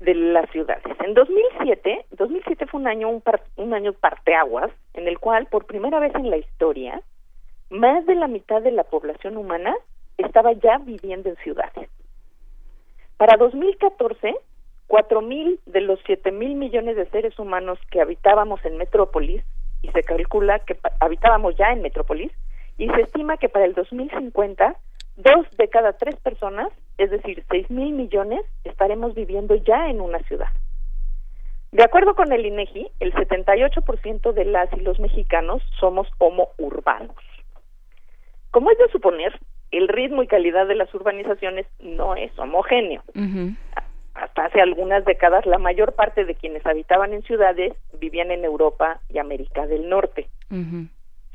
[0.00, 0.84] de las ciudades?
[1.04, 3.22] En 2007, 2007 fue un año un,
[3.56, 7.02] un año parteaguas en el cual por primera vez en la historia
[7.70, 9.74] más de la mitad de la población humana
[10.18, 11.88] estaba ya viviendo en ciudades.
[13.16, 14.34] Para 2014,
[14.86, 19.42] cuatro mil de los siete mil millones de seres humanos que habitábamos en metrópolis
[19.82, 22.32] y se calcula que habitábamos ya en Metrópolis
[22.78, 24.76] y se estima que para el 2050
[25.16, 30.18] dos de cada tres personas, es decir, seis mil millones, estaremos viviendo ya en una
[30.20, 30.48] ciudad.
[31.70, 37.16] De acuerdo con el INEGI, el 78% de las y los mexicanos somos homo urbanos.
[38.50, 39.38] Como es de suponer,
[39.70, 43.02] el ritmo y calidad de las urbanizaciones no es homogéneo
[44.14, 49.00] hasta hace algunas décadas, la mayor parte de quienes habitaban en ciudades vivían en Europa
[49.08, 50.28] y América del Norte.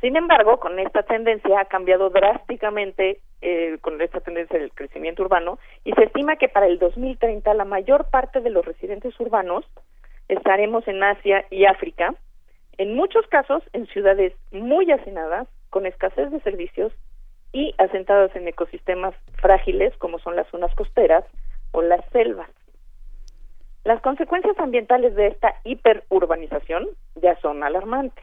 [0.02, 5.58] Sin embargo, con esta tendencia ha cambiado drásticamente, eh, con esta tendencia del crecimiento urbano,
[5.84, 9.66] y se estima que para el 2030 la mayor parte de los residentes urbanos
[10.28, 12.14] estaremos en Asia y África,
[12.78, 16.94] en muchos casos en ciudades muy hacinadas, con escasez de servicios
[17.52, 21.26] y asentadas en ecosistemas frágiles como son las zonas costeras
[21.72, 22.50] o las selvas.
[23.88, 28.22] Las consecuencias ambientales de esta hiperurbanización ya son alarmantes.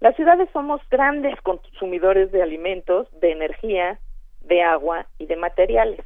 [0.00, 4.00] Las ciudades somos grandes consumidores de alimentos, de energía,
[4.40, 6.04] de agua y de materiales.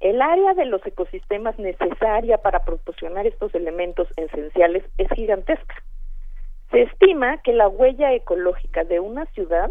[0.00, 5.76] El área de los ecosistemas necesaria para proporcionar estos elementos esenciales es gigantesca.
[6.72, 9.70] Se estima que la huella ecológica de una ciudad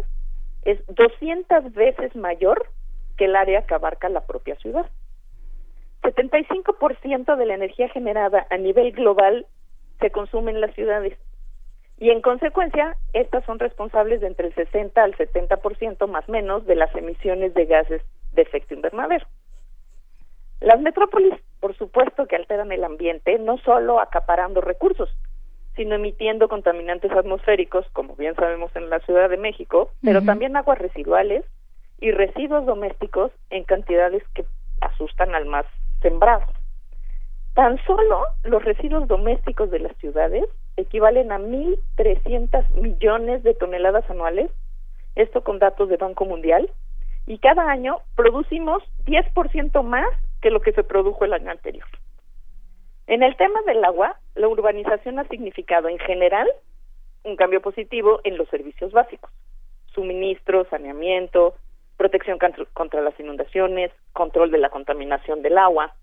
[0.64, 2.66] es 200 veces mayor
[3.16, 4.90] que el área que abarca la propia ciudad.
[6.02, 9.46] 75% de la energía generada a nivel global
[10.00, 11.16] se consume en las ciudades
[12.02, 16.74] y en consecuencia estas son responsables de entre el 60 al 70% más menos de
[16.74, 19.24] las emisiones de gases de efecto invernadero.
[20.60, 25.10] Las metrópolis, por supuesto que alteran el ambiente, no solo acaparando recursos,
[25.76, 30.78] sino emitiendo contaminantes atmosféricos, como bien sabemos en la Ciudad de México, pero también aguas
[30.78, 31.44] residuales
[32.00, 34.44] y residuos domésticos en cantidades que
[34.80, 35.66] asustan al más
[36.02, 36.48] sembrados.
[37.54, 40.44] Tan solo los residuos domésticos de las ciudades
[40.76, 44.50] equivalen a 1.300 millones de toneladas anuales
[45.14, 46.70] esto con datos de Banco Mundial,
[47.26, 50.08] y cada año producimos 10% más
[50.40, 51.86] que lo que se produjo el año anterior.
[53.06, 56.48] En el tema del agua, la urbanización ha significado en general
[57.24, 59.30] un cambio positivo en los servicios básicos,
[59.94, 61.54] suministro, saneamiento,
[61.96, 62.38] protección
[62.72, 65.94] contra las inundaciones, control de la contaminación del agua.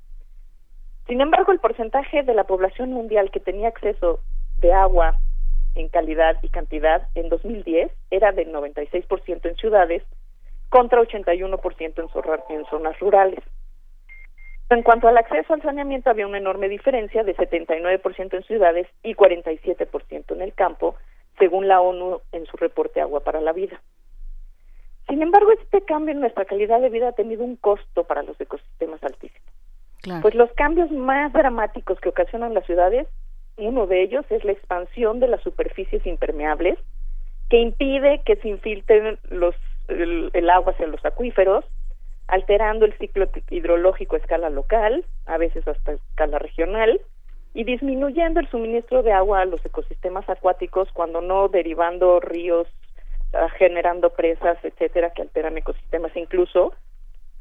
[1.08, 4.20] Sin embargo, el porcentaje de la población mundial que tenía acceso
[4.58, 5.20] de agua
[5.76, 10.04] en calidad y cantidad en 2010 era del 96% en ciudades
[10.70, 12.10] contra 81%
[12.50, 13.40] en zonas rurales.
[14.70, 19.16] En cuanto al acceso al saneamiento, había una enorme diferencia de 79% en ciudades y
[19.16, 20.96] 47% en el campo,
[21.40, 23.82] según la ONU en su reporte Agua para la Vida.
[25.10, 28.40] Sin embargo, este cambio en nuestra calidad de vida ha tenido un costo para los
[28.40, 29.50] ecosistemas altísimos.
[30.22, 33.08] Pues los cambios más dramáticos que ocasionan las ciudades,
[33.58, 36.78] uno de ellos es la expansión de las superficies impermeables,
[37.50, 39.56] que impide que se infiltren los,
[39.88, 41.66] el agua hacia los acuíferos,
[42.28, 47.02] alterando el ciclo hidrológico a escala local, a veces hasta escala regional,
[47.56, 52.68] y disminuyendo el suministro de agua a los ecosistemas acuáticos cuando no derivando ríos,
[53.58, 56.74] generando presas, etcétera, que alteran ecosistemas incluso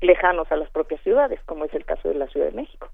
[0.01, 2.89] lejanos a las propias ciudades, como es el caso de la Ciudad de México.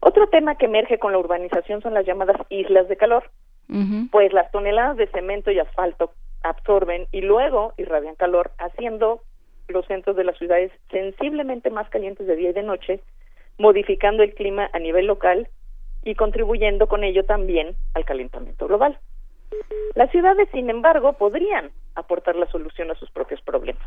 [0.00, 3.30] Otro tema que emerge con la urbanización son las llamadas islas de calor,
[4.10, 9.22] pues las toneladas de cemento y asfalto absorben y luego irradian calor, haciendo
[9.68, 13.00] los centros de las ciudades sensiblemente más calientes de día y de noche,
[13.58, 15.48] modificando el clima a nivel local
[16.02, 18.98] y contribuyendo con ello también al calentamiento global.
[19.94, 23.82] Las ciudades, sin embargo, podrían aportar la solución a sus propios problemas.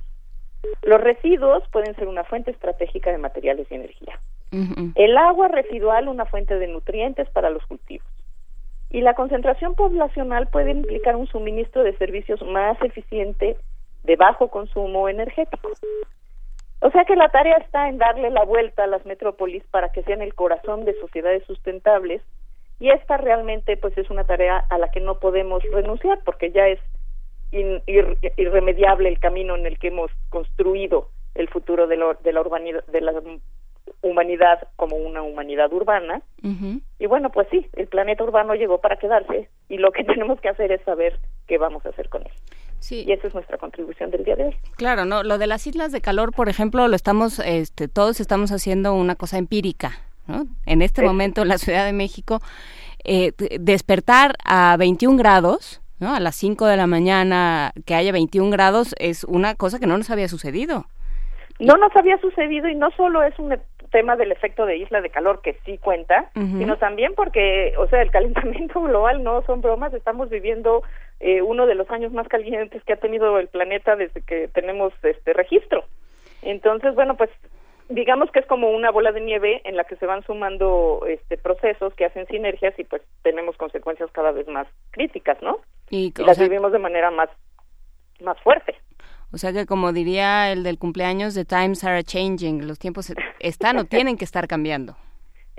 [0.84, 4.20] Los residuos pueden ser una fuente estratégica de materiales y energía.
[4.96, 8.08] El agua residual una fuente de nutrientes para los cultivos.
[8.90, 13.58] Y la concentración poblacional puede implicar un suministro de servicios más eficiente
[14.04, 15.72] de bajo consumo energético.
[16.80, 20.04] O sea que la tarea está en darle la vuelta a las metrópolis para que
[20.04, 22.22] sean el corazón de sociedades sustentables
[22.80, 26.68] y esta realmente pues es una tarea a la que no podemos renunciar porque ya
[26.68, 26.80] es
[28.38, 33.02] irremediable el camino en el que hemos construido el futuro de, de la urbanidad de
[33.02, 33.14] la
[34.02, 36.22] humanidad como una humanidad urbana.
[37.00, 40.50] Y bueno pues sí el planeta urbano llegó para quedarse y lo que tenemos que
[40.50, 42.32] hacer es saber qué vamos a hacer con él.
[42.92, 44.58] Y esa es nuestra contribución del día de hoy.
[44.76, 48.52] Claro, no, lo de las islas de calor, por ejemplo, lo estamos, este, todos estamos
[48.52, 49.94] haciendo una cosa empírica,
[50.28, 50.46] ¿no?
[50.66, 52.40] En este momento en la Ciudad de México,
[53.04, 56.14] eh, despertar a 21 grados, ¿no?
[56.14, 59.98] A las 5 de la mañana que haya 21 grados es una cosa que no
[59.98, 60.86] nos había sucedido.
[61.60, 63.56] No nos había sucedido y no solo es un
[63.92, 68.02] tema del efecto de isla de calor que sí cuenta, sino también porque, o sea,
[68.02, 70.84] el calentamiento global no son bromas, estamos viviendo
[71.22, 74.92] eh, uno de los años más calientes que ha tenido el planeta desde que tenemos
[75.02, 75.86] este registro.
[76.42, 77.30] Entonces, bueno, pues
[77.90, 81.38] digamos que es como una bola de nieve en la que se van sumando este
[81.38, 85.60] procesos que hacen sinergias y pues tenemos consecuencias cada vez más críticas, ¿no?
[85.90, 87.30] Y, las vivimos de manera más
[88.22, 88.76] más fuerte.
[89.32, 93.78] O sea que como diría el del cumpleaños, the times are changing, los tiempos están
[93.78, 94.96] o tienen que estar cambiando.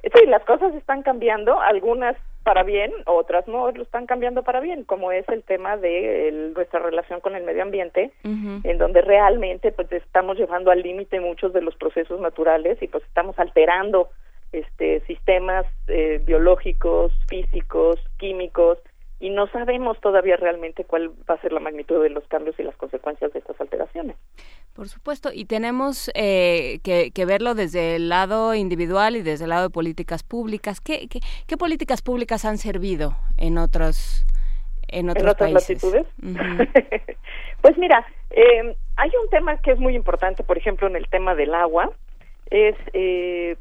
[0.02, 4.84] Sí, las cosas están cambiando, algunas para bien, otras no lo están cambiando para bien,
[4.84, 9.90] como es el tema de nuestra relación con el medio ambiente, en donde realmente pues
[9.90, 14.10] estamos llevando al límite muchos de los procesos naturales y pues estamos alterando
[14.52, 18.78] este sistemas eh, biológicos, físicos, químicos
[19.18, 22.62] y no sabemos todavía realmente cuál va a ser la magnitud de los cambios y
[22.62, 24.16] las consecuencias de estas alteraciones.
[24.74, 29.68] Por supuesto, y tenemos eh, que, verlo desde el lado individual y desde el lado
[29.68, 30.80] de políticas públicas.
[30.80, 34.26] ¿Qué, qué, políticas públicas han servido en otros
[34.88, 36.06] en otros otras latitudes?
[37.62, 41.34] pues mira, eh, hay un tema que es muy importante, por ejemplo, en el tema
[41.34, 41.90] del agua,
[42.50, 43.56] es eh,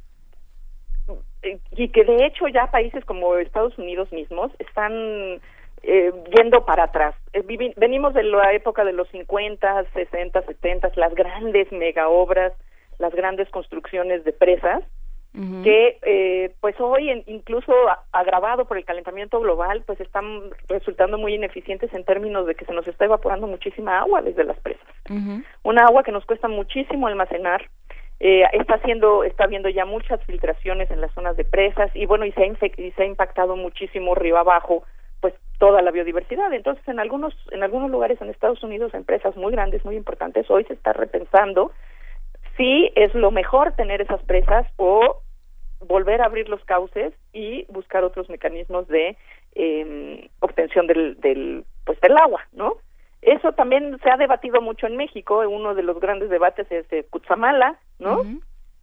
[1.71, 5.39] y que de hecho ya países como Estados Unidos mismos están
[5.87, 7.15] eh, yendo para atrás.
[7.33, 7.43] Eh,
[7.77, 12.53] venimos de la época de los 50, 60, 70, las grandes mega obras,
[12.97, 14.83] las grandes construcciones de presas,
[15.63, 17.73] que eh, pues hoy incluso
[18.13, 22.71] agravado por el calentamiento global, pues están resultando muy ineficientes en términos de que se
[22.71, 24.87] nos está evaporando muchísima agua desde las presas.
[25.63, 27.69] Una agua que nos cuesta muchísimo almacenar,
[28.27, 32.25] eh, está haciendo está habiendo ya muchas filtraciones en las zonas de presas y bueno
[32.25, 34.83] y se ha, y se ha impactado muchísimo río abajo
[35.21, 36.51] pues toda la biodiversidad.
[36.51, 40.63] Entonces en algunos en algunos lugares en Estados Unidos empresas muy grandes muy importantes hoy
[40.63, 41.71] se está repensando
[42.57, 45.21] si es lo mejor tener esas presas o
[45.81, 49.17] volver a abrir los cauces y buscar otros mecanismos de
[49.53, 52.77] eh, obtención del, del pues del agua no
[53.25, 57.05] Eso también se ha debatido mucho en México, uno de los grandes debates es de
[57.05, 58.21] Cutzamala, ¿no?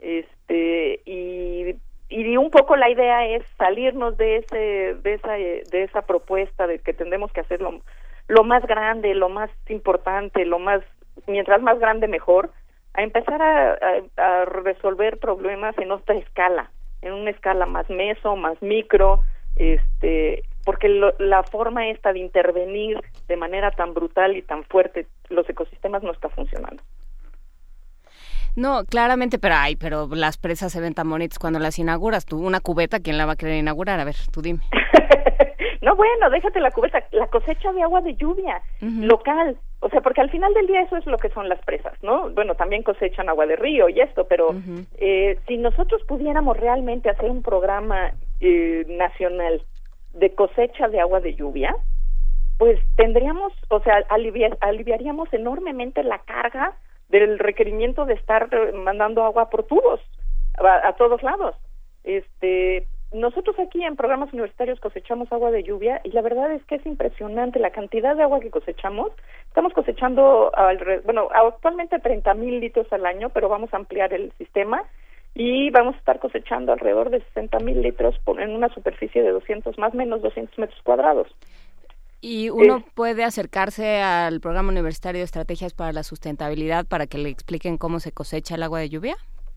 [0.01, 1.77] Este y
[2.09, 6.81] y un poco la idea es salirnos de ese de esa de esa propuesta de
[6.81, 7.83] que tendremos que hacerlo
[8.27, 10.83] lo más grande, lo más importante, lo más
[11.29, 12.51] mientras más grande mejor,
[12.95, 13.79] a empezar a,
[14.17, 19.21] a resolver problemas en otra escala, en una escala más meso, más micro,
[19.55, 25.49] este porque la forma esta de intervenir de manera tan brutal y tan fuerte los
[25.49, 26.83] ecosistemas no está funcionando.
[28.55, 32.27] No, claramente, pero ay, pero las presas se ven tan bonitas cuando las inauguras.
[32.27, 33.99] Tú, una cubeta, ¿quién la va a querer inaugurar?
[33.99, 34.61] A ver, tú dime.
[35.81, 39.57] no, bueno, déjate la cubeta, la cosecha de agua de lluvia, local.
[39.81, 42.31] O sea, porque al final del día eso es lo que son las presas, ¿no?
[42.31, 44.55] Bueno, también cosechan agua de río y esto, pero
[44.99, 49.63] eh, si nosotros pudiéramos realmente hacer un programa eh, nacional
[50.13, 51.75] de cosecha de agua de lluvia,
[52.59, 54.05] pues tendríamos, o sea,
[54.61, 56.75] aliviaríamos enormemente la carga
[57.09, 60.01] del requerimiento de estar eh, mandando agua por tubos
[60.59, 61.57] a, todos lados.
[62.05, 66.77] Este, nosotros aquí en programas universitarios cosechamos agua de lluvia y la verdad es que
[66.77, 69.13] es impresionante la cantidad de agua que cosechamos.
[69.49, 70.53] Estamos cosechando,
[71.05, 74.83] bueno, actualmente 30 mil litros al año, pero vamos a ampliar el sistema
[75.35, 79.79] y vamos a estar cosechando alrededor de 60 mil litros en una superficie de 200,
[79.79, 81.29] más o menos 200 metros cuadrados.
[82.21, 87.31] ¿Y uno puede acercarse al programa universitario de estrategias para la sustentabilidad para que le
[87.31, 89.17] expliquen cómo se cosecha el agua de lluvia?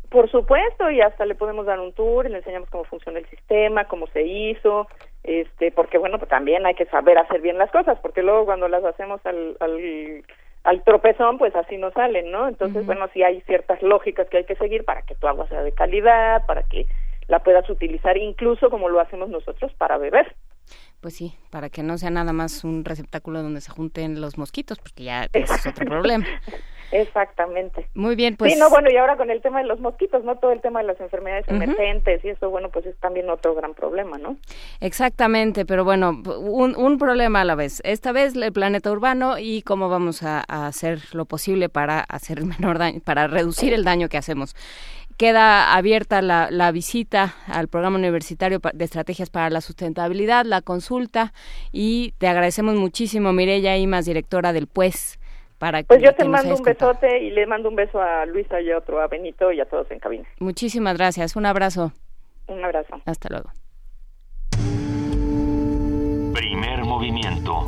[0.09, 3.27] Por supuesto, y hasta le podemos dar un tour y le enseñamos cómo funciona el
[3.27, 4.87] sistema, cómo se hizo,
[5.23, 8.67] este, porque bueno, pues también hay que saber hacer bien las cosas, porque luego cuando
[8.67, 10.23] las hacemos al, al
[10.65, 12.47] al tropezón, pues así no salen, ¿no?
[12.47, 15.61] Entonces, bueno, sí hay ciertas lógicas que hay que seguir para que tu agua sea
[15.61, 16.87] de calidad, para que
[17.27, 20.35] la puedas utilizar incluso como lo hacemos nosotros para beber.
[21.05, 24.79] Pues sí, para que no sea nada más un receptáculo donde se junten los mosquitos,
[24.79, 26.25] porque ya es otro problema.
[26.91, 27.87] Exactamente.
[27.93, 28.51] Muy bien, pues.
[28.51, 30.37] Sí, no, bueno, y ahora con el tema de los mosquitos, ¿no?
[30.37, 33.75] Todo el tema de las enfermedades emergentes y eso, bueno, pues es también otro gran
[33.75, 34.37] problema, ¿no?
[34.81, 37.81] Exactamente, pero bueno, un, un problema a la vez.
[37.83, 42.79] Esta vez el planeta urbano y cómo vamos a, hacer lo posible para hacer menor
[42.79, 44.55] daño, para reducir el daño que hacemos.
[45.17, 51.31] Queda abierta la, la, visita al programa universitario de estrategias para la sustentabilidad, la consulta
[51.71, 55.19] y te agradecemos muchísimo, Mireya Imas, directora del PUES
[55.87, 58.77] pues yo te mando un besote y le mando un beso a Luisa y a
[58.77, 60.25] otro a Benito y a todos en cabina.
[60.39, 61.91] Muchísimas gracias, un abrazo.
[62.47, 63.01] Un abrazo.
[63.05, 63.51] Hasta luego.
[66.33, 67.65] Primer movimiento.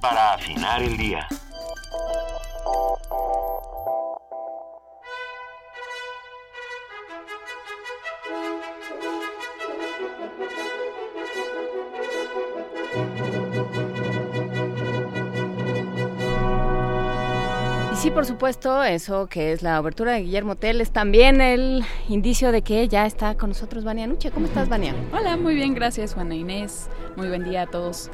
[0.00, 1.26] Para afinar el día.
[18.00, 22.50] Sí, por supuesto, eso que es la abertura de Guillermo Tell es también el indicio
[22.50, 24.30] de que ya está con nosotros Vania Nuche.
[24.30, 24.94] ¿Cómo estás, Vania?
[25.12, 26.88] Hola, muy bien, gracias, Juana Inés.
[27.16, 28.10] Muy buen día a todos.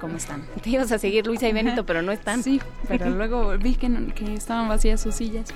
[0.00, 0.42] ¿Cómo están?
[0.62, 2.42] Te ibas a seguir Luisa y Benito, pero no están.
[2.42, 5.48] Sí, pero luego vi que, que estaban vacías sus sillas.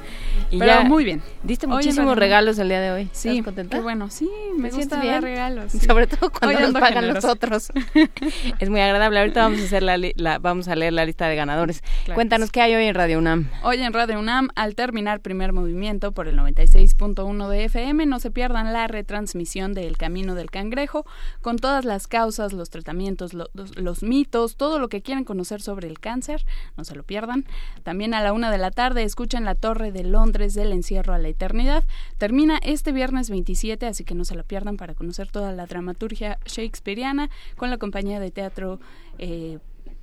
[0.50, 1.22] Y pero ya, muy bien.
[1.42, 3.08] Diste muchísimos regalos el día de hoy.
[3.12, 3.80] Sí, contenta?
[3.80, 5.72] bueno, sí, me gusta dar regalos.
[5.72, 7.72] Sobre todo cuando nos pagan los otros.
[8.58, 9.18] es muy agradable.
[9.18, 11.82] Ahorita vamos a hacer la, vamos a leer la lista de ganadores.
[12.14, 13.48] Cuéntanos qué hay hoy en Radio UNAM.
[13.62, 18.30] Hoy en Radio UNAM, al terminar primer movimiento por el 96.1 de FM, no se
[18.30, 21.06] pierdan la retransmisión de El Camino del Cangrejo
[21.40, 25.88] con todas las causas, los tratamientos, los, los mitos todo lo que quieran conocer sobre
[25.88, 26.44] el cáncer,
[26.76, 27.44] no se lo pierdan.
[27.82, 31.18] También a la una de la tarde escuchen La Torre de Londres del encierro a
[31.18, 31.84] la eternidad.
[32.18, 36.38] Termina este viernes 27, así que no se lo pierdan para conocer toda la dramaturgia
[36.46, 38.80] shakespeariana con la compañía de teatro
[39.18, 39.58] eh,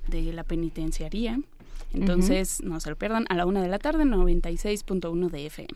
[0.08, 1.38] de la penitenciaría.
[1.92, 5.68] Entonces, no se lo pierdan a la una de la tarde, 96.1 de FM.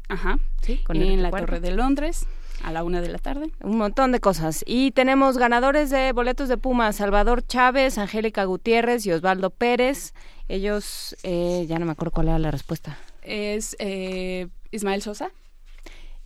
[0.08, 0.38] Ajá.
[0.62, 2.26] Sí, con en la Torre de Londres.
[2.62, 3.50] a la una de la tarde.
[3.60, 4.64] Un montón de cosas.
[4.66, 10.14] Y tenemos ganadores de boletos de Puma, Salvador Chávez, Angélica Gutiérrez y Osvaldo Pérez.
[10.48, 12.98] Ellos, eh, ya no me acuerdo cuál era la respuesta.
[13.22, 15.30] Es eh, Ismael Sosa.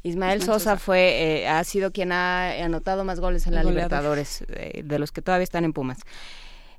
[0.02, 4.98] Ismael, Sosa, fue, eh, ha sido quien ha anotado más goles en la Libertadores, de
[4.98, 5.98] los que todavía están en Pumas.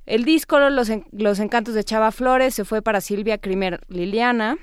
[0.07, 4.57] El disco los, los Encantos de Chava Flores se fue para Silvia Krimer Liliana.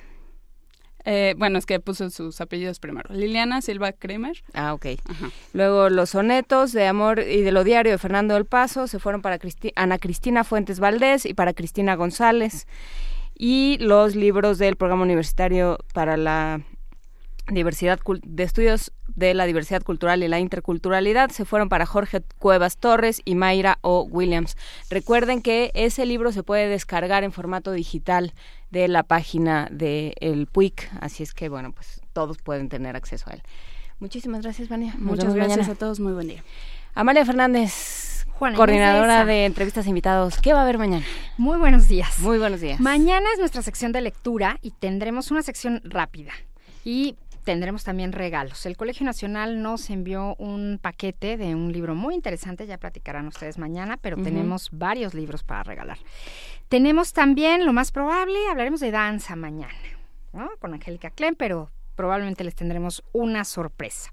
[1.10, 3.08] Eh, bueno, es que puso sus apellidos primero.
[3.14, 4.44] Liliana Silva Kremer.
[4.52, 4.88] Ah, ok.
[5.54, 9.22] Luego los sonetos de Amor y de lo Diario de Fernando del Paso se fueron
[9.22, 9.38] para
[9.74, 12.66] Ana Cristina Fuentes Valdés y para Cristina González.
[13.34, 16.60] Y los libros del programa universitario para la
[17.50, 22.76] diversidad de estudios de la diversidad cultural y la interculturalidad se fueron para Jorge Cuevas
[22.76, 24.02] Torres y Mayra O.
[24.05, 24.56] Williams.
[24.90, 28.32] Recuerden que ese libro se puede descargar en formato digital
[28.70, 33.28] de la página del el PUIC, así es que bueno, pues todos pueden tener acceso
[33.30, 33.42] a él.
[33.98, 34.94] Muchísimas gracias, Vania.
[34.98, 36.44] Muchas gracias a todos, muy buen día.
[36.94, 40.38] Amalia Fernández, coordinadora de entrevistas e invitados.
[40.38, 41.05] ¿Qué va a haber mañana?
[41.36, 42.20] Muy buenos días.
[42.20, 42.78] Muy buenos días.
[42.78, 46.32] Mañana es nuestra sección de lectura y tendremos una sección rápida.
[46.84, 48.67] Y tendremos también regalos.
[48.67, 53.58] El Colegio Nacional nos envió un paquete de un libro muy interesante, ya platicarán ustedes
[53.58, 55.99] mañana, pero tenemos varios libros para regalar.
[56.68, 59.75] Tenemos también, lo más probable, hablaremos de danza mañana,
[60.58, 64.12] con Angélica Klein, pero probablemente les tendremos una sorpresa.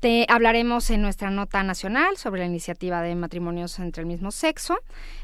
[0.00, 4.78] Te hablaremos en nuestra nota nacional sobre la iniciativa de matrimonios entre el mismo sexo.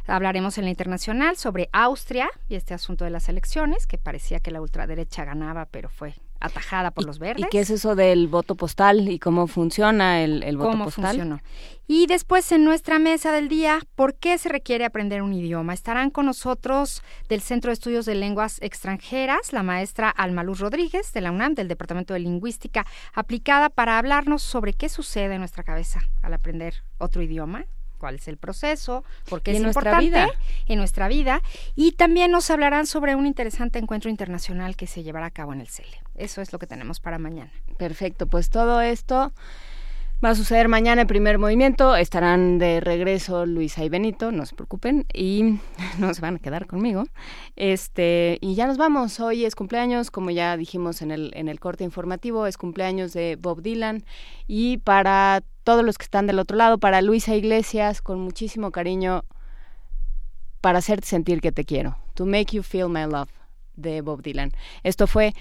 [0.06, 4.50] Hablaremos en la internacional sobre Austria y este asunto de las elecciones, que parecía que
[4.50, 7.46] la ultraderecha ganaba, pero fue atajada por los verdes.
[7.46, 11.40] ¿Y qué es eso del voto postal y cómo funciona el, el voto ¿Cómo Funcionó?
[11.88, 15.72] Y después en nuestra mesa del día, ¿por qué se requiere aprender un idioma?
[15.72, 21.20] Estarán con nosotros del Centro de Estudios de Lenguas Extranjeras, la maestra Almaluz Rodríguez de
[21.20, 26.00] la UNAM, del Departamento de Lingüística Aplicada, para hablarnos sobre qué sucede en nuestra cabeza
[26.22, 27.66] al aprender otro idioma
[27.98, 30.28] cuál es el proceso, porque es importante vida.
[30.66, 31.42] en nuestra vida.
[31.74, 35.60] Y también nos hablarán sobre un interesante encuentro internacional que se llevará a cabo en
[35.60, 36.05] el CELE.
[36.16, 37.50] Eso es lo que tenemos para mañana.
[37.78, 39.32] Perfecto, pues todo esto
[40.24, 41.94] va a suceder mañana en primer movimiento.
[41.94, 45.58] Estarán de regreso Luisa y Benito, no se preocupen, y
[45.98, 47.04] no se van a quedar conmigo.
[47.54, 49.20] Este, y ya nos vamos.
[49.20, 53.36] Hoy es cumpleaños, como ya dijimos en el, en el corte informativo, es cumpleaños de
[53.40, 54.04] Bob Dylan.
[54.46, 59.24] Y para todos los que están del otro lado, para Luisa Iglesias, con muchísimo cariño,
[60.60, 61.98] para hacerte sentir que te quiero.
[62.14, 63.28] To make you feel my love,
[63.74, 64.52] de Bob Dylan.
[64.82, 65.34] Esto fue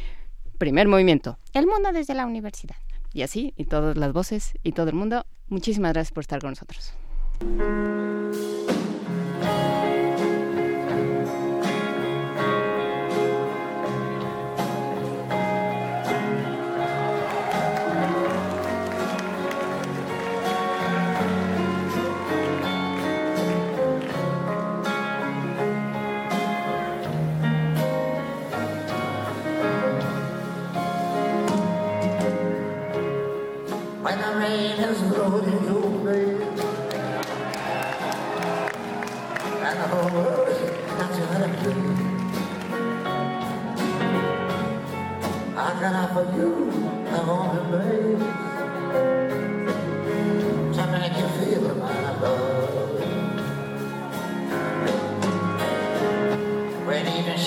[0.55, 1.37] primer movimiento.
[1.53, 2.75] El mundo desde la universidad.
[3.13, 6.51] Y así, y todas las voces y todo el mundo, muchísimas gracias por estar con
[6.51, 6.93] nosotros.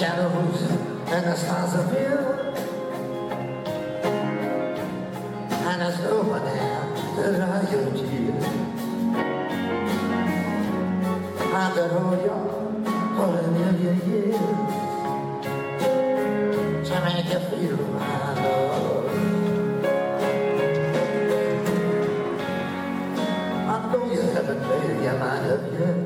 [0.08, 0.62] Shadows
[1.12, 2.18] and the stars appear.
[5.68, 6.84] and there's no one there
[7.16, 8.44] to dry your tears.
[11.60, 11.90] I've been
[12.24, 12.36] you
[13.16, 14.40] for a million years
[16.88, 19.08] to make you feel my love.
[23.72, 25.97] I know you haven't made your mind up yet,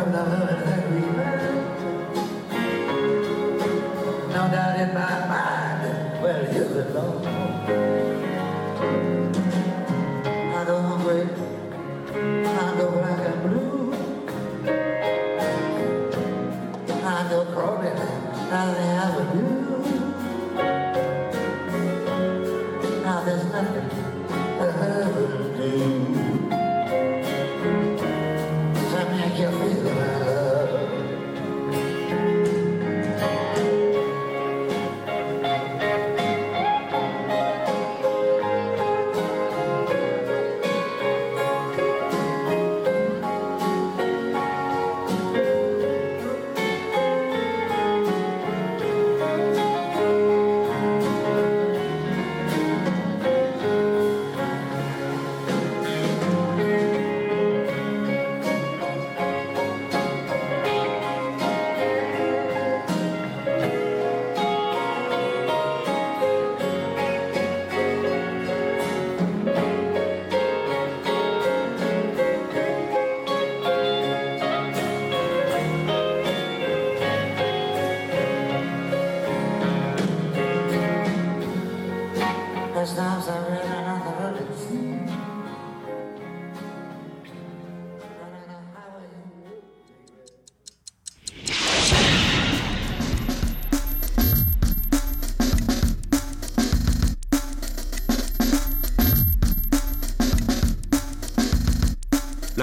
[0.00, 1.19] I'm not hungry.